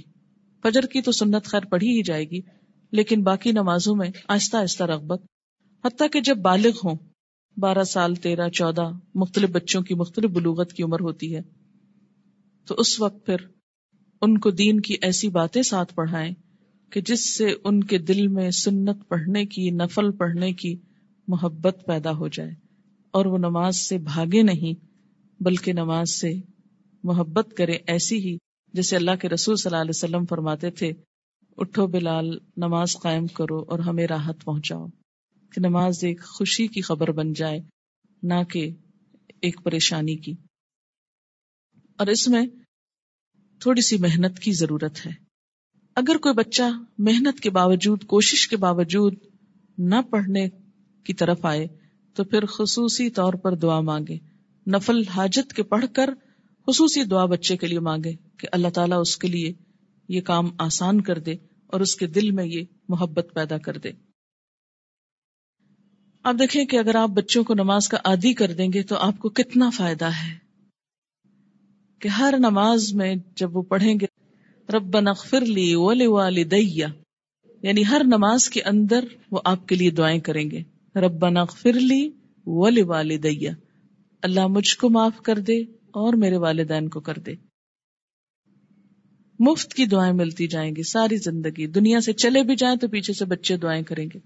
فجر 0.62 0.86
کی 0.86 1.02
تو 1.02 1.12
سنت 1.12 1.44
خیر 1.44 1.61
پڑھی 1.61 1.88
ہی 1.88 2.02
جائے 2.02 2.30
گی، 2.30 2.40
لیکن 2.92 3.22
باقی 3.22 3.52
نمازوں 3.52 3.96
میں 3.96 4.11
آہستہ 4.28 4.57
آہستہ 4.57 4.84
رغبت۔ 4.84 5.22
حتیٰ 5.84 6.07
کہ 6.12 6.20
جب 6.20 6.36
بالغ 6.36 6.78
ہوں، 6.84 6.96
بارہ 7.57 7.84
سال، 7.84 8.14
تیرہ، 8.14 8.48
چودہ، 8.48 8.90
مختلف 9.14 9.50
بچوں 9.50 9.82
کی 9.82 9.94
مختلف 9.94 10.30
بلوغت 10.30 10.72
کی 10.72 10.82
عمر 10.82 11.00
ہوتی 11.00 11.36
ہے، 11.36 11.42
تو 12.66 12.74
اس 12.78 13.00
وقت 13.00 13.26
پھر 13.26 13.36
ان 14.22 14.38
کو 14.38 14.50
دین 14.50 14.80
کی 14.80 14.94
ایسی 15.02 15.28
باتیں 15.28 15.62
ساتھ 15.62 15.94
پڑھائیں 15.94 16.34
کہ 16.90 17.00
جس 17.00 17.36
سے 17.36 17.54
ان 17.64 17.84
کے 17.84 17.98
دل 17.98 18.28
میں 18.28 18.50
سنت 18.50 19.09
پڑھنے 19.09 19.46
کی، 19.46 19.70
نفل 19.70 20.11
پڑھنے 20.11 20.52
کی 20.52 20.76
محبت 21.28 21.82
پیدا 21.86 22.11
ہو 22.11 22.28
جائے۔ 22.28 22.50
اور 23.11 23.26
وہ 23.26 23.38
نماز 23.38 23.76
سے 23.76 23.98
بھاگے 23.98 24.42
نہیں، 24.42 24.74
بلکہ 25.42 25.72
نماز 25.72 26.11
سے 26.11 26.34
محبت 27.07 27.57
کرے 27.57 27.72
ایسی 27.72 28.18
ہی 28.18 28.36
جیسے 28.72 28.96
اللہ 28.96 29.11
کے 29.20 29.28
رسول 29.28 29.57
صلی 29.57 29.70
اللہ 29.70 29.82
علیہ 29.82 29.92
وسلم 29.94 30.26
فرماتے 30.26 30.70
تھے، 30.70 30.92
اٹھو 31.57 31.86
بلال، 31.86 32.38
نماز 32.57 32.96
قائم 33.02 33.26
کرو 33.26 33.59
اور 33.68 33.78
ہمیں 33.78 34.07
راحت 34.07 34.44
پہنچاؤ۔ 34.44 34.86
کہ 35.52 35.61
نماز 35.61 36.04
ایک 36.04 36.24
خوشی 36.24 36.66
کی 36.66 36.80
خبر 36.80 37.12
بن 37.12 37.32
جائے، 37.32 37.61
نہ 38.22 38.42
کہ 38.50 38.70
ایک 39.40 39.61
پریشانی 39.62 40.16
کی۔ 40.16 40.32
اور 41.96 42.07
اس 42.07 42.28
میں 42.28 42.46
تھوڑی 43.61 43.80
سی 43.80 43.96
محنت 43.96 44.38
کی 44.38 44.52
ضرورت 44.52 45.07
ہے۔ 45.07 45.12
اگر 45.94 46.16
کوئی 46.16 46.34
بچہ 46.34 46.62
محنت 46.98 47.40
کے 47.40 47.50
باوجود، 47.50 48.04
کوشش 48.04 48.48
کے 48.48 48.57
باوجود 48.57 49.14
نہ 49.78 50.02
پڑھنے 50.11 50.48
کی 51.04 51.14
طرف 51.14 51.44
آئے، 51.44 51.66
تو 52.14 52.24
پھر 52.24 52.46
خصوصی 52.46 53.11
طور 53.11 53.32
پر 53.32 53.54
دعا 53.54 53.80
مانگے۔ 53.80 54.18
نفل 54.66 55.09
حاجت 55.09 55.52
کے 55.52 55.62
پڑھ 55.62 55.84
کر 55.94 56.11
خصوصی 56.66 57.04
دعا 57.04 57.24
بچے 57.24 57.56
کے 57.56 57.66
لیے 57.66 57.80
مانگے 57.80 58.12
کہ 58.12 58.48
اللہ 58.52 58.68
تعالیٰ 58.68 59.00
اس 59.00 59.16
کے 59.16 59.28
لیے 59.28 59.52
یہ 60.08 60.20
کام 60.20 60.48
آسان 60.58 61.00
کر 61.00 61.18
دے 61.18 61.34
اور 61.66 61.80
اس 61.80 61.96
کے 61.96 62.06
دل 62.06 62.30
میں 62.30 62.44
یہ 62.44 62.62
محبت 62.88 63.28
پیدا 63.34 63.58
کر 63.58 63.78
دے۔ 63.78 63.90
آپ 66.22 66.34
دیکھیں 66.38 66.64
کہ 66.64 66.76
اگر 66.76 66.94
آپ 66.94 67.08
بچوں 67.08 67.44
کو 67.44 67.54
نماز 67.54 67.88
کا 67.88 67.96
عادی 68.04 68.34
کر 68.34 68.52
دیں 68.52 68.72
گے 68.72 68.82
تو 68.82 68.96
آپ 68.96 69.18
کو 69.18 69.28
کتنا 69.28 69.70
فائدہ 69.70 70.04
ہے 70.04 70.34
کہ 71.98 72.08
ہر 72.08 72.34
نماز 72.38 72.94
میں 72.94 73.14
جب 73.36 73.56
وہ 73.56 73.62
پڑھیں 73.62 73.94
گے 74.00 74.06
رب 74.72 75.00
نغفر 75.00 75.40
لی 75.40 75.74
ولی 75.74 76.06
والدیا 76.06 76.88
یعنی 77.62 77.82
ہر 77.90 78.02
نماز 78.04 78.48
کے 78.48 78.62
اندر 78.62 79.04
وہ 79.30 79.40
آپ 79.44 79.68
کے 79.68 79.74
لیے 79.74 79.90
دعائیں 79.90 80.20
کریں 80.20 80.50
گے۔ 80.50 80.62
رب 80.96 81.28
نغفر 81.28 81.72
لی 81.72 82.10
ولی 82.46 82.82
والدیا 82.82 83.52
اللہ 84.22 84.46
مجھ 84.46 84.76
کو 84.76 84.90
معاف 84.90 85.22
کر 85.22 85.38
دے 85.38 85.76
اور 85.97 86.14
میرے 86.14 86.36
والدین 86.36 86.88
کو 86.88 87.01
کر 87.01 87.18
دے۔ 87.18 87.34
مفت 89.38 89.74
کی 89.74 89.86
دعائیں 89.86 90.12
ملتی 90.12 90.47
جائیں 90.47 90.76
گی، 90.76 90.82
ساری 90.82 91.16
زندگی۔ 91.16 91.66
دنیا 91.66 92.01
سے 92.01 92.12
چلے 92.12 92.42
بھی 92.42 92.57
جائیں 92.57 92.76
تو 92.76 92.88
پیچھے 92.88 93.12
سے 93.12 93.24
بچے 93.24 93.57
دعائیں 93.57 93.82
کریں 93.82 94.07
گے۔ 94.14 94.18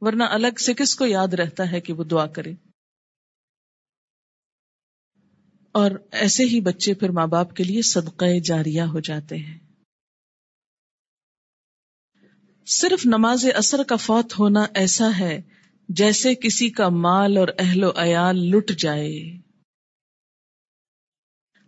ورنہ 0.00 0.22
الگ 0.22 0.58
سے 0.66 0.74
کس 0.74 0.94
کو 0.94 1.06
یاد 1.06 1.28
رہتا 1.28 1.70
ہے 1.70 1.80
کہ 1.80 1.92
وہ 1.92 2.04
دعا 2.04 2.26
کرے؟ 2.26 2.52
اور 5.72 5.90
ایسے 6.12 6.44
ہی 6.44 6.60
بچے 6.60 6.94
پھر 6.94 7.10
ماں 7.10 7.26
باپ 7.26 7.54
کے 7.54 7.64
لیے 7.64 7.82
صدقہ 7.82 8.38
جاریہ 8.38 8.82
ہو 8.82 9.00
جاتے 9.00 9.36
ہیں۔ 9.36 9.58
صرف 12.66 13.06
نماز 13.06 13.46
اثر 13.54 13.82
کا 13.82 13.96
فوت 13.96 14.38
ہونا 14.38 14.66
ایسا 14.74 15.18
ہے 15.18 15.42
جیسے 15.88 16.34
کسی 16.34 16.70
کا 16.70 16.88
مال 16.88 17.36
اور 17.36 17.48
اہل 17.58 17.84
و 17.84 17.90
عیال 17.96 18.36
لٹ 18.36 18.72
جائے۔ 18.78 19.41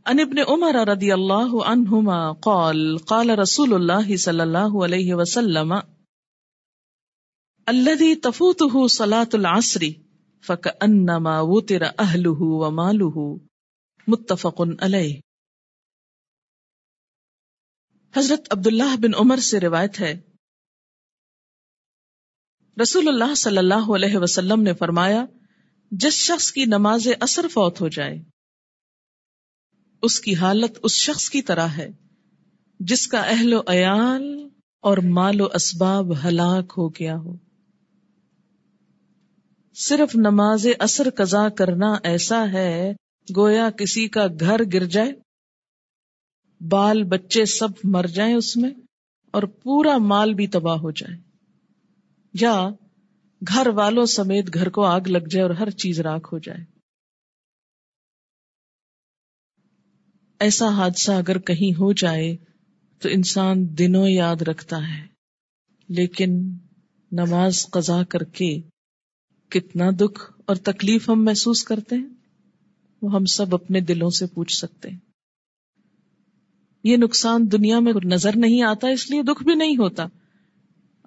ان 0.04 0.20
ابن 0.20 0.38
عمر 0.48 0.88
رضی 0.88 1.12
اللہ 1.12 1.64
عنہما 1.64 2.32
قال 2.32 2.96
قال 2.96 3.30
رسول 3.30 3.74
اللہ 3.74 4.16
صلی 4.16 4.40
اللہ 4.40 4.84
علیہ 4.84 5.14
وسلم، 5.14 5.72
الذي 7.66 8.14
تفوته 8.14 8.86
صلاة 8.86 9.28
العصر 9.32 9.80
فكأنما 10.46 11.40
وتر 11.40 11.82
أهله 11.82 12.36
وماله 12.40 13.36
متفق 14.06 14.60
علیہ۔ 14.80 15.20
حضرت 18.16 18.40
عبداللہ 18.50 18.96
بن 18.96 19.14
عمر 19.14 19.36
سے 19.36 19.60
روایت 19.60 20.00
ہے۔ 20.00 20.20
رسول 22.82 23.08
اللہ 23.08 23.34
صلی 23.34 23.58
اللہ 23.58 23.94
علیہ 23.94 24.18
وسلم 24.18 24.62
نے 24.62 24.74
فرمایا، 24.74 25.24
جس 25.90 26.12
شخص 26.12 26.52
کی 26.52 26.64
نماز 26.64 27.08
اثر 27.20 27.48
فوت 27.48 27.80
ہو 27.80 27.88
جائے 27.88 28.33
اس 30.04 30.20
کی 30.20 30.34
حالت 30.34 30.78
اس 30.82 30.92
شخص 30.92 31.30
کی 31.30 31.42
طرح 31.42 31.66
ہے، 31.66 31.90
جس 32.80 33.06
کا 33.06 33.20
اہل 33.20 33.54
و 33.54 33.60
عیال 33.66 34.48
اور 34.80 34.98
مال 34.98 35.40
و 35.40 35.46
اسباب 35.54 36.12
ہلاک 36.24 36.72
ہو 36.78 36.88
گیا 36.88 37.16
ہو۔ 37.16 37.36
صرف 39.74 40.16
نماز 40.16 40.66
اثر 40.78 41.10
قضا 41.10 41.48
کرنا 41.48 41.96
ایسا 42.02 42.52
ہے، 42.52 42.92
گویا 43.36 43.70
کسی 43.70 44.08
کا 44.08 44.26
گھر 44.40 44.60
گر 44.72 44.84
جائے، 44.84 45.12
بال 46.60 47.04
بچے 47.04 47.44
سب 47.44 47.68
مر 47.84 48.06
جائیں 48.06 48.34
اس 48.34 48.56
میں، 48.56 48.70
اور 49.30 49.42
پورا 49.42 49.98
مال 49.98 50.34
بھی 50.34 50.46
تباہ 50.46 50.76
ہو 50.76 50.90
جائے۔ 50.90 51.18
یا 52.40 52.68
گھر 53.48 53.66
والوں 53.66 54.06
سمیت 54.06 54.54
گھر 54.54 54.68
کو 54.68 54.84
آگ 54.84 55.00
لگ 55.06 55.26
جائے 55.30 55.42
اور 55.42 55.50
ہر 55.50 55.70
چیز 55.70 56.00
راک 56.00 56.28
ہو 56.32 56.38
جائے۔ 56.38 56.73
ایسا 60.44 60.68
حادثہ 60.68 61.12
اگر 61.12 61.38
کہیں 61.38 61.78
ہو 61.78 61.92
جائے 61.92 62.36
تو 62.98 63.08
انسان 63.08 63.78
دنوں 63.78 64.08
یاد 64.08 64.42
رکھتا 64.42 64.76
ہے۔ 64.76 65.06
لیکن 65.88 66.58
نماز 67.12 67.66
قضا 67.70 68.02
کر 68.04 68.22
کے 68.22 68.60
کتنا 69.48 69.90
دکھ 69.90 70.32
اور 70.46 70.56
تکلیف 70.56 71.08
ہم 71.08 71.24
محسوس 71.24 71.64
کرتے 71.64 71.96
ہیں، 71.96 72.08
وہ 73.02 73.14
ہم 73.14 73.24
سب 73.24 73.54
اپنے 73.54 73.80
دلوں 73.80 74.10
سے 74.10 74.26
پوچھ 74.26 74.56
سکتے 74.56 74.90
ہیں۔ 74.90 74.98
یہ 76.84 76.96
نقصان 76.96 77.52
دنیا 77.52 77.78
میں 77.78 77.92
نظر 78.04 78.30
نہیں 78.36 78.62
آتا، 78.62 78.88
اس 78.88 79.10
لیے 79.10 79.22
دکھ 79.22 79.44
بھی 79.44 79.54
نہیں 79.54 79.76
ہوتا۔ 79.76 80.06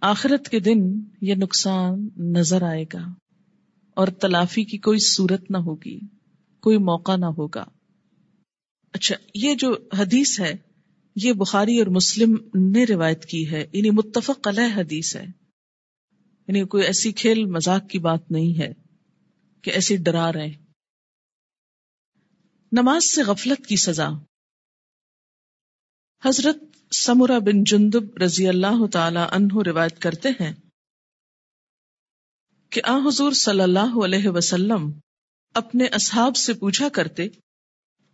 آخرت 0.02 0.50
کے 0.50 0.60
دن 0.60 1.02
یہ 1.22 1.36
نقصان 1.36 2.10
نظر 2.18 2.62
آئے 2.62 2.86
گا 2.94 3.14
اور 3.96 4.08
تلافی 4.08 4.64
کی 4.64 4.78
کوئی 4.78 5.00
صورت 5.00 5.52
نہ 5.52 5.58
ہوگی، 5.58 6.00
کوئی 6.62 6.78
موقع 6.78 7.16
نہ 7.16 7.26
ہوگا۔ 7.26 7.66
اچھا 8.98 9.16
یہ 9.36 9.56
جو 9.56 9.76
حدیث 10.00 10.40
ہے، 10.40 10.54
یہ 11.16 11.34
بخاری 11.34 11.80
اور 11.80 11.88
مسلم 11.88 12.36
نے 12.74 12.86
روایت 12.86 13.26
کی 13.26 13.52
ہے 13.52 13.66
یعنی 13.74 13.90
متفق 13.90 14.48
علیہ 14.48 14.80
حدیث 14.80 15.16
ہے۔ 15.16 15.26
یعنی 16.48 16.66
کوئی 16.66 16.84
ایسی 16.84 17.12
کھیل 17.12 17.46
مزاق 17.46 17.90
کی 17.90 18.00
بات 18.00 18.32
نہیں 18.32 18.60
ہے 18.60 18.74
کہ 19.62 19.70
ایسی 19.70 19.98
ڈرا 19.98 20.34
رہے۔ 20.34 20.52
نماز 22.72 23.04
سے 23.04 23.24
غفلت 23.24 23.68
کی 23.68 23.76
سزا۔ 23.76 24.08
حضرت 26.26 26.58
سمرا 26.96 27.40
بن 27.40 27.64
جندب 27.64 28.18
رضی 28.18 28.48
اللہ 28.48 28.88
تعالی 28.94 29.20
عنہ 29.32 29.62
روایت 29.66 30.02
کرتے 30.02 30.30
ہیں 30.30 30.54
کہ 32.70 32.82
آ 32.84 32.98
حضور 32.98 33.32
صلی 33.32 33.62
اللہ 33.62 34.06
علیہ 34.06 34.30
وسلم 34.30 34.92
اپنے 35.54 35.86
اصحاب 35.86 36.36
سے 36.36 36.54
پوچھا 36.54 36.90
کرتے 36.90 37.28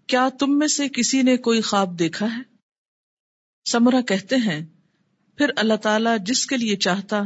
کیا 0.07 0.29
تم 0.39 0.57
میں 0.57 0.67
سے 0.67 0.87
کسی 0.89 1.21
نے 1.21 1.37
کوئی 1.37 1.61
خواب 1.61 1.99
دیکھا 1.99 2.37
ہے؟ 2.37 2.41
سمرا 3.71 4.01
کہتے 4.01 4.35
ہیں، 4.35 4.65
پھر 5.37 5.49
اللہ 5.55 5.73
تعالی 5.73 6.09
جس 6.25 6.45
کے 6.45 6.57
لیے 6.57 6.75
چاہتا، 6.75 7.21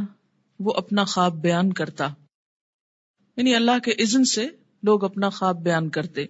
وہ 0.60 0.72
اپنا 0.74 1.04
خواب 1.04 1.34
بیان 1.42 1.72
کرتا۔ 1.72 2.08
یعنی 3.36 3.54
اللہ 3.54 3.78
کے 3.78 3.90
اذن 3.90 4.24
سے 4.24 4.48
لوگ 4.82 5.04
اپنا 5.04 5.28
خواب 5.28 5.62
بیان 5.62 5.90
کرتے۔ 5.90 6.26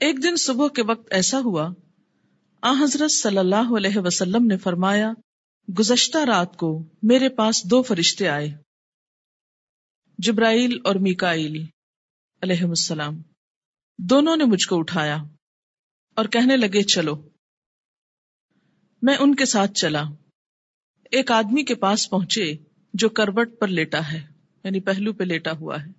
ایک 0.00 0.22
دن 0.22 0.36
صبح 0.36 0.68
کے 0.68 0.82
وقت 0.82 1.06
ایسا 1.10 1.38
ہوا، 1.38 1.68
آ 2.62 2.72
حضرت 2.82 3.10
صلی 3.10 3.38
اللہ 3.38 3.76
علیہ 3.76 3.98
وسلم 3.98 4.46
نے 4.46 4.56
فرمایا، 4.56 5.12
گزشتہ 5.78 6.18
رات 6.18 6.56
کو 6.56 6.82
میرے 7.02 7.28
پاس 7.28 7.70
دو 7.70 7.82
فرشتے 7.82 8.28
آئے، 8.28 8.48
جبرائیل 10.18 10.78
اور 10.84 10.94
میکائیل 10.94 11.66
علیہ 12.42 12.64
السلام۔ 12.64 13.22
دونوں 13.98 14.36
نے 14.36 14.44
مجھ 14.44 14.68
کو 14.68 14.78
اٹھایا 14.78 15.16
اور 16.16 16.24
کہنے 16.24 16.56
لگے، 16.56 16.82
چلو۔ 16.82 17.28
میں 19.02 19.16
ان 19.16 19.34
کے 19.34 19.44
ساتھ 19.44 19.72
چلا۔ 19.72 20.02
ایک 21.10 21.30
آدمی 21.30 21.64
کے 21.64 21.74
پاس 21.74 22.10
پہنچے 22.10 22.56
جو 22.94 23.08
کروٹ 23.08 23.60
پر 23.60 23.68
لیٹا 23.68 24.12
ہے 24.12 24.26
یعنی 24.64 24.80
پہلو 24.80 25.12
پہ 25.12 25.24
لیٹا 25.24 25.52
ہوا 25.52 25.76
ہے۔ 25.80 25.90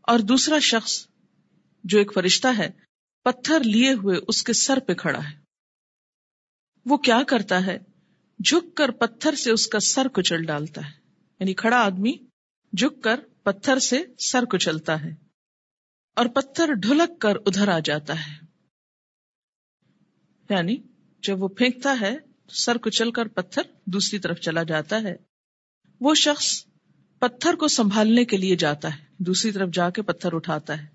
اور 0.00 0.18
دوسرا 0.18 0.58
شخص 0.58 1.06
جو 1.84 1.98
ایک 1.98 2.14
فرشتہ 2.14 2.48
ہے، 2.58 2.70
پتھر 3.24 3.60
لیے 3.64 3.92
ہوئے 3.92 4.18
اس 4.28 4.42
کے 4.42 4.52
سر 4.52 4.78
پہ 4.80 4.94
کھڑا 4.94 5.30
ہے۔ 5.30 5.38
وہ 6.84 6.96
کیا 6.96 7.22
کرتا 7.28 7.66
ہے؟ 7.66 7.78
جھک 8.44 8.76
کر 8.76 8.90
پتھر 8.90 9.34
سے 9.34 9.50
اس 9.50 9.66
کا 9.66 9.80
سر 9.80 10.08
کچل 10.08 10.44
ڈالتا 10.44 10.80
ہے۔ 10.86 11.00
یعنی 11.40 11.54
کھڑا 11.54 11.76
آدمی 11.76 12.12
جھک 12.72 13.02
کر 13.02 13.20
پتھر 13.42 13.78
سے 13.78 14.02
سر 14.18 14.44
کچلتا 14.44 15.04
ہے۔ 15.04 15.25
اور 16.16 16.26
پتھر 16.26 16.72
ڈھلک 16.72 17.20
کر 17.20 17.36
ادھر 17.36 17.68
آ 17.68 17.78
جاتا 17.78 18.26
ہے۔ 18.26 18.46
یعنی 20.50 20.76
جب 21.22 21.42
وہ 21.42 21.48
پھینکتا 21.48 21.96
ہے، 22.00 22.16
سر 22.48 22.78
کچل 22.78 23.10
کر 23.10 23.28
پتھر 23.28 23.62
دوسری 23.86 24.18
طرف 24.18 24.38
چلا 24.38 24.62
جاتا 24.62 25.02
ہے۔ 25.02 25.16
وہ 26.00 26.14
شخص 26.14 26.64
پتھر 27.18 27.54
کو 27.54 27.68
سنبھالنے 27.68 28.24
کے 28.24 28.36
لیے 28.36 28.56
جاتا 28.56 28.96
ہے، 28.96 29.04
دوسری 29.18 29.52
طرف 29.52 29.68
جا 29.72 29.90
کے 29.90 30.02
پتھر 30.02 30.32
اٹھاتا 30.32 30.82
ہے۔ 30.82 30.86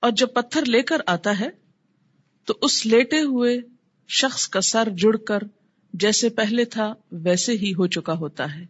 اور 0.00 0.10
جب 0.10 0.32
پتھر 0.34 0.64
لے 0.64 0.82
کر 0.82 0.96
آتا 1.06 1.40
ہے، 1.40 1.48
تو 2.44 2.58
اس 2.62 2.86
لیٹے 2.86 3.20
ہوئے 3.20 3.60
شخص 4.08 4.48
کا 4.48 4.60
سر 4.60 4.88
جڑ 4.96 5.16
کر 5.16 5.38
جیسے 5.92 6.28
پہلے 6.28 6.64
تھا، 6.64 6.94
ویسے 7.12 7.52
ہی 7.52 7.72
ہو 7.72 7.86
چکا 7.86 8.12
ہوتا 8.12 8.54
ہے۔ 8.54 8.66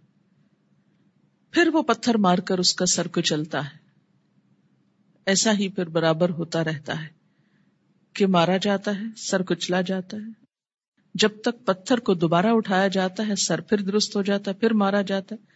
پھر 1.50 1.68
وہ 1.72 1.82
پتھر 1.82 2.16
مار 2.16 2.38
کر 2.38 2.58
اس 2.58 2.74
کا 2.74 2.86
سر 2.86 3.08
کو 3.08 3.20
چلتا 3.20 3.64
ہے۔ 3.64 3.87
ایسا 5.28 5.52
ہی 5.52 5.68
پھر 5.68 5.86
برابر 5.86 6.30
ہوتا 6.30 6.64
رہتا 6.64 7.02
ہے 7.02 7.08
کہ 8.12 8.26
مارا 8.26 8.56
جاتا 8.56 8.90
ہے، 8.90 9.04
سر 9.16 9.42
کچلا 9.42 9.80
جاتا 9.80 10.16
ہے۔ 10.16 10.44
جب 11.14 11.28
تک 11.42 11.66
پتھر 11.66 11.98
کو 11.98 12.14
دوبارہ 12.14 12.46
اٹھایا 12.46 12.88
جاتا 12.88 13.26
ہے، 13.28 13.34
سر 13.36 13.60
پھر 13.60 13.80
درست 13.80 14.16
ہو 14.16 14.22
جاتا 14.22 14.50
ہے، 14.50 14.56
پھر 14.56 14.72
مارا 14.72 15.02
جاتا 15.02 15.34
ہے۔ 15.34 15.46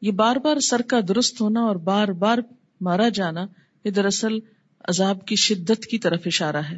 یہ 0.00 0.12
بار 0.12 0.36
بار 0.36 0.60
سر 0.60 0.82
کا 0.82 1.00
درست 1.08 1.40
ہونا 1.40 1.60
اور 1.60 1.76
بار 1.76 2.08
بار 2.08 2.38
مارا 2.80 3.08
جانا 3.08 3.46
یہ 3.84 3.90
دراصل 3.90 4.32
عذاب 4.80 5.26
کی 5.26 5.36
شدت 5.36 5.86
کی 5.86 5.98
طرف 5.98 6.22
اشارہ 6.26 6.56
ہے۔ 6.56 6.76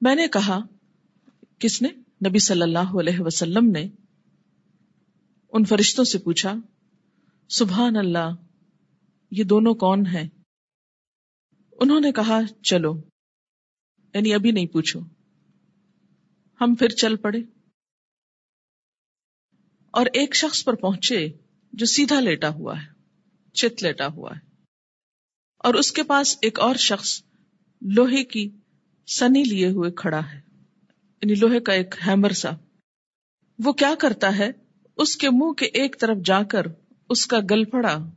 میں 0.00 0.14
نے 0.14 0.28
کہا، 0.28 0.58
کس 1.58 1.82
نے؟ 1.82 1.88
نبی 2.28 2.38
صلی 2.38 2.62
اللہ 2.62 2.98
علیہ 3.00 3.20
وسلم 3.20 3.70
نے۔ 3.70 3.88
ان 5.52 5.64
فرشتوں 5.64 6.04
سے 6.04 6.18
پوچھا، 6.18 6.54
سبحان 7.48 7.96
اللہ 7.96 8.34
یہ 9.30 9.44
دونوں 9.44 9.74
کون 9.74 10.06
ہیں؟ 10.06 10.28
انہوں 11.72 12.00
نے 12.00 12.12
کہا، 12.12 12.40
چلو 12.62 12.96
یعنی 14.14 14.34
ابھی 14.34 14.50
نہیں 14.50 14.66
پوچھو۔ 14.66 15.00
ہم 16.60 16.74
پھر 16.74 16.88
چل 16.88 17.16
پڑے۔ 17.16 17.38
اور 19.90 20.06
ایک 20.06 20.36
شخص 20.36 20.64
پر 20.64 20.74
پہنچے 20.74 21.28
جو 21.72 21.86
سیدھا 21.86 22.20
لیٹا 22.20 22.48
ہوا 22.48 22.82
ہے، 22.82 22.88
چت 23.52 23.82
لیٹا 23.82 24.06
ہوا 24.06 24.30
ہے۔ 24.36 24.62
اور 25.58 25.74
اس 25.74 25.92
کے 25.92 26.02
پاس 26.02 26.38
ایک 26.42 26.60
اور 26.60 26.74
شخص 26.74 27.22
لوہے 27.80 28.24
کی 28.24 28.50
سنی 29.06 29.42
لیے 29.42 29.66
ہوئے 29.66 29.90
کھڑا 29.90 30.32
ہے۔ 30.32 30.40
یعنی 31.22 31.34
لوہے 31.34 31.60
کا 31.60 31.72
ایک 31.72 31.94
ہیمر 32.06 32.30
سا۔ 32.30 32.50
وہ 33.64 33.72
کیا 33.72 33.94
کرتا 33.98 34.38
ہے؟ 34.38 34.50
اس 34.96 35.16
کے 35.16 35.30
منہ 35.30 35.52
کے 35.52 35.66
ایک 35.66 36.00
طرف 36.00 36.16
جا 36.24 36.42
کر 36.42 36.62
اس 37.08 37.26
کا 37.26 37.38
گل 37.50 37.64
پڑا 37.64 38.10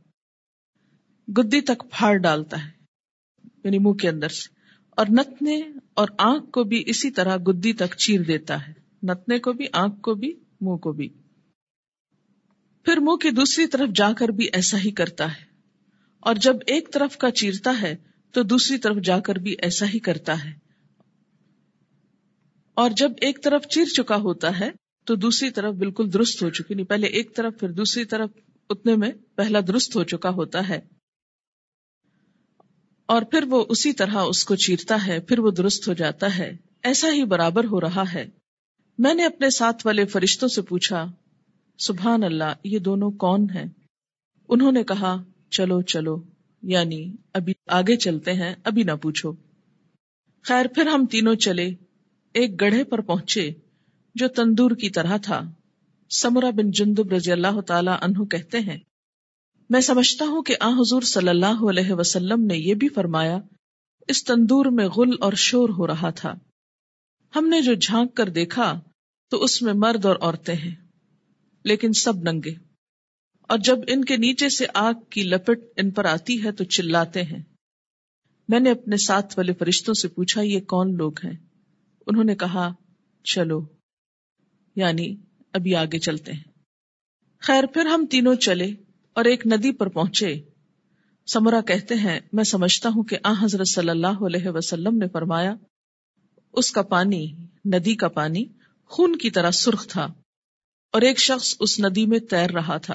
گدی 1.28 1.60
تک 1.60 1.82
پھاڑ 1.90 2.16
ڈالتا 2.16 2.64
ہے 2.64 2.70
یعنی 3.64 3.78
منہ 3.78 3.92
کے 3.92 4.08
اندر 4.08 4.28
سے۔ 4.28 4.54
اور 4.90 5.06
نتنے 5.10 5.62
اور 5.94 6.08
آنکھ 6.18 6.50
کو 6.50 6.64
بھی 6.64 6.82
اسی 6.86 7.10
طرح 7.10 7.36
گدی 7.36 7.72
تک 7.72 7.96
چیر 7.96 8.20
دیتا 8.20 8.68
ہے۔ 8.68 8.72
نتنے 9.02 9.38
کو 9.38 9.52
بھی، 9.52 9.66
آنکھ 9.72 10.00
کو 10.00 10.14
بھی، 10.14 10.40
منہ 10.60 10.76
کو 10.76 10.92
بھی۔ 10.92 11.08
پھر 12.82 12.96
منہ 12.96 13.16
کی 13.16 13.30
دوسری 13.30 13.66
طرف 13.66 13.88
جا 13.94 14.12
کر 14.12 14.28
بھی 14.28 14.48
ایسا 14.52 14.78
ہی 14.78 14.90
کرتا 14.90 15.32
ہے۔ 15.32 15.44
اور 16.20 16.34
جب 16.34 16.56
ایک 16.66 16.92
طرف 16.92 17.16
کا 17.16 17.30
چیرتا 17.30 17.82
ہے، 17.82 17.96
تو 18.32 18.42
دوسری 18.42 18.78
طرف 18.78 18.96
جا 18.96 19.20
کر 19.20 19.34
بھی 19.34 19.54
ایسا 19.58 19.86
ہی 19.86 19.98
کرتا 19.98 20.44
ہے۔ 20.44 20.52
اور 22.74 22.90
جب 22.90 23.12
ایک 23.20 23.44
طرف 23.44 23.66
چیر 23.66 23.84
چکا 23.84 24.16
ہوتا 24.16 24.60
ہے، 24.60 24.70
تو 25.04 25.14
دوسری 25.14 25.50
طرف 25.50 25.74
بالکل 25.74 26.12
درست 26.12 26.42
ہو 26.42 26.50
چکی۔ 26.50 26.74
نہیں 26.74 26.86
پہلے 26.86 27.06
ایک 27.06 27.36
طرف، 27.36 27.60
پھر 27.60 27.70
دوسری 27.70 28.04
طرف، 28.04 28.30
اتنے 28.70 28.96
میں 28.96 29.10
پہلا 29.34 29.60
درست 29.68 29.96
ہو 29.96 30.04
چکا 30.04 30.28
ہوتا 30.28 30.68
ہے۔ 30.68 30.93
اور 33.06 33.22
پھر 33.22 33.44
وہ 33.50 33.64
اسی 33.68 33.92
طرح 33.92 34.14
اس 34.14 34.44
کو 34.44 34.56
چیرتا 34.56 35.06
ہے، 35.06 35.20
پھر 35.20 35.38
وہ 35.38 35.50
درست 35.50 35.88
ہو 35.88 35.92
جاتا 35.92 36.38
ہے۔ 36.38 36.56
ایسا 36.82 37.08
ہی 37.12 37.24
برابر 37.24 37.64
ہو 37.64 37.80
رہا 37.80 38.04
ہے۔ 38.14 38.26
میں 38.98 39.14
نے 39.14 39.24
اپنے 39.24 39.50
ساتھ 39.50 39.86
والے 39.86 40.04
فرشتوں 40.04 40.48
سے 40.48 40.62
پوچھا، 40.62 41.06
سبحان 41.78 42.24
اللہ، 42.24 42.52
یہ 42.64 42.78
دونوں 42.78 43.10
کون 43.10 43.46
ہیں؟ 43.54 43.66
انہوں 44.48 44.72
نے 44.72 44.84
کہا، 44.84 45.22
چلو 45.50 45.82
چلو 45.82 46.22
یعنی 46.62 47.12
ابھی 47.32 47.52
آگے 47.68 47.96
چلتے 47.96 48.32
ہیں، 48.32 48.54
ابھی 48.64 48.82
نہ 48.82 48.92
پوچھو۔ 48.92 49.32
خیر، 50.42 50.66
پھر 50.74 50.86
ہم 50.86 51.06
تینوں 51.06 51.34
چلے۔ 51.34 51.70
ایک 52.32 52.60
گڑھے 52.60 52.84
پر 52.84 53.00
پہنچے 53.00 53.50
جو 54.14 54.28
تندور 54.28 54.70
کی 54.70 54.90
طرح 54.90 55.16
تھا۔ 55.16 55.50
سمرا 56.10 56.50
بن 56.50 56.70
جندب 56.70 57.12
رضی 57.12 57.32
اللہ 57.32 57.60
تعالی 57.60 57.90
عنہ 58.00 58.24
کہتے 58.24 58.58
ہیں 58.58 58.78
میں 59.70 59.80
سمجھتا 59.80 60.24
ہوں 60.24 60.42
کہ 60.42 60.56
آ 60.60 60.68
حضور 60.68 61.02
صلی 61.02 61.28
اللہ 61.28 61.70
علیہ 61.70 61.92
وسلم 61.92 62.44
نے 62.44 62.56
یہ 62.56 62.74
بھی 62.74 62.88
فرمایا، 62.88 63.38
اس 64.08 64.24
تندور 64.24 64.66
میں 64.66 64.86
غل 64.86 65.10
اور 65.20 65.32
شور 65.32 65.68
ہو 65.68 65.86
رہا 65.86 66.10
تھا۔ 66.10 66.34
ہم 67.36 67.48
نے 67.48 67.60
جو 67.60 67.74
جھانک 67.74 68.14
کر 68.14 68.28
دیکھا، 68.28 68.80
تو 69.30 69.42
اس 69.42 69.62
میں 69.62 69.72
مرد 69.76 70.04
اور 70.04 70.16
عورتیں 70.20 70.54
ہیں، 70.54 70.74
لیکن 71.64 71.92
سب 71.92 72.16
ننگے۔ 72.16 72.54
اور 73.40 73.58
جب 73.58 73.78
ان 73.88 74.04
کے 74.04 74.16
نیچے 74.16 74.48
سے 74.48 74.66
آگ 74.74 74.94
کی 75.10 75.22
لپٹ 75.22 75.58
ان 75.76 75.90
پر 75.90 76.04
آتی 76.04 76.44
ہے، 76.44 76.52
تو 76.52 76.64
چلاتے 76.64 77.22
ہیں۔ 77.22 77.42
میں 78.48 78.60
نے 78.60 78.70
اپنے 78.70 78.96
ساتھ 78.96 79.34
والے 79.38 79.52
فرشتوں 79.52 79.94
سے 79.94 80.08
پوچھا، 80.08 80.40
یہ 80.40 80.60
کون 80.60 80.96
لوگ 80.96 81.12
ہیں؟ 81.24 81.36
انہوں 82.06 82.24
نے 82.24 82.36
کہا، 82.36 82.72
چلو۔ 83.24 83.66
یعنی 84.76 85.16
ابھی 85.52 85.74
آگے 85.74 85.98
چلتے 85.98 86.32
ہیں۔ 86.32 86.44
خیر، 87.38 87.66
پھر 87.66 87.86
ہم 87.86 88.06
تینوں 88.06 88.34
چلے۔ 88.34 88.83
اور 89.14 89.24
ایک 89.24 89.46
ندی 89.46 89.72
پر 89.72 89.86
پہنچے۔ 89.86 90.40
سمرا 91.26 91.60
کہتے 91.60 91.94
ہیں، 91.94 92.20
میں 92.32 92.44
سمجھتا 92.44 92.88
ہوں 92.88 93.02
کہ 93.02 93.16
آ، 93.22 93.32
حضرت 93.40 93.68
صلی 93.68 93.88
اللہ 93.88 94.24
علیہ 94.26 94.48
وسلم 94.48 94.96
نے 94.96 95.08
فرمایا، 95.08 95.54
اس 96.52 96.70
کا 96.70 96.82
پانی، 96.82 97.32
ندی 97.64 97.94
کا 97.94 98.08
پانی، 98.08 98.44
خون 98.84 99.16
کی 99.16 99.30
طرح 99.30 99.50
سرخ 99.50 99.86
تھا 99.86 100.04
اور 100.92 101.02
ایک 101.02 101.18
شخص 101.18 101.56
اس 101.60 101.80
ندی 101.80 102.06
میں 102.06 102.18
تیر 102.18 102.50
رہا 102.50 102.76
تھا۔ 102.76 102.94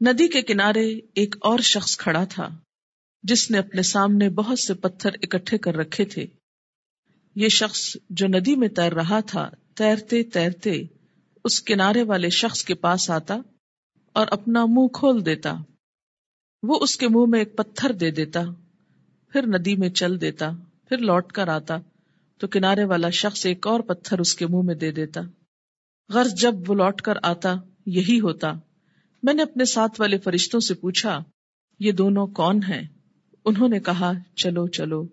ندی 0.00 0.28
کے 0.28 0.42
کنارے 0.42 1.00
ایک 1.14 1.36
اور 1.40 1.58
شخص 1.58 1.96
کھڑا 1.96 2.24
تھا، 2.24 2.48
جس 3.22 3.50
نے 3.50 3.58
اپنے 3.58 3.82
سامنے 3.82 4.30
بہت 4.30 4.58
سے 4.58 4.74
پتھر 4.74 5.10
اکٹھے 5.22 5.58
کر 5.58 5.74
رکھے 5.74 6.04
تھے۔ 6.04 6.26
یہ 7.34 7.48
شخص 7.48 7.96
جو 8.10 8.26
ندی 8.26 8.56
میں 8.56 8.68
تیر 8.68 8.92
رہا 8.92 9.20
تھا، 9.20 9.50
تیرتے 9.74 10.22
تیرتے 10.22 10.82
اس 11.44 11.62
کنارے 11.62 12.02
والے 12.02 12.30
شخص 12.30 12.64
کے 12.64 12.74
پاس 12.74 13.10
آتا 13.10 13.38
اور 14.12 14.26
اپنا 14.30 14.66
منہ 14.66 14.86
کھول 14.86 15.26
دیتا۔ 15.26 15.54
وہ 16.62 16.78
اس 16.82 16.96
کے 16.96 17.08
منہ 17.08 17.26
میں 17.28 17.38
ایک 17.38 17.56
پتھر 17.56 17.92
دے 17.92 18.10
دیتا، 18.10 18.40
پھر 19.32 19.46
ندی 19.46 19.76
میں 19.76 19.88
چل 19.88 20.20
دیتا، 20.20 20.50
پھر 20.88 20.98
لوٹ 20.98 21.32
کر 21.32 21.48
آتا۔ 21.48 21.76
تو 22.38 22.46
کنارے 22.46 22.84
والا 22.84 23.10
شخص 23.10 23.46
ایک 23.46 23.66
اور 23.66 23.80
پتھر 23.80 24.18
اس 24.18 24.34
کے 24.34 24.46
منہ 24.46 24.62
میں 24.62 24.74
دے 24.74 24.92
دیتا۔ 24.92 25.20
غرض 26.08 26.34
جب 26.34 26.54
وہ 26.66 26.74
لوٹ 26.74 27.00
کر 27.00 27.14
آتا، 27.22 27.54
یہی 27.86 28.20
ہوتا۔ 28.20 28.52
میں 29.22 29.34
نے 29.34 29.42
اپنے 29.42 29.64
ساتھ 29.64 30.00
والے 30.00 30.18
فرشتوں 30.18 30.60
سے 30.60 30.74
پوچھا، 30.74 31.24
یہ 31.80 31.92
دونوں 31.92 32.26
کون 32.26 32.62
ہیں؟ 32.62 32.82
انہوں 33.44 33.68
نے 33.68 33.80
کہا، 33.80 34.12
چلو 34.36 34.68
چلو 34.68 35.06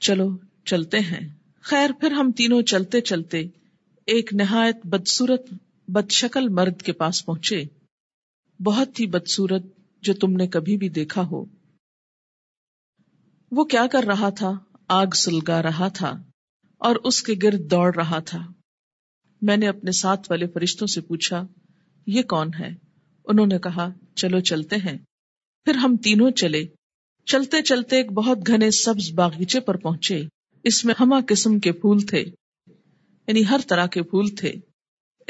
چلو، 0.00 0.28
چلتے 0.64 1.00
ہیں۔ 1.00 1.28
خیر، 1.60 1.90
پھر 2.00 2.10
ہم 2.10 2.32
تینوں 2.32 2.62
چلتے 2.62 3.00
چلتے 3.00 3.40
ایک 4.06 4.34
نہایت 4.34 4.76
بدسورت 4.84 5.54
بد 5.92 6.10
شکل 6.10 6.48
مرد 6.48 6.82
کے 6.82 6.92
پاس 6.92 7.26
پہنچے۔ 7.26 7.64
بہت 8.62 9.00
ہی 9.00 9.06
بدسورت 9.06 9.62
جو 10.02 10.14
تم 10.14 10.32
نے 10.32 10.46
کبھی 10.46 10.76
بھی 10.76 10.88
دیکھا 10.88 11.22
ہو۔ 11.22 11.44
وہ 13.50 13.64
کیا 13.64 13.86
کر 13.92 14.04
رہا 14.04 14.28
تھا؟ 14.28 14.52
آگ 14.88 15.06
سلگا 15.16 15.62
رہا 15.62 15.88
تھا 15.88 16.22
اور 16.78 16.96
اس 16.96 17.22
کے 17.22 17.34
گرد 17.42 17.70
دوڑ 17.70 17.94
رہا 17.94 18.18
تھا۔ 18.18 18.52
میں 19.42 19.56
نے 19.56 19.68
اپنے 19.68 19.92
ساتھ 19.92 20.26
والے 20.30 20.46
فرشتوں 20.46 20.86
سے 20.86 21.00
پوچھا، 21.00 21.46
یہ 22.06 22.22
کون 22.22 22.48
ہے؟ 22.58 22.68
انہوں 23.24 23.46
نے 23.46 23.58
کہا، 23.58 23.92
چلو 24.14 24.40
چلتے 24.40 24.76
ہیں۔ 24.76 24.98
پھر 25.64 25.74
ہم 25.74 25.96
تینوں 25.96 26.30
چلے۔ 26.30 26.64
چلتے 27.26 27.62
چلتے 27.62 27.96
ایک 27.96 28.12
بہت 28.12 28.38
گھنے 28.46 28.70
سبز 28.70 29.12
باغیچے 29.12 29.60
پر 29.60 29.76
پہنچے۔ 29.76 30.24
اس 30.64 30.84
میں 30.84 30.94
ہما 31.00 31.20
قسم 31.28 31.58
کے 31.58 31.72
پھول 31.72 32.00
تھے 32.00 32.20
یعنی 33.26 33.46
ہر 33.46 33.60
طرح 33.68 33.86
کے 33.86 34.02
پھول 34.02 34.28
تھے۔ 34.28 34.52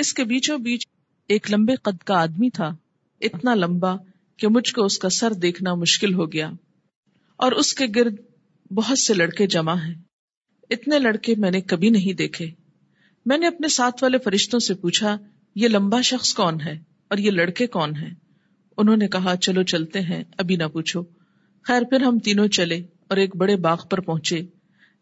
اس 0.01 0.15
کے 0.15 0.25
بیچوں 0.25 0.59
بیچ 0.59 0.87
ایک 1.29 1.53
لمبے 1.53 1.75
قد 1.75 2.03
کا 2.03 2.23
آدمی 2.23 2.51
تھا، 2.51 2.77
اتنا 3.21 3.55
لمبا 3.55 3.97
کہ 4.37 4.49
مجھ 4.49 4.75
کو 4.75 4.85
اس 4.85 4.99
کا 4.99 5.09
سر 5.09 5.33
دیکھنا 5.33 5.75
مشکل 5.75 6.15
ہو 6.15 6.33
گیا۔ 6.33 6.51
اور 7.37 7.53
اس 7.53 7.75
کے 7.75 7.85
گرد 7.97 8.17
بہت 8.71 8.99
سے 8.99 9.15
لڑکے 9.15 9.47
جمع 9.47 9.75
ہیں۔ 9.75 9.95
اتنے 10.71 10.99
لڑکے 10.99 11.35
میں 11.39 11.51
نے 11.51 11.61
کبھی 11.61 11.91
نہیں 11.91 12.13
دیکھے۔ 12.13 12.51
میں 13.27 13.39
نے 13.39 13.47
اپنے 13.47 13.69
ساتھ 13.69 14.03
والے 14.03 14.19
فرشتوں 14.19 14.59
سے 14.59 14.75
پوچھا، 14.75 15.17
یہ 15.55 15.69
لمبا 15.69 16.01
شخص 16.01 16.35
کون 16.35 16.61
ہے 16.61 16.73
اور 17.11 17.19
یہ 17.19 17.31
لڑکے 17.31 17.67
کون 17.67 17.97
ہیں؟ 17.97 18.15
انہوں 18.77 18.97
نے 18.97 19.09
کہا، 19.09 19.37
چلو 19.37 19.63
چلتے 19.63 20.01
ہیں، 20.01 20.25
ابھی 20.39 20.57
نہ 20.57 20.65
پوچھو۔ 20.65 21.03
خیر، 21.65 21.83
پھر 21.83 22.01
ہم 22.01 22.19
تینوں 22.19 22.49
چلے 22.49 22.77
اور 23.09 23.17
ایک 23.17 23.37
بڑے 23.37 23.57
باغ 23.57 23.77
پر 23.91 24.01
پہنچے۔ 24.01 24.41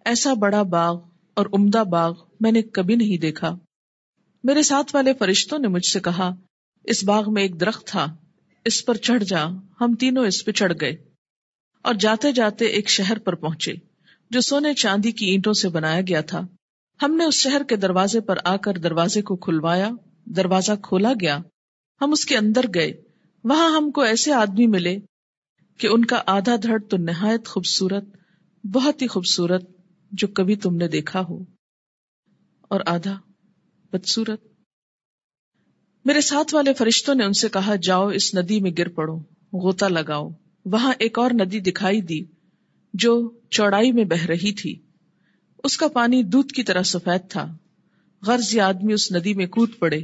ایسا 0.04 0.34
بڑا 0.34 0.62
باغ 0.62 1.00
اور 1.34 1.46
عمدہ 1.52 1.84
باغ 1.84 2.14
میں 2.40 2.52
نے 2.52 2.62
کبھی 2.62 2.96
نہیں 2.96 3.18
دیکھا۔ 3.18 3.58
میرے 4.44 4.62
ساتھ 4.62 4.94
والے 4.94 5.12
فرشتوں 5.18 5.58
نے 5.58 5.68
مجھ 5.68 5.86
سے 5.86 6.00
کہا، 6.00 6.34
اس 6.84 7.04
باغ 7.04 7.32
میں 7.32 7.42
ایک 7.42 7.60
درخت 7.60 7.86
تھا، 7.86 8.16
اس 8.64 8.84
پر 8.84 8.94
چڑھ 8.94 9.24
جا، 9.24 9.44
ہم 9.80 9.94
تینوں 9.94 10.26
اس 10.26 10.44
پہ 10.44 10.52
چڑھ 10.52 10.72
گئے۔ 10.80 10.96
اور 11.82 11.94
جاتے 11.94 12.32
جاتے 12.32 12.64
ایک 12.64 12.90
شہر 12.90 13.18
پر 13.18 13.34
پہنچے، 13.34 13.72
جو 14.30 14.40
سونے 14.40 14.74
چاندی 14.74 15.12
کی 15.12 15.26
اینٹوں 15.26 15.52
سے 15.52 15.68
بنایا 15.68 16.00
گیا 16.00 16.20
تھا۔ 16.20 16.40
ہم 17.02 17.16
نے 17.16 17.24
اس 17.24 17.34
شہر 17.34 17.62
کے 17.68 17.76
دروازے 17.76 18.20
پر 18.20 18.38
آ 18.44 18.56
کر 18.56 18.72
دروازے 18.72 19.22
کو 19.22 19.36
کھلوایا، 19.36 19.90
دروازہ 20.24 20.72
کھولا 20.82 21.12
گیا۔ 21.20 21.38
ہم 22.00 22.12
اس 22.12 22.26
کے 22.26 22.36
اندر 22.36 22.64
گئے، 22.74 22.92
وہاں 23.44 23.76
ہم 23.76 23.90
کو 23.90 24.00
ایسے 24.00 24.32
آدمی 24.32 24.66
ملے 24.66 24.98
کہ 25.78 25.86
ان 25.86 26.04
کا 26.04 26.22
آدھا 26.26 26.56
دھڑ 26.62 26.78
تو 26.78 26.96
نہایت 26.96 27.48
خوبصورت، 27.48 28.04
بہت 28.66 29.02
ہی 29.02 29.06
خوبصورت، 29.06 29.70
جو 30.12 30.28
کبھی 30.28 30.56
تم 30.56 30.76
نے 30.76 30.88
دیکھا 30.88 31.22
ہو۔ 31.28 31.44
اور 32.62 32.80
آدھا 32.86 33.18
بدسورت 33.92 34.46
میرے 36.04 36.20
ساتھ 36.20 36.54
والے 36.54 36.72
فرشتوں 36.72 37.14
نے 37.14 37.24
ان 37.24 37.32
سے 37.32 37.48
کہا، 37.48 37.76
جاؤ 37.76 38.08
اس 38.08 38.34
ندی 38.34 38.60
میں 38.60 38.70
گر 38.78 38.88
پڑو، 38.88 39.16
غوطہ 39.52 39.84
لگاؤ۔ 39.84 40.30
وہاں 40.64 40.92
ایک 40.98 41.18
اور 41.18 41.30
ندی 41.30 41.60
دکھائی 41.60 42.00
دی، 42.00 42.20
جو 42.94 43.40
چوڑائی 43.50 43.92
میں 43.92 44.04
بہ 44.04 44.26
رہی 44.26 44.52
تھی۔ 44.52 44.82
اس 45.64 45.76
کا 45.76 45.88
پانی 45.88 46.22
دودھ 46.22 46.52
کی 46.52 46.62
طرح 46.62 46.82
سفید 46.82 47.30
تھا۔ 47.30 47.56
غرض 48.26 48.54
یہ 48.54 48.62
آدمی 48.62 48.92
اس 48.92 49.12
ندی 49.12 49.34
میں 49.34 49.46
کود 49.46 49.70
پڑے۔ 49.78 50.00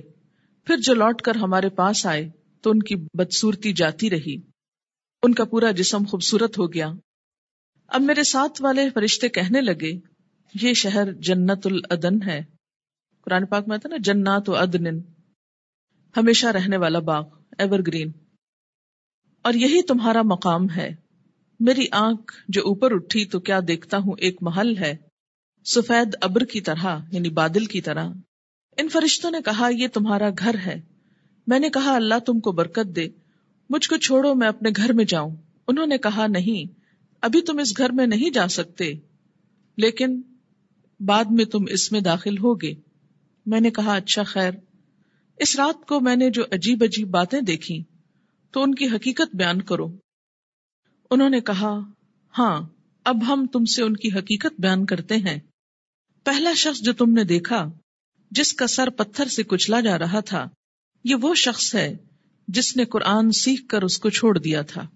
پھر 0.64 0.76
جو 0.76 0.94
لوٹ 0.94 1.22
کر 1.22 1.34
ہمارے 1.34 1.68
پاس 1.68 2.06
آئے، 2.06 2.30
تو 2.60 2.70
ان 2.70 2.82
کی 2.82 2.96
بدسورتی 2.96 3.72
جاتی 3.72 4.10
رہی۔ 4.10 4.36
ان 5.22 5.34
کا 5.34 5.44
پورا 5.44 5.70
جسم 5.70 6.04
خوبصورت 6.04 6.58
ہو 6.58 6.72
گیا۔ 6.72 6.92
اب 7.88 8.00
میرے 8.00 8.22
ساتھ 8.22 8.62
والے 8.62 8.90
فرشتے 8.90 9.28
کہنے 9.28 9.60
لگے، 9.60 9.92
یہ 10.62 10.72
شہر 10.72 11.12
جنت 11.12 11.66
العدن 11.66 12.22
ہے۔ 12.22 12.53
قرآن 13.24 13.46
پاک 13.46 13.68
میں 13.68 13.76
آتا 13.76 13.88
نا، 13.88 13.96
جنات 13.98 14.48
و 14.48 14.56
ادن 14.56 14.98
ہمیشہ 16.16 16.46
رہنے 16.46 16.76
والا 16.76 16.98
باغ 16.98 17.24
ایور 17.58 17.78
گرین 17.86 18.12
اور 19.42 19.54
یہی 19.54 19.82
تمہارا 19.82 20.22
مقام 20.22 20.70
ہے۔ 20.76 20.94
میری 21.60 21.86
آنکھ 21.90 22.32
جو 22.48 22.62
اوپر 22.64 22.94
اٹھی 22.94 23.24
تو 23.24 23.40
کیا 23.40 23.60
دیکھتا 23.68 23.98
ہوں؟ 23.98 24.12
ایک 24.18 24.38
محل 24.40 24.78
ہے۔ 24.78 24.96
سفید 25.64 26.16
ابر 26.20 26.44
کی 26.44 26.60
طرح 26.60 26.98
یعنی 27.12 27.28
بادل 27.28 27.64
کی 27.64 27.80
طرح۔ 27.80 28.08
ان 28.76 28.88
فرشتوں 28.88 29.30
نے 29.30 29.38
کہا، 29.44 29.68
یہ 29.72 29.88
تمہارا 29.88 30.28
گھر 30.38 30.54
ہے۔ 30.66 30.80
میں 31.46 31.58
نے 31.58 31.70
کہا، 31.70 31.96
اللہ 31.96 32.18
تم 32.26 32.40
کو 32.40 32.52
برکت 32.52 32.96
دے۔ 32.96 33.08
مجھ 33.70 33.88
کو 33.88 33.96
چھوڑو، 33.96 34.34
میں 34.34 34.48
اپنے 34.48 34.70
گھر 34.76 34.92
میں 34.92 35.04
جاؤں۔ 35.04 35.36
انہوں 35.68 35.86
نے 35.86 35.98
کہا، 35.98 36.26
نہیں، 36.26 36.78
ابھی 37.20 37.40
تم 37.40 37.58
اس 37.58 37.78
گھر 37.78 37.92
میں 37.92 38.06
نہیں 38.06 38.30
جا 38.30 38.48
سکتے۔ 38.48 38.92
لیکن 39.76 40.22
بعد 41.00 41.24
میں 41.30 41.44
تم 41.44 41.64
اس 41.68 41.92
میں 41.92 42.00
داخل 42.00 42.38
ہوگے۔ 42.38 42.74
میں 43.46 43.60
نے 43.60 43.70
کہا 43.70 43.94
اچھا 43.94 44.22
خیر۔ 44.22 44.52
اس 45.36 45.56
رات 45.56 45.86
کو 45.86 46.00
میں 46.00 46.16
نے 46.16 46.30
جو 46.30 46.44
عجیب 46.52 46.82
عجیب 46.82 47.08
باتیں 47.08 47.40
دیکھی 47.40 47.82
تو 48.50 48.62
ان 48.62 48.74
کی 48.74 48.86
حقیقت 48.86 49.36
بیان 49.36 49.62
کرو۔ 49.62 49.96
انہوں 51.10 51.30
نے 51.30 51.40
کہا 51.40 51.80
ہاں 52.38 52.68
اب 53.04 53.32
ہم 53.32 53.46
تم 53.46 53.64
سے 53.64 53.82
ان 53.82 53.96
کی 53.96 54.08
حقیقت 54.18 54.60
بیان 54.60 54.86
کرتے 54.86 55.16
ہیں۔ 55.16 55.40
پہلا 56.24 56.52
شخص 56.56 56.80
جو 56.80 56.92
تم 56.92 57.10
نے 57.10 57.24
دیکھا، 57.24 57.72
جس 58.30 58.52
کا 58.52 58.66
سر 58.66 58.90
پتھر 58.90 59.24
سے 59.24 59.42
کچلا 59.42 59.80
جا 59.80 59.98
رہا 59.98 60.20
تھا، 60.20 60.48
یہ 61.04 61.14
وہ 61.14 61.34
شخص 61.34 61.74
ہے 61.74 61.96
جس 62.48 62.76
نے 62.76 62.84
قرآن 62.84 63.30
سیکھ 63.30 63.68
کر 63.68 63.82
اس 63.82 63.98
کو 63.98 64.10
چھوڑ 64.10 64.38
دیا 64.38 64.62
تھا۔ 64.62 64.86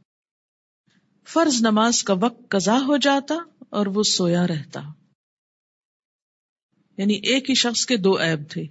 فرض 1.26 1.60
نماز 1.60 2.02
کا 2.02 2.14
وقت 2.20 2.50
قضا 2.50 2.76
ہو 2.76 2.96
جاتا 2.96 3.34
اور 3.70 3.86
وہ 3.86 4.02
سویا 4.02 4.46
رہتا۔ 4.46 4.80
یعنی 6.98 7.14
ایک 7.14 7.50
ہی 7.50 7.54
شخص 7.54 7.86
کے 7.86 7.96
دو 7.96 8.20
عیب 8.20 8.50
تھے۔ 8.50 8.64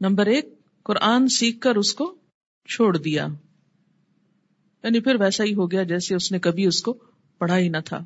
نمبر 0.00 0.26
ایک، 0.26 0.48
قرآن 0.82 1.28
سیکھ 1.28 1.60
کر 1.60 1.76
اس 1.76 1.94
کو 1.94 2.14
چھوڑ 2.68 2.96
دیا۔ 2.96 3.26
یعنی 4.82 5.00
پھر 5.00 5.14
ویسا 5.20 5.44
ہی 5.44 5.54
ہو 5.54 5.70
گیا 5.70 5.82
جیسے 5.82 6.14
اس 6.14 6.32
نے 6.32 6.38
کبھی 6.38 6.66
اس 6.66 6.82
کو 6.82 6.98
پڑھا 7.38 7.58
ہی 7.58 7.68
نہ 7.68 7.76
تھا۔ 7.84 8.04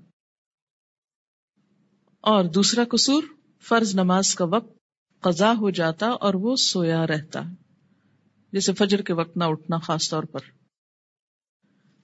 اور 2.20 2.44
دوسرا 2.44 2.84
قصور، 2.84 3.22
فرض 3.60 3.94
نماز 3.94 4.34
کا 4.34 4.44
وقت 4.44 4.78
قضا 5.20 5.52
ہو 5.52 5.70
جاتا 5.70 6.06
اور 6.06 6.34
وہ 6.34 6.56
سویا 6.56 7.06
رہتا 7.06 7.42
جیسے 8.52 8.72
فجر 8.72 9.02
کے 9.02 9.12
وقت 9.12 9.36
نہ 9.36 9.44
اٹھنا 9.44 9.78
خاص 9.78 10.10
طور 10.10 10.22
پر۔ 10.22 10.40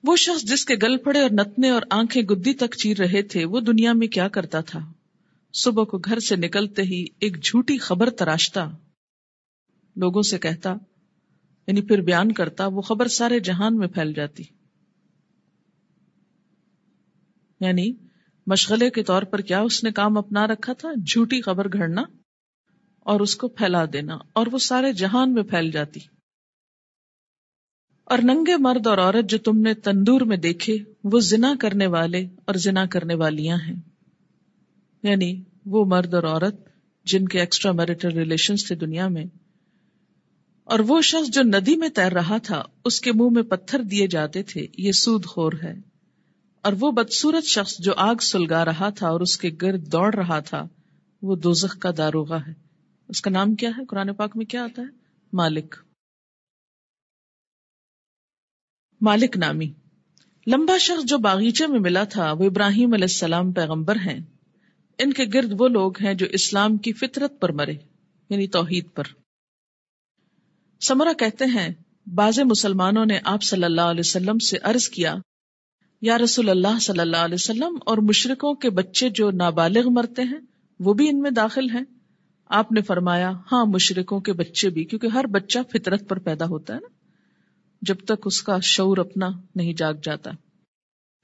وہ 0.04 0.16
شخص 0.16 0.42
جس 0.42 0.64
کے 0.64 0.74
گل 0.82 0.96
پڑے 0.96 1.20
اور 1.20 1.30
نتنے 1.30 1.70
اور 1.70 1.82
آنکھیں 1.90 2.22
گدی 2.22 2.54
تک 2.54 2.76
چیر 2.76 2.96
رہے 2.96 3.22
تھے، 3.22 3.44
وہ 3.44 3.60
دنیا 3.60 3.92
میں 3.92 4.08
کیا 4.08 4.28
کرتا 4.28 4.60
تھا؟ 4.60 4.92
صبح 5.53 5.84
کو 5.84 5.99
گھر 5.99 6.18
سے 6.18 6.36
نکلتے 6.36 6.82
ہی 6.82 7.07
ایک 7.20 7.44
جھوٹی 7.44 7.78
خبر 7.78 8.11
تراشتا۔ 8.11 8.70
لوگوں 9.96 10.22
سے 10.22 10.38
کہتا 10.38 10.74
یعنی 11.66 11.82
پھر 11.82 12.01
بیان 12.01 12.32
کرتا، 12.32 12.66
وہ 12.66 12.80
خبر 12.80 13.09
سارے 13.09 13.40
جہان 13.40 13.76
میں 13.76 13.88
پھیل 13.88 14.12
جاتی۔ 14.12 14.42
یعنی 17.61 17.92
مشغلے 18.46 18.90
کے 18.90 19.03
طور 19.03 19.22
پر 19.22 19.40
کیا 19.40 19.61
اس 19.61 19.84
نے 19.84 19.92
کام 19.92 20.18
اپنا 20.18 20.46
رکھا 20.46 20.72
تھا؟ 20.72 20.92
جھوٹی 20.92 21.40
خبر 21.40 21.68
گھڑنا 21.72 22.03
اور 23.01 23.20
اس 23.20 23.36
کو 23.36 23.49
پھیلا 23.49 23.84
دینا، 23.92 24.18
اور 24.32 24.46
وہ 24.53 24.59
سارے 24.59 24.92
جہان 24.92 25.34
میں 25.34 25.42
پھیل 25.42 25.70
جاتی۔ 25.70 26.01
اور 28.05 28.18
ننگے 28.18 28.57
مرد 28.57 28.86
اور 28.86 28.99
عورت 28.99 29.30
جو 29.30 29.38
تم 29.38 29.61
نے 29.61 29.74
تندور 29.74 30.20
میں 30.20 30.36
دیکھے، 30.36 30.76
وہ 31.05 31.20
زنا 31.20 31.55
کرنے 31.61 31.86
والے 31.86 32.26
اور 32.44 32.55
زنا 32.55 32.86
کرنے 32.86 33.14
والیاں 33.14 33.57
ہیں۔ 33.57 33.88
یعنی 35.03 35.42
وہ 35.66 35.84
مرد 35.84 36.14
اور 36.14 36.22
عورت 36.22 36.55
جن 37.05 37.28
کے 37.28 37.40
ایکسٹرا 37.40 37.72
میرٹل 37.72 38.09
ریلیشن 38.09 38.55
تھے 38.57 38.74
دنیا 38.74 39.09
میں، 39.09 39.24
اور 40.64 40.78
وہ 40.78 41.01
شخص 41.03 41.30
جو 41.30 41.42
ندی 41.42 41.76
میں 41.76 41.88
تیر 41.88 42.12
رہا 42.12 42.38
تھا، 42.38 42.62
اس 42.84 43.01
کے 43.01 43.12
منہ 43.12 43.30
میں 43.30 43.42
پتھر 43.42 43.82
دیے 43.82 44.07
جاتے 44.07 44.42
تھے، 44.42 44.66
یہ 44.78 44.92
سود 44.92 45.24
خور 45.24 45.53
ہے۔ 45.62 45.74
اور 46.62 46.72
وہ 46.80 46.90
بدسورت 46.90 47.44
شخص 47.44 47.78
جو 47.78 47.92
آگ 47.96 48.14
سلگا 48.14 48.64
رہا 48.64 48.88
تھا 48.88 49.09
اور 49.09 49.20
اس 49.20 49.36
کے 49.36 49.51
گرد 49.62 49.92
دوڑ 49.92 50.14
رہا 50.14 50.40
تھا، 50.40 50.66
وہ 51.22 51.36
دوزخ 51.36 51.78
کا 51.78 51.90
داروغہ 51.96 52.38
ہے۔ 52.46 52.53
اس 53.09 53.20
کا 53.20 53.30
نام 53.30 53.55
کیا 53.55 53.70
ہے؟ 53.78 53.84
قرآن 53.84 54.14
پاک 54.14 54.36
میں 54.36 54.46
کیا 54.46 54.64
آتا 54.64 54.82
ہے؟ 54.82 54.86
مالک۔ 55.32 55.76
مالک 59.01 59.36
نامی۔ 59.36 59.72
لمبا 60.46 60.78
شخص 60.78 61.05
جو 61.05 61.18
باغیچے 61.18 61.66
میں 61.66 61.80
ملا 61.80 62.05
تھا، 62.05 62.32
وہ 62.32 62.44
ابراہیم 62.44 62.92
علیہ 62.92 63.05
السلام 63.05 63.53
پیغمبر 63.53 63.96
ہیں۔ 63.96 64.38
ان 64.99 65.12
کے 65.12 65.24
گرد 65.34 65.53
وہ 65.59 65.68
لوگ 65.68 66.03
ہیں 66.03 66.14
جو 66.14 66.26
اسلام 66.32 66.76
کی 66.76 66.92
فطرت 66.92 67.40
پر 67.40 67.53
مرے 67.53 67.74
یعنی 68.30 68.46
توحید 68.49 68.84
پر۔ 68.94 69.05
سمرا 70.80 71.12
کہتے 71.12 71.44
ہیں، 71.44 71.68
بعض 72.14 72.38
مسلمانوں 72.40 73.05
نے 73.07 73.18
آپ 73.24 73.42
صلی 73.42 73.64
اللہ 73.64 73.80
علیہ 73.80 74.01
وسلم 74.01 74.38
سے 74.38 74.59
عرض 74.62 74.88
کیا، 74.88 75.14
یا 76.03 76.18
رسول 76.18 76.51
اللہ 76.51 76.78
صلی 76.80 77.01
اللہ 77.01 77.16
علیہ 77.16 77.34
وسلم 77.34 77.78
اور 77.86 77.99
مشرقوں 77.99 78.55
کے 78.55 78.70
بچے 78.70 79.09
جو 79.11 79.30
نابالغ 79.30 79.90
مرتے 79.90 80.22
ہیں، 80.22 80.40
وہ 80.80 80.94
بھی 80.94 81.09
ان 81.09 81.20
میں 81.20 81.30
داخل 81.30 81.70
ہیں۔ 81.70 81.84
آپ 82.51 82.72
نے 82.72 82.82
فرمایا 82.82 83.30
ہاں 83.53 83.64
مشرقوں 83.66 84.20
کے 84.20 84.32
بچے 84.32 84.70
بھی، 84.70 84.84
کیونکہ 84.84 85.07
ہر 85.07 85.26
بچہ 85.26 85.59
فطرت 85.72 86.09
پر 86.09 86.18
پیدا 86.18 86.44
ہوتا 86.44 86.74
ہے 86.74 86.78
نا، 86.78 86.88
جب 87.82 88.05
تک 88.05 88.26
اس 88.26 88.42
کا 88.42 88.59
شعور 88.61 88.99
اپنا 88.99 89.28
نہیں 89.55 89.72
جاگ 89.72 89.94
جاتا۔ 90.03 90.30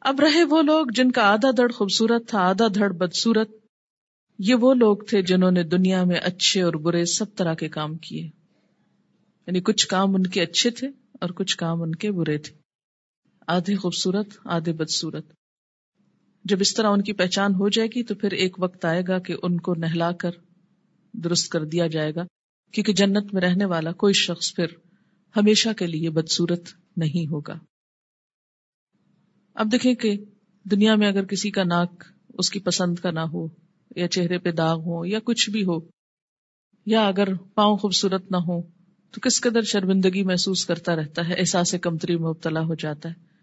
اب 0.02 0.20
رہے 0.20 0.44
وہ 0.44 0.62
لوگ 0.62 0.86
جن 0.94 1.10
کا 1.10 1.22
آدھا 1.22 1.50
دھڑ 1.50 1.70
خوبصورت 1.72 2.28
تھا، 2.28 2.40
آدھا 2.40 2.66
دھڑ 2.74 2.92
بدسورت 2.92 3.63
یہ 4.38 4.54
وہ 4.54 4.74
لوگ 4.74 4.96
تھے 4.96 5.22
جنہوں 5.22 5.50
نے 5.50 5.62
دنیا 5.62 6.04
میں 6.04 6.16
اچھے 6.16 6.62
اور 6.62 6.72
برے 6.72 7.04
سب 7.04 7.34
طرح 7.34 7.54
کے 7.54 7.68
کام 7.68 7.96
کیے۔ 7.96 8.22
یعنی 9.46 9.60
کچھ 9.60 9.86
کام 9.86 10.14
ان 10.14 10.22
کے 10.22 10.42
اچھے 10.42 10.70
تھے 10.70 10.88
اور 11.20 11.28
کچھ 11.28 11.56
کام 11.56 11.82
ان 11.82 11.94
کے 11.94 12.12
برے 12.12 12.38
تھے۔ 12.38 12.54
آدھے 13.46 13.76
خوبصورت، 13.76 14.26
آدھے 14.44 14.72
بدسورت 14.72 15.32
جب 16.44 16.56
اس 16.60 16.74
طرح 16.74 16.88
ان 16.88 17.02
کی 17.02 17.12
پہچان 17.12 17.54
ہو 17.54 17.68
جائے 17.68 17.88
گی 17.88 18.02
تو 18.02 18.14
پھر 18.14 18.30
ایک 18.30 18.56
وقت 18.58 18.84
آئے 18.84 19.02
گا 19.08 19.18
کہ 19.18 19.36
ان 19.42 19.60
کو 19.60 19.74
نہلا 19.74 20.12
کر، 20.12 20.30
درست 21.12 21.48
کر 21.48 21.64
دیا 21.64 21.86
جائے 21.86 22.14
گا۔ 22.14 22.22
کیونکہ 22.72 22.92
جنت 22.92 23.34
میں 23.34 23.42
رہنے 23.42 23.64
والا 23.64 23.92
کوئی 23.92 24.12
شخص 24.12 24.54
پھر 24.54 24.66
ہمیشہ 25.36 25.68
کے 25.78 25.86
لیے 25.86 26.10
بدسورت 26.10 26.62
نہیں 26.96 27.30
ہوگا۔ 27.30 27.58
اب 29.54 29.72
دیکھیں 29.72 29.94
کہ 29.94 30.16
دنیا 30.64 30.94
میں 30.94 31.08
اگر 31.08 31.24
کسی 31.24 31.50
کا 31.50 31.64
ناک 31.64 32.04
اس 32.28 32.50
کی 32.50 32.60
پسند 32.60 32.98
کا 32.98 33.10
نہ 33.10 33.20
ہو 33.20 33.63
یا 33.96 34.08
چہرے 34.08 34.38
پہ 34.38 34.50
داغ 34.50 34.80
ہو 34.80 35.04
یا 35.04 35.18
کچھ 35.24 35.50
بھی 35.50 35.64
ہو، 35.64 35.78
یا 36.86 37.06
اگر 37.06 37.34
پاؤں 37.34 37.76
خوبصورت 37.76 38.30
نہ 38.30 38.36
ہو 38.36 38.62
تو 39.12 39.20
کس 39.20 39.40
قدر 39.40 39.62
شرمندگی 39.62 40.22
محسوس 40.22 40.64
کرتا 40.66 40.96
رہتا 40.96 41.28
ہے، 41.28 41.34
احساس 41.34 41.74
کمتری 41.82 42.16
میں 42.16 42.28
مبتلا 42.28 42.60
ہو 42.60 42.74
جاتا 42.74 43.08
ہے۔ 43.08 43.34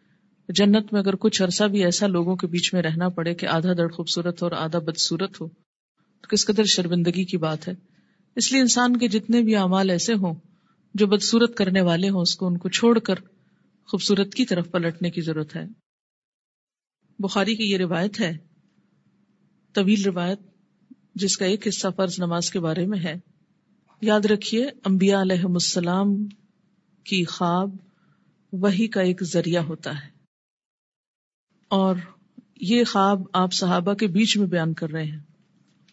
جنت 0.49 0.93
میں 0.93 1.01
اگر 1.01 1.15
کچھ 1.15 1.41
عرصہ 1.41 1.63
بھی 1.63 1.83
ایسا 1.83 2.07
لوگوں 2.07 2.35
کے 2.35 2.47
بیچ 2.47 2.73
میں 2.73 2.81
رہنا 2.81 3.09
پڑے 3.09 3.33
کہ 3.35 3.45
آدھا 3.45 3.73
دڑ 3.73 3.91
خوبصورت 3.91 4.41
ہو 4.41 4.47
اور 4.47 4.57
آدھا 4.57 4.79
بدسورت 4.79 5.41
ہو، 5.41 5.47
تو 6.21 6.27
کس 6.27 6.45
قدر 6.45 6.63
شرمندگی 6.63 7.25
کی 7.25 7.37
بات 7.37 7.67
ہے۔ 7.67 7.73
اس 8.35 8.51
لیے 8.51 8.61
انسان 8.61 8.97
کے 8.97 9.07
جتنے 9.07 9.41
بھی 9.41 9.55
اعمال 9.55 9.89
ایسے 9.89 10.13
ہوں 10.13 10.33
جو 10.93 11.07
بدسورت 11.07 11.55
کرنے 11.55 11.81
والے 11.81 12.09
ہوں، 12.09 12.21
اس 12.21 12.35
کو 12.35 12.47
ان 12.47 12.57
کو 12.57 12.69
چھوڑ 12.69 12.99
کر 12.99 13.15
خوبصورت 13.87 14.33
کی 14.33 14.45
طرف 14.45 14.71
پلٹنے 14.71 15.09
کی 15.09 15.21
ضرورت 15.21 15.55
ہے۔ 15.55 15.65
بخاری 17.19 17.55
کی 17.55 17.71
یہ 17.71 17.77
روایت 17.77 18.19
ہے 18.19 18.37
طویل 19.73 20.01
روایت 20.05 20.39
جس 21.15 21.37
کا 21.37 21.45
ایک 21.45 21.67
حصہ 21.67 21.87
فرض 21.95 22.15
نماز 22.19 22.51
کے 22.51 22.59
بارے 22.59 22.85
میں 22.85 22.99
ہے۔ 22.99 23.19
یاد 24.01 24.21
رکھیے، 24.21 24.69
انبیاء 24.85 25.21
علیہ 25.21 25.45
السلام 25.45 26.25
کی 27.03 27.23
خواب 27.23 27.75
وہی 28.53 28.87
کا 28.87 29.01
ایک 29.01 29.23
ذریعہ 29.23 29.63
ہوتا 29.63 29.91
ہے۔ 29.91 30.09
اور 31.67 31.95
یہ 32.61 32.83
خواب 32.83 33.21
آپ 33.33 33.53
صحابہ 33.53 33.93
کے 33.93 34.07
بیچ 34.07 34.37
میں 34.37 34.47
بیان 34.47 34.73
کر 34.73 34.89
رہے 34.89 35.03
ہیں۔ 35.03 35.19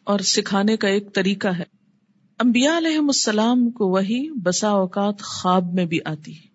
اور 0.05 0.19
سکھانے 0.19 0.77
کا 0.77 0.89
ایک 0.89 1.15
طریقہ 1.15 1.49
ہے۔ 1.49 1.65
انبیاء 2.41 2.77
علیہ 2.77 2.99
السلام 2.99 3.71
کو 3.71 3.89
وہی 3.89 4.31
بسا 4.31 4.69
اوقات 4.69 5.23
خواب 5.23 5.75
میں 5.75 5.85
بھی 5.85 5.99
آتی 6.05 6.37
ہے۔ 6.37 6.49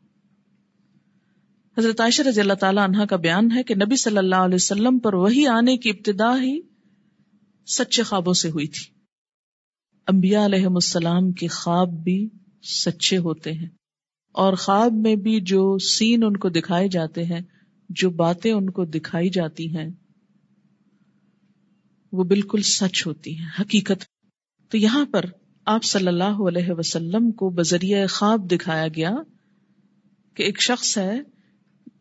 حضرت 1.77 2.01
عائشہ 2.01 2.21
رضی 2.21 2.41
اللہ 2.41 2.53
تعالیٰ 2.53 2.83
عنہ 2.83 3.05
کا 3.05 3.15
بیان 3.15 3.51
ہے 3.51 3.63
کہ 3.63 3.75
نبی 3.75 3.95
صلی 3.95 4.17
اللہ 4.17 4.35
علیہ 4.35 4.55
وسلم 4.55 4.99
پر 4.99 5.13
وہی 5.13 5.47
آنے 5.47 5.77
کی 5.77 5.89
ابتدا 5.89 6.41
ہی 6.41 6.72
سچے 7.65 8.03
خوابوں 8.03 8.33
سے 8.33 8.49
ہوئی 8.49 8.67
تھی۔ 8.67 8.93
انبیاء 10.07 10.45
علیہ 10.45 10.65
السلام 10.65 11.31
کے 11.31 11.47
خواب 11.47 11.89
بھی 11.89 12.29
سچے 12.63 13.17
ہوتے 13.17 13.51
ہیں۔ 13.51 13.69
اور 14.31 14.53
خواب 14.53 14.93
میں 14.93 15.15
بھی 15.15 15.41
جو 15.41 15.77
سین 15.77 16.23
ان 16.23 16.37
کو 16.37 16.49
دکھائے 16.49 16.87
جاتے 16.87 17.23
ہیں، 17.23 17.39
جو 17.89 18.09
باتیں 18.09 18.51
ان 18.51 18.69
کو 18.69 18.85
دکھائی 18.85 19.29
جاتی 19.29 19.77
ہیں، 19.77 19.89
وہ 22.11 22.23
بالکل 22.23 22.61
سچ 22.61 23.07
ہوتی 23.07 23.39
ہیں، 23.39 23.47
حقیقت۔ 23.59 24.03
تو 24.69 24.77
یہاں 24.77 25.05
پر 25.05 25.25
آپ 25.65 25.83
صلی 25.83 26.07
اللہ 26.07 26.47
علیہ 26.47 26.71
وسلم 26.77 27.31
کو 27.31 27.49
بذریعہ 27.49 28.07
خواب 28.07 28.51
دکھایا 28.51 28.87
گیا 28.87 29.11
کہ 30.33 30.43
ایک 30.43 30.61
شخص 30.61 30.97
ہے 30.97 31.21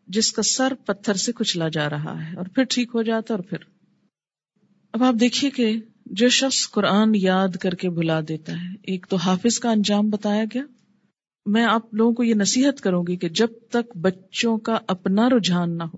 جس 0.07 0.31
کا 0.31 0.41
سر 0.41 0.73
پتھر 0.85 1.13
سے 1.13 1.31
کچلا 1.31 1.69
جا 1.69 1.89
رہا 1.89 2.31
ہے 2.31 2.37
اور 2.37 2.45
پھر 2.45 2.63
ٹھیک 2.63 2.91
ہو 2.93 3.01
جاتا 3.01 3.33
اور 3.33 3.43
پھر 3.43 3.57
اب 4.93 5.03
آپ 5.03 5.13
دیکھیے 5.19 5.51
کہ 5.51 5.75
جو 6.05 6.29
شخص 6.29 6.71
قرآن 6.71 7.11
یاد 7.15 7.47
کر 7.47 7.71
کے 7.71 7.89
بلا 7.89 8.19
دیتا 8.27 8.53
ہے، 8.53 8.67
ایک 8.83 9.05
تو 9.09 9.15
حافظ 9.15 9.59
کا 9.59 9.71
انجام 9.71 10.09
بتایا 10.09 10.43
گیا۔ 10.53 10.61
میں 11.45 11.63
آپ 11.63 11.93
لوگوں 11.93 12.13
کو 12.13 12.23
یہ 12.23 12.33
نصیحت 12.33 12.81
کروں 12.81 13.03
گی 13.07 13.17
کہ 13.17 13.29
جب 13.29 13.47
تک 13.71 13.97
بچوں 13.97 14.57
کا 14.57 14.79
اپنا 14.87 15.29
رجحان 15.29 15.77
نہ 15.77 15.83
ہو، 15.83 15.97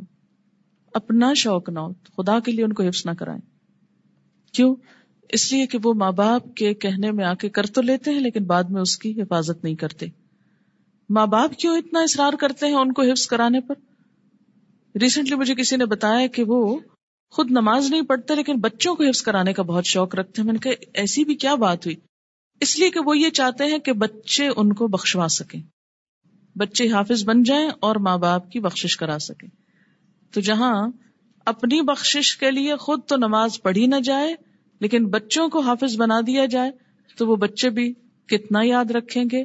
اپنا 0.94 1.34
شوق 1.34 1.70
نہ 1.70 1.80
ہو، 1.80 1.94
خدا 1.94 2.40
کے 2.40 2.52
لیے 2.52 2.66
ان 2.66 2.74
کو 2.74 2.84
حفظ 2.84 3.06
نہ 3.06 3.12
کرائیں۔ 3.12 3.42
کیوں؟ 4.54 4.76
اس 5.30 5.54
لیے 5.54 5.68
کہ 5.68 5.78
وہ 5.84 5.94
ماں 5.94 6.12
باپ 6.12 6.56
کے 6.56 6.74
کہنے 6.74 7.12
میں 7.12 7.26
آ 7.26 7.34
کے 7.34 7.50
کر 7.50 7.66
تو 7.66 7.82
لیتے 7.82 8.12
ہیں، 8.12 8.20
لیکن 8.20 8.44
بعد 8.44 8.64
میں 8.64 8.82
اس 8.82 8.98
کی 8.98 9.22
حفاظت 9.22 9.64
نہیں 9.64 9.76
کرتے۔ 9.76 10.06
ماں 11.10 11.28
باپ 11.28 11.56
کیوں 11.60 11.78
اتنا 11.78 12.00
اصرار 12.00 12.34
کرتے 12.40 12.66
ہیں 12.66 12.74
ان 12.74 12.94
کو 12.94 13.02
حفظ 13.02 13.28
کرانے 13.28 13.60
پر؟ 13.60 13.76
ریسنٹلی 15.02 15.36
مجھے 15.36 15.56
کسی 15.56 15.76
نے 15.76 15.86
بتایا 15.86 16.28
کہ 16.28 16.44
وہ 16.48 16.80
خود 17.30 17.52
نماز 17.52 17.90
نہیں 17.90 18.02
پڑھتے 18.02 18.36
لیکن 18.36 18.56
بچوں 18.60 18.96
کو 18.96 19.04
حفظ 19.04 19.22
کرانے 19.22 19.54
کا 19.54 19.64
بہت 19.64 19.86
شوق 19.86 20.16
رکھتے 20.16 20.42
ہیں۔ 20.42 20.46
میں 20.46 20.54
نے 20.54 20.60
کہا، 20.60 20.86
ایسی 20.94 21.26
بھی 21.26 21.36
کیا 21.36 21.56
بات 21.56 21.86
ہوئی؟ 21.86 21.96
اس 22.62 22.80
لیے 22.80 22.90
کہ 22.90 23.00
وہ 23.00 23.18
یہ 23.18 23.30
چاہتے 23.30 23.64
ہیں 23.64 23.78
کہ 23.78 23.94
بچے 23.94 24.50
ان 24.56 24.74
کو 24.74 24.88
بخشوا 24.88 25.28
سکیں۔ 25.28 25.62
بچے 26.56 26.90
حافظ 26.90 27.26
بن 27.26 27.44
جائیں 27.44 27.70
اور 27.80 27.96
ماں 27.96 28.18
باپ 28.18 28.52
کی 28.52 28.60
بخشش 28.60 28.98
کرا 28.98 29.20
سکیں۔ 29.20 29.50
تو 30.34 30.42
جہاں 30.42 30.92
اپنی 31.46 31.82
بخشش 31.82 32.38
کے 32.38 32.52
لیے 32.52 32.76
خود 32.76 33.00
تو 33.08 33.16
نماز 33.16 33.62
پڑھی 33.62 33.88
نہ 33.88 33.96
جائے، 34.04 34.36
لیکن 34.80 35.06
بچوں 35.06 35.50
کو 35.50 35.60
حافظ 35.60 35.98
بنا 35.98 36.22
دیا 36.28 36.46
جائے، 36.46 36.72
تو 37.18 37.28
وہ 37.28 37.36
بچے 37.36 37.70
بھی 37.70 37.94
کتنا 38.28 38.60
یاد 38.64 38.92
رکھیں 38.92 39.26
گے 39.32 39.44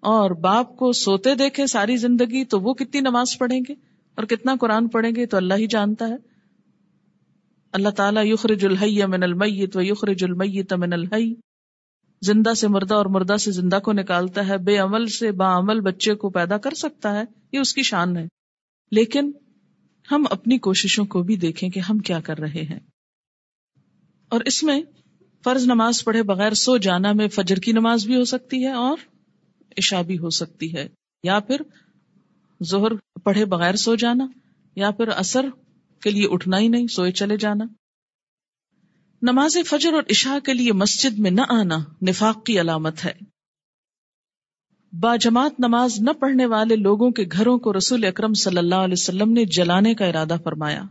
اور 0.00 0.30
باپ 0.30 0.76
کو 0.76 0.92
سوتے 0.92 1.34
دیکھے 1.34 1.66
ساری 1.66 1.96
زندگی، 1.96 2.44
تو 2.44 2.60
وہ 2.60 2.74
کتنی 2.74 3.00
نماز 3.00 3.38
پڑھیں 3.38 3.60
گے 3.68 3.72
اور 4.14 4.24
کتنا 4.24 4.54
قرآن 4.60 4.88
پڑھیں 4.88 5.12
گے، 5.16 5.26
تو 5.26 5.36
اللہ 5.36 5.54
ہی 5.54 5.66
جانتا 5.66 6.08
ہے۔ 6.08 6.29
اللہ 7.72 7.88
تعالیٰ 7.88 8.24
یخرج 8.26 8.66
الحی 8.66 9.06
من 9.06 9.22
المیت 9.22 9.76
و 9.76 9.80
یخرج 9.82 10.24
المیت 10.24 10.72
من 10.72 10.92
الحی۔ 10.92 11.34
زندہ 12.22 12.54
سے 12.54 12.68
مردہ 12.68 12.94
اور 12.94 13.06
مردہ 13.06 13.36
سے 13.36 13.52
زندہ 13.52 13.78
کو 13.84 13.92
نکالتا 13.92 14.48
ہے، 14.48 14.58
بے 14.58 14.78
عمل 14.78 15.06
سے 15.06 15.32
با 15.32 15.58
عمل 15.58 15.80
بچے 15.80 16.14
کو 16.14 16.30
پیدا 16.30 16.58
کر 16.58 16.74
سکتا 16.74 17.14
ہے، 17.14 17.22
یہ 17.52 17.58
اس 17.58 17.74
کی 17.74 17.82
شان 17.82 18.16
ہے۔ 18.16 18.26
لیکن 18.90 19.32
ہم 20.12 20.24
اپنی 20.30 20.58
کوششوں 20.58 21.04
کو 21.04 21.22
بھی 21.22 21.36
دیکھیں 21.36 21.68
کہ 21.68 21.80
ہم 21.80 21.98
کیا 21.98 22.20
کر 22.20 22.38
رہے 22.38 22.62
ہیں۔ 22.62 22.80
اور 24.28 24.40
اس 24.44 24.62
میں 24.62 24.82
فرض 25.44 25.64
نماز 25.64 26.04
پڑھے 26.04 26.22
بغیر 26.22 26.52
سو 26.52 26.76
جانا 26.76 27.12
میں 27.12 27.28
فجر 27.28 27.56
کی 27.56 27.72
نماز 27.72 28.06
بھی 28.06 28.16
ہو 28.16 28.24
سکتی 28.24 28.66
ہے 28.66 28.72
اور 28.72 28.96
عشا 29.78 30.02
بھی 30.02 30.18
ہو 30.18 30.30
سکتی 30.30 30.76
ہے۔ 30.76 30.88
یا 31.22 31.40
پھر 31.40 31.60
زہر 32.60 33.18
پڑھے 33.18 33.44
بغیر 33.44 33.74
سو 33.74 33.94
جانا، 33.94 34.26
یا 34.76 34.90
پھر 34.90 35.08
اثر 35.08 35.46
کے 36.02 36.10
لیے 36.10 36.26
اٹھنا 36.30 36.58
ہی 36.58 36.68
نہیں، 36.68 36.86
سوئے 36.86 37.12
چلے 37.12 37.36
جانا۔ 37.36 37.64
نماز 39.22 39.56
فجر 39.66 39.92
اور 39.92 40.02
عشاء 40.10 40.38
کے 40.38 40.52
لیے 40.52 40.72
مسجد 40.72 41.18
میں 41.18 41.30
نہ 41.30 41.40
آنا 41.48 41.78
نفاق 42.08 42.44
کی 42.44 42.60
علامت 42.60 43.04
ہے۔ 43.04 43.12
با 44.92 45.16
جماعت 45.16 45.60
نماز 45.60 46.00
نہ 46.00 46.10
پڑھنے 46.10 46.46
والے 46.46 46.76
لوگوں 46.76 47.10
کے 47.10 47.24
گھروں 47.32 47.58
کو 47.58 47.72
رسول 47.72 48.04
اکرم 48.04 48.34
صلی 48.34 48.58
اللہ 48.58 48.74
علیہ 48.74 48.94
وسلم 48.98 49.32
نے 49.32 49.44
جلانے 49.44 49.94
کا 49.94 50.06
ارادہ 50.06 50.36
فرمایا۔ 50.44 50.82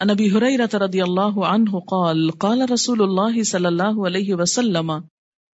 انبی 0.00 0.30
حریرت 0.30 0.74
رضی 0.74 1.00
اللہ 1.00 1.38
عنہ 1.38 1.78
قال 1.78 2.30
قال 2.30 2.62
رسول 2.62 3.02
اللہ 3.02 3.42
صلی 3.42 3.66
اللہ 3.66 4.06
علیہ 4.06 4.34
وسلم، 4.34 4.92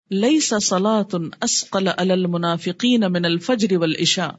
لیس 0.10 0.54
صلاة 0.62 1.24
اسقل 1.42 1.88
علی 1.98 2.12
المنافقین 2.12 3.02
من 3.10 3.26
الفجر 3.26 3.78
والعشاء، 3.78 4.32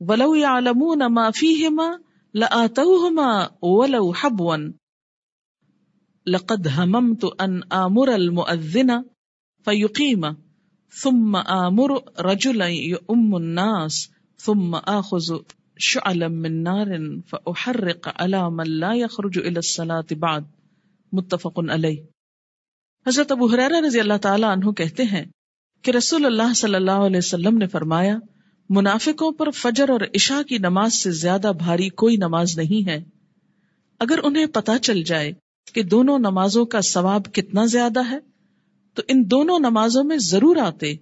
ولو 0.00 0.36
يعلمون 0.36 0.98
ما 0.98 1.30
فيهما 1.30 2.11
ولو 3.62 4.12
حبوا. 4.12 4.56
لقد 6.26 6.68
هممت 6.68 7.24
ان 7.40 7.60
آمر 7.70 8.08
المؤذن 8.08 9.02
فيقيم، 9.64 10.26
ثم 11.02 11.36
آمر 11.36 11.90
رجلا 12.18 12.66
يؤم 12.66 13.36
الناس، 13.36 14.08
ثم 14.38 14.76
آخذ 14.86 15.36
شعلا 15.78 16.28
من 16.28 16.62
نار 16.62 16.86
فأحرق 17.30 18.08
على 18.22 18.50
من 18.50 18.70
لا 18.70 18.94
يخرج 18.94 19.38
إلى 19.38 19.58
الصلاة 19.58 20.18
بعد. 20.18 20.40
متفق 21.12 21.58
علیہ 21.70 22.00
حضرت 23.06 23.32
ابو 23.32 23.46
حریرہ 23.46 23.86
رضی 23.86 24.00
اللہ 24.00 24.16
تعالی 24.22 24.44
عنہ 24.44 24.70
کہتے 24.70 25.02
ہیں 25.02 25.24
کہ 25.82 25.90
رسول 25.90 26.24
اللہ 26.26 26.54
صلی 26.54 26.74
اللہ 26.74 26.90
علیہ 26.90 27.18
وسلم 27.18 27.58
نے 27.58 27.66
فرمایا 27.66 28.18
منافقوں 28.68 29.32
پر 29.32 29.50
فجر 29.50 29.90
اور 29.90 30.00
عشاء 30.14 30.42
کی 30.42 30.58
نماز 30.58 30.94
سے 30.94 31.10
زیادہ 31.10 31.52
بھاری 31.58 31.88
کوئی 31.88 32.16
نماز 32.16 32.58
نہیں 32.58 32.88
ہے۔ 32.88 33.04
اگر 33.98 34.18
انہیں 34.22 34.46
پتا 34.46 34.78
چل 34.78 35.02
جائے 35.02 35.32
کہ 35.72 35.82
دونوں 35.82 36.18
نمازوں 36.18 36.64
کا 36.64 36.80
ثواب 36.80 37.32
کتنا 37.32 37.64
زیادہ 37.64 38.10
ہے، 38.10 38.18
تو 38.94 39.02
ان 39.08 39.30
دونوں 39.30 39.58
نمازوں 39.58 40.04
میں 40.04 40.16
ضرور 40.16 40.56
آتے۔ 40.56 40.94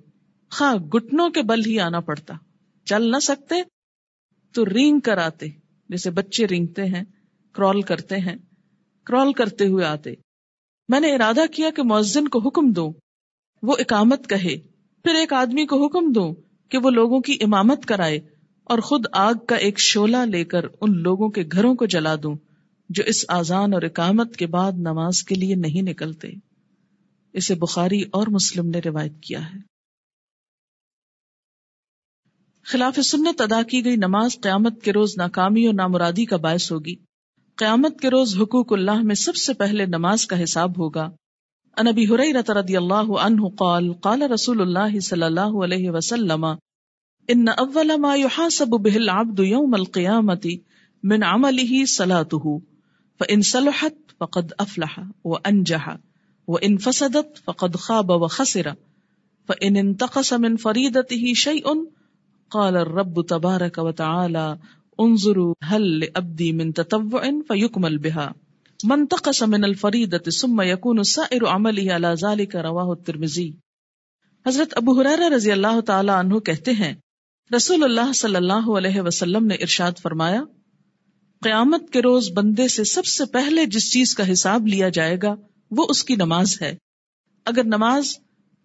خواہ 0.51 0.75
گٹنوں 0.75 1.31
کے 1.31 1.43
بل 1.43 1.65
ہی 1.67 1.81
آنا 1.81 2.01
پڑتا۔ 2.01 2.35
چل 2.85 3.11
نہ 3.11 3.19
سکتے 3.19 3.55
تو 4.53 4.65
رینگ 4.65 5.01
کر 5.01 5.19
آتے، 5.19 5.47
جیسے 5.89 6.11
بچے 6.11 6.47
رینگتے 6.47 6.85
ہیں 6.85 7.05
کرال 7.53 7.83
کرتے 7.83 8.17
ہیں 8.17 8.37
کرال 9.05 9.33
کرتے 9.33 9.67
ہوئے 9.67 9.85
آتے۔ 9.85 10.11
میں 10.89 11.01
نے 11.01 11.15
ارادہ 11.15 11.41
کیا 11.53 11.71
کہ 11.71 11.83
مؤذن 11.83 12.29
کو 12.29 12.39
حکم 12.39 12.73
دوں، 12.73 12.93
وہ 13.63 13.77
اکامت 13.79 14.29
کہے، 14.29 14.59
پھر 15.05 15.15
ایک 15.15 15.33
آدمی 15.33 15.67
کو 15.67 15.87
حکم 15.87 16.13
دوں 16.13 16.35
کہ 16.71 16.79
وہ 16.79 16.91
لوگوں 16.91 17.21
کی 17.21 17.39
امامت 17.41 17.87
کرائے 17.87 18.21
اور 18.65 18.79
خود 18.79 19.05
آگ 19.13 19.35
کا 19.49 19.57
ایک 19.57 19.81
شولہ 19.81 20.17
لے 20.17 20.45
کر 20.45 20.65
ان 20.81 21.03
لوگوں 21.03 21.29
کے 21.29 21.45
گھروں 21.53 21.75
کو 21.75 21.87
جلا 21.87 22.15
دوں، 22.23 22.37
جو 22.89 23.03
اس 23.07 23.25
آزان 23.29 23.75
اور 23.75 23.83
اکامت 23.83 24.37
کے 24.37 24.47
بعد 24.47 24.73
نماز 24.73 25.23
کے 25.23 25.35
لیے 25.35 25.55
نہیں 25.55 25.83
نکلتے۔ 25.83 26.29
اسے 27.33 27.55
بخاری 27.55 28.03
اور 28.03 28.27
مسلم 28.27 28.69
نے 28.69 28.81
روایت 28.85 29.13
کیا 29.23 29.55
ہے۔ 29.55 29.59
خلاف 32.63 33.01
سنت 33.01 33.41
ادا 33.41 33.63
کی 33.63 33.85
گئی 33.85 33.97
نماز 33.97 34.37
قیامت 34.43 34.83
کے 34.83 34.93
روز 34.93 35.15
ناکامی 35.17 35.67
اور 35.67 35.75
نامرادی 35.75 36.25
کا 36.25 36.37
باعث 36.37 36.73
ہوگی۔ 36.73 36.95
قیامت 37.57 38.01
کے 38.01 38.09
روز 38.09 38.37
حقوق 38.37 38.73
اللہ 38.73 39.03
میں 39.03 39.15
سب 39.15 39.37
سے 39.37 39.53
پہلے 39.53 39.87
نماز 39.87 40.27
کا 40.27 40.43
حساب 40.43 40.79
ہوگا۔ 40.79 41.11
انبی 41.81 42.05
حریرت 42.07 42.51
رضی 42.51 42.77
اللہ 42.77 43.11
عنہ 43.25 43.49
قال 43.59 43.93
قال 44.07 44.23
رسول 44.23 44.61
اللہ 44.61 44.99
صلی 44.99 45.23
اللہ 45.23 45.55
علیہ 45.65 45.91
وسلم، 45.91 46.45
ان 47.29 47.49
اول 47.49 47.93
ما 48.01 48.15
يحاسب 48.15 48.75
به 48.87 49.01
العبد 49.01 49.39
يوم 49.47 49.77
القيامة 49.79 50.55
من 51.05 51.25
عمله 51.29 51.81
صلاته 51.93 52.55
فإن 53.21 53.43
صلحت 53.43 54.15
فقد 54.19 54.53
افلح 54.59 54.99
وانجح 55.25 55.89
وإن 56.49 56.77
فسدت 56.79 57.41
فقد 57.45 57.77
خاب 57.77 58.11
وخسر 58.25 58.71
فإن 59.49 59.77
انتقص 59.77 60.33
من 60.45 60.57
فريدته 60.57 61.33
شيء 61.45 61.75
قال 62.51 62.77
الرب 62.77 63.25
تبارك 63.35 63.79
وتعالى 63.79 64.47
انظروا 64.99 65.55
هل 65.73 65.91
لأبدي 65.99 66.53
من 66.53 66.73
تطوع 66.73 67.27
فيكمل 67.49 67.99
بها. 67.99 68.29
منتقص 68.85 69.43
من 69.43 69.65
الفریدت 69.65 70.29
ثم 70.41 70.63
يكون 70.63 71.03
سائر 71.03 71.45
عمله 71.45 71.97
على 71.97 72.09
ذلك 72.23 72.57
رواه 72.57 72.89
الترمذی۔ 72.89 73.53
حضرت 74.47 74.73
ابو 74.77 75.01
حریرہ 75.01 75.35
رضی 75.35 75.53
اللہ 75.53 75.81
تعالی 75.81 76.13
عنہ 76.17 76.39
کہتے 76.39 76.71
ہیں، 76.71 76.95
رسول 77.57 77.85
اللہ 77.85 78.13
صلی 78.13 78.37
اللہ 78.37 78.71
علیہ 78.79 79.01
وسلم 79.01 79.47
نے 79.47 79.55
ارشاد 79.55 79.93
فرمایا، 80.03 80.45
قیامت 81.43 81.91
کے 81.91 82.03
روز 82.03 82.31
بندے 82.35 82.69
سے 82.69 82.85
سب 82.85 83.07
سے 83.07 83.25
پہلے 83.25 83.67
جس 83.67 83.93
چیز 83.93 84.15
کا 84.15 84.33
حساب 84.33 84.67
لیا 84.67 84.89
جائے 84.89 85.17
گا، 85.23 85.35
وہ 85.71 85.87
اس 85.89 86.05
کی 86.05 86.17
نماز 86.17 86.63
ہے۔ 86.63 86.77
اگر 87.47 87.65
نماز 87.65 88.17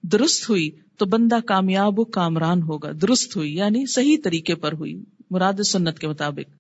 درست 0.04 0.50
ہوئی 0.50 0.72
تو 0.98 1.06
بندہ 1.06 1.40
کامیاب 1.46 2.00
و 2.00 2.06
کامران 2.06 2.62
ہوگا، 2.62 2.92
درست 3.02 3.36
ہوئی 3.36 3.56
یعنی 3.56 3.86
صحیح 3.86 4.18
طریقے 4.24 4.56
پر 4.56 4.74
ہوئی، 4.74 5.04
مراد 5.32 5.64
سنت 5.64 6.00
کے 6.00 6.08
مطابق۔ 6.08 6.54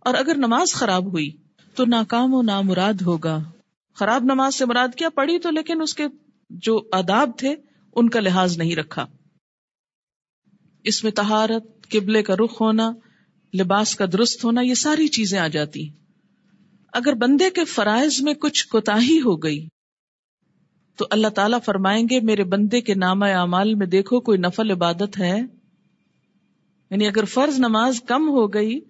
اور 0.00 0.14
اگر 0.14 0.34
نماز 0.36 0.72
خراب 0.72 1.12
ہوئی 1.12 1.45
تو 1.76 1.84
ناکام 1.84 2.34
و 2.34 2.42
نامراد 2.42 2.94
ہوگا۔ 3.06 3.42
خراب 3.94 4.24
نماز 4.24 4.54
سے 4.54 4.64
مراد 4.64 4.88
کیا؟ 4.96 5.08
پڑھی 5.08 5.38
تو 5.38 5.50
لیکن 5.50 5.82
اس 5.82 5.94
کے 5.94 6.04
جو 6.50 6.88
آداب 6.92 7.30
تھے، 7.38 7.54
ان 7.96 8.08
کا 8.08 8.20
لحاظ 8.20 8.58
نہیں 8.58 8.76
رکھا۔ 8.76 9.06
اس 10.84 11.04
میں 11.04 11.12
تہارت 11.12 11.90
قبلے 11.90 12.22
کا 12.22 12.34
رخ 12.34 12.60
ہونا، 12.60 12.92
لباس 13.60 13.96
کا 13.96 14.04
درست 14.12 14.44
ہونا، 14.44 14.60
یہ 14.60 14.74
ساری 14.74 15.08
چیزیں 15.08 15.38
آ 15.38 15.48
جاتی۔ 15.48 15.88
اگر 16.92 17.14
بندے 17.14 17.50
کے 17.50 17.64
فرائض 17.64 18.22
میں 18.22 18.34
کچھ 18.34 18.68
کوتا 18.68 18.94
ہو 18.94 19.36
گئی، 19.36 19.68
تو 20.96 21.06
اللہ 21.10 21.28
تعالیٰ 21.28 21.58
فرمائیں 21.64 22.06
گے، 22.10 22.20
میرے 22.20 22.44
بندے 22.44 22.80
کے 22.80 22.94
نام 22.94 23.22
اعمال 23.22 23.74
میں 23.74 23.86
دیکھو، 23.86 24.20
کوئی 24.20 24.38
نفل 24.38 24.70
عبادت 24.70 25.18
ہے؟ 25.18 25.38
یعنی 26.90 27.06
اگر 27.06 27.24
فرض 27.24 27.58
نماز 27.58 28.00
کم 28.00 28.28
ہو 28.28 28.54
گئی، 28.54 28.80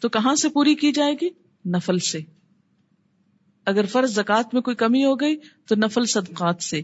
تو 0.00 0.08
کہاں 0.08 0.34
سے 0.34 0.48
پوری 0.48 0.74
کی 0.74 0.92
جائے 0.92 1.14
گی؟ 1.14 1.45
نفل 1.66 1.98
سے۔ 1.98 2.18
اگر 3.66 3.86
فرض 3.86 4.14
زکات 4.14 4.54
میں 4.54 4.62
کوئی 4.62 4.76
کمی 4.76 5.04
ہو 5.04 5.14
گئی 5.14 5.36
تو 5.68 5.74
نفل 5.74 6.04
صدقات 6.04 6.62
سے۔ 6.62 6.82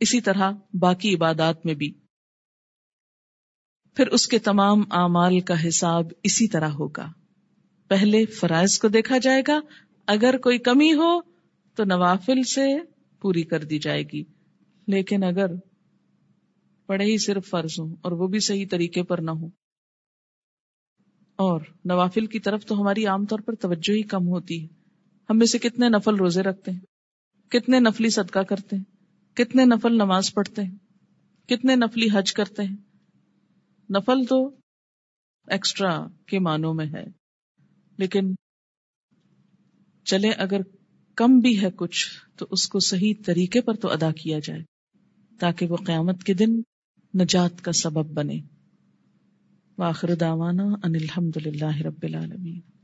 اسی 0.00 0.20
طرح 0.20 0.50
باقی 0.80 1.14
عبادات 1.14 1.66
میں 1.66 1.74
بھی۔ 1.74 1.94
پھر 3.94 4.06
اس 4.06 4.26
کے 4.26 4.38
تمام 4.38 4.80
اعمال 4.90 5.40
کا 5.40 5.68
حساب 5.68 6.06
اسی 6.22 6.48
طرح 6.48 6.68
ہوگا۔ 6.68 7.12
پہلے 7.88 8.26
فرائض 8.26 8.78
کو 8.78 8.88
دیکھا 8.88 9.18
جائے 9.18 9.42
گا۔ 9.48 9.60
اگر 10.06 10.38
کوئی 10.38 10.58
کمی 10.58 10.92
ہو 10.92 11.20
تو 11.74 11.84
نوافل 11.84 12.42
سے 12.42 12.66
پوری 13.20 13.42
کر 13.42 13.64
دی 13.64 13.78
جائے 13.78 14.02
گی۔ 14.02 14.24
لیکن 14.86 15.24
اگر 15.24 15.46
پڑھے 16.86 17.04
ہی 17.04 17.18
صرف 17.18 17.50
فرض 17.50 17.80
ہوں 17.80 17.96
اور 18.00 18.12
وہ 18.12 18.26
بھی 18.26 18.40
صحیح 18.40 18.66
طریقے 18.70 19.02
پر 19.02 19.18
نہ 19.18 19.30
ہو 19.30 19.67
اور 21.38 21.60
نوافل 21.84 22.26
کی 22.26 22.40
طرف 22.40 22.66
تو 22.66 22.80
ہماری 22.80 23.06
عام 23.06 23.26
طور 23.26 23.38
پر 23.38 23.54
توجہ 23.54 23.92
ہی 23.92 24.02
کم 24.02 24.28
ہوتی 24.28 24.62
ہے۔ 24.62 24.68
ہم 25.30 25.38
میں 25.38 25.46
سے 25.46 25.58
کتنے 25.58 25.88
نفل 25.88 26.14
روزے 26.14 26.42
رکھتے 26.42 26.70
ہیں؟ 26.70 26.80
کتنے 27.48 27.80
نفلی 27.80 28.10
صدقہ 28.10 28.38
کرتے 28.38 28.76
ہیں؟ 28.76 28.84
کتنے 29.36 29.64
نفل 29.64 29.94
نماز 29.94 30.34
پڑھتے 30.34 30.62
ہیں؟ 30.62 30.76
کتنے 31.48 31.74
نفلی 31.76 32.08
حج 32.12 32.32
کرتے 32.32 32.62
ہیں؟ 32.62 32.76
نفل 33.90 34.24
تو 34.28 34.56
ایکسٹرا 35.46 36.06
کے 36.26 36.38
معنوں 36.38 36.74
میں 36.74 36.86
ہے۔ 36.86 37.04
لیکن 37.98 38.34
چلے 40.04 40.30
اگر 40.30 40.60
کم 41.16 41.38
بھی 41.38 41.62
ہے 41.62 41.68
کچھ، 41.76 42.06
تو 42.36 42.46
اس 42.50 42.68
کو 42.68 42.78
صحیح 42.80 43.14
طریقے 43.26 43.60
پر 43.60 43.74
تو 43.74 43.90
ادا 43.90 44.12
کیا 44.12 44.38
جائے، 44.38 44.62
تاکہ 45.38 45.66
وہ 45.66 45.76
قیامت 45.76 46.24
کے 46.24 46.34
دن 46.34 46.60
نجات 47.20 47.62
کا 47.62 47.72
سبب 47.72 48.06
بنے۔ 48.06 48.57
واخر 49.78 50.14
داوانا 50.14 50.64
ان 50.84 50.94
الحمد 50.94 51.36
للہ 51.46 51.76
رب 51.84 52.02
العالمین 52.02 52.77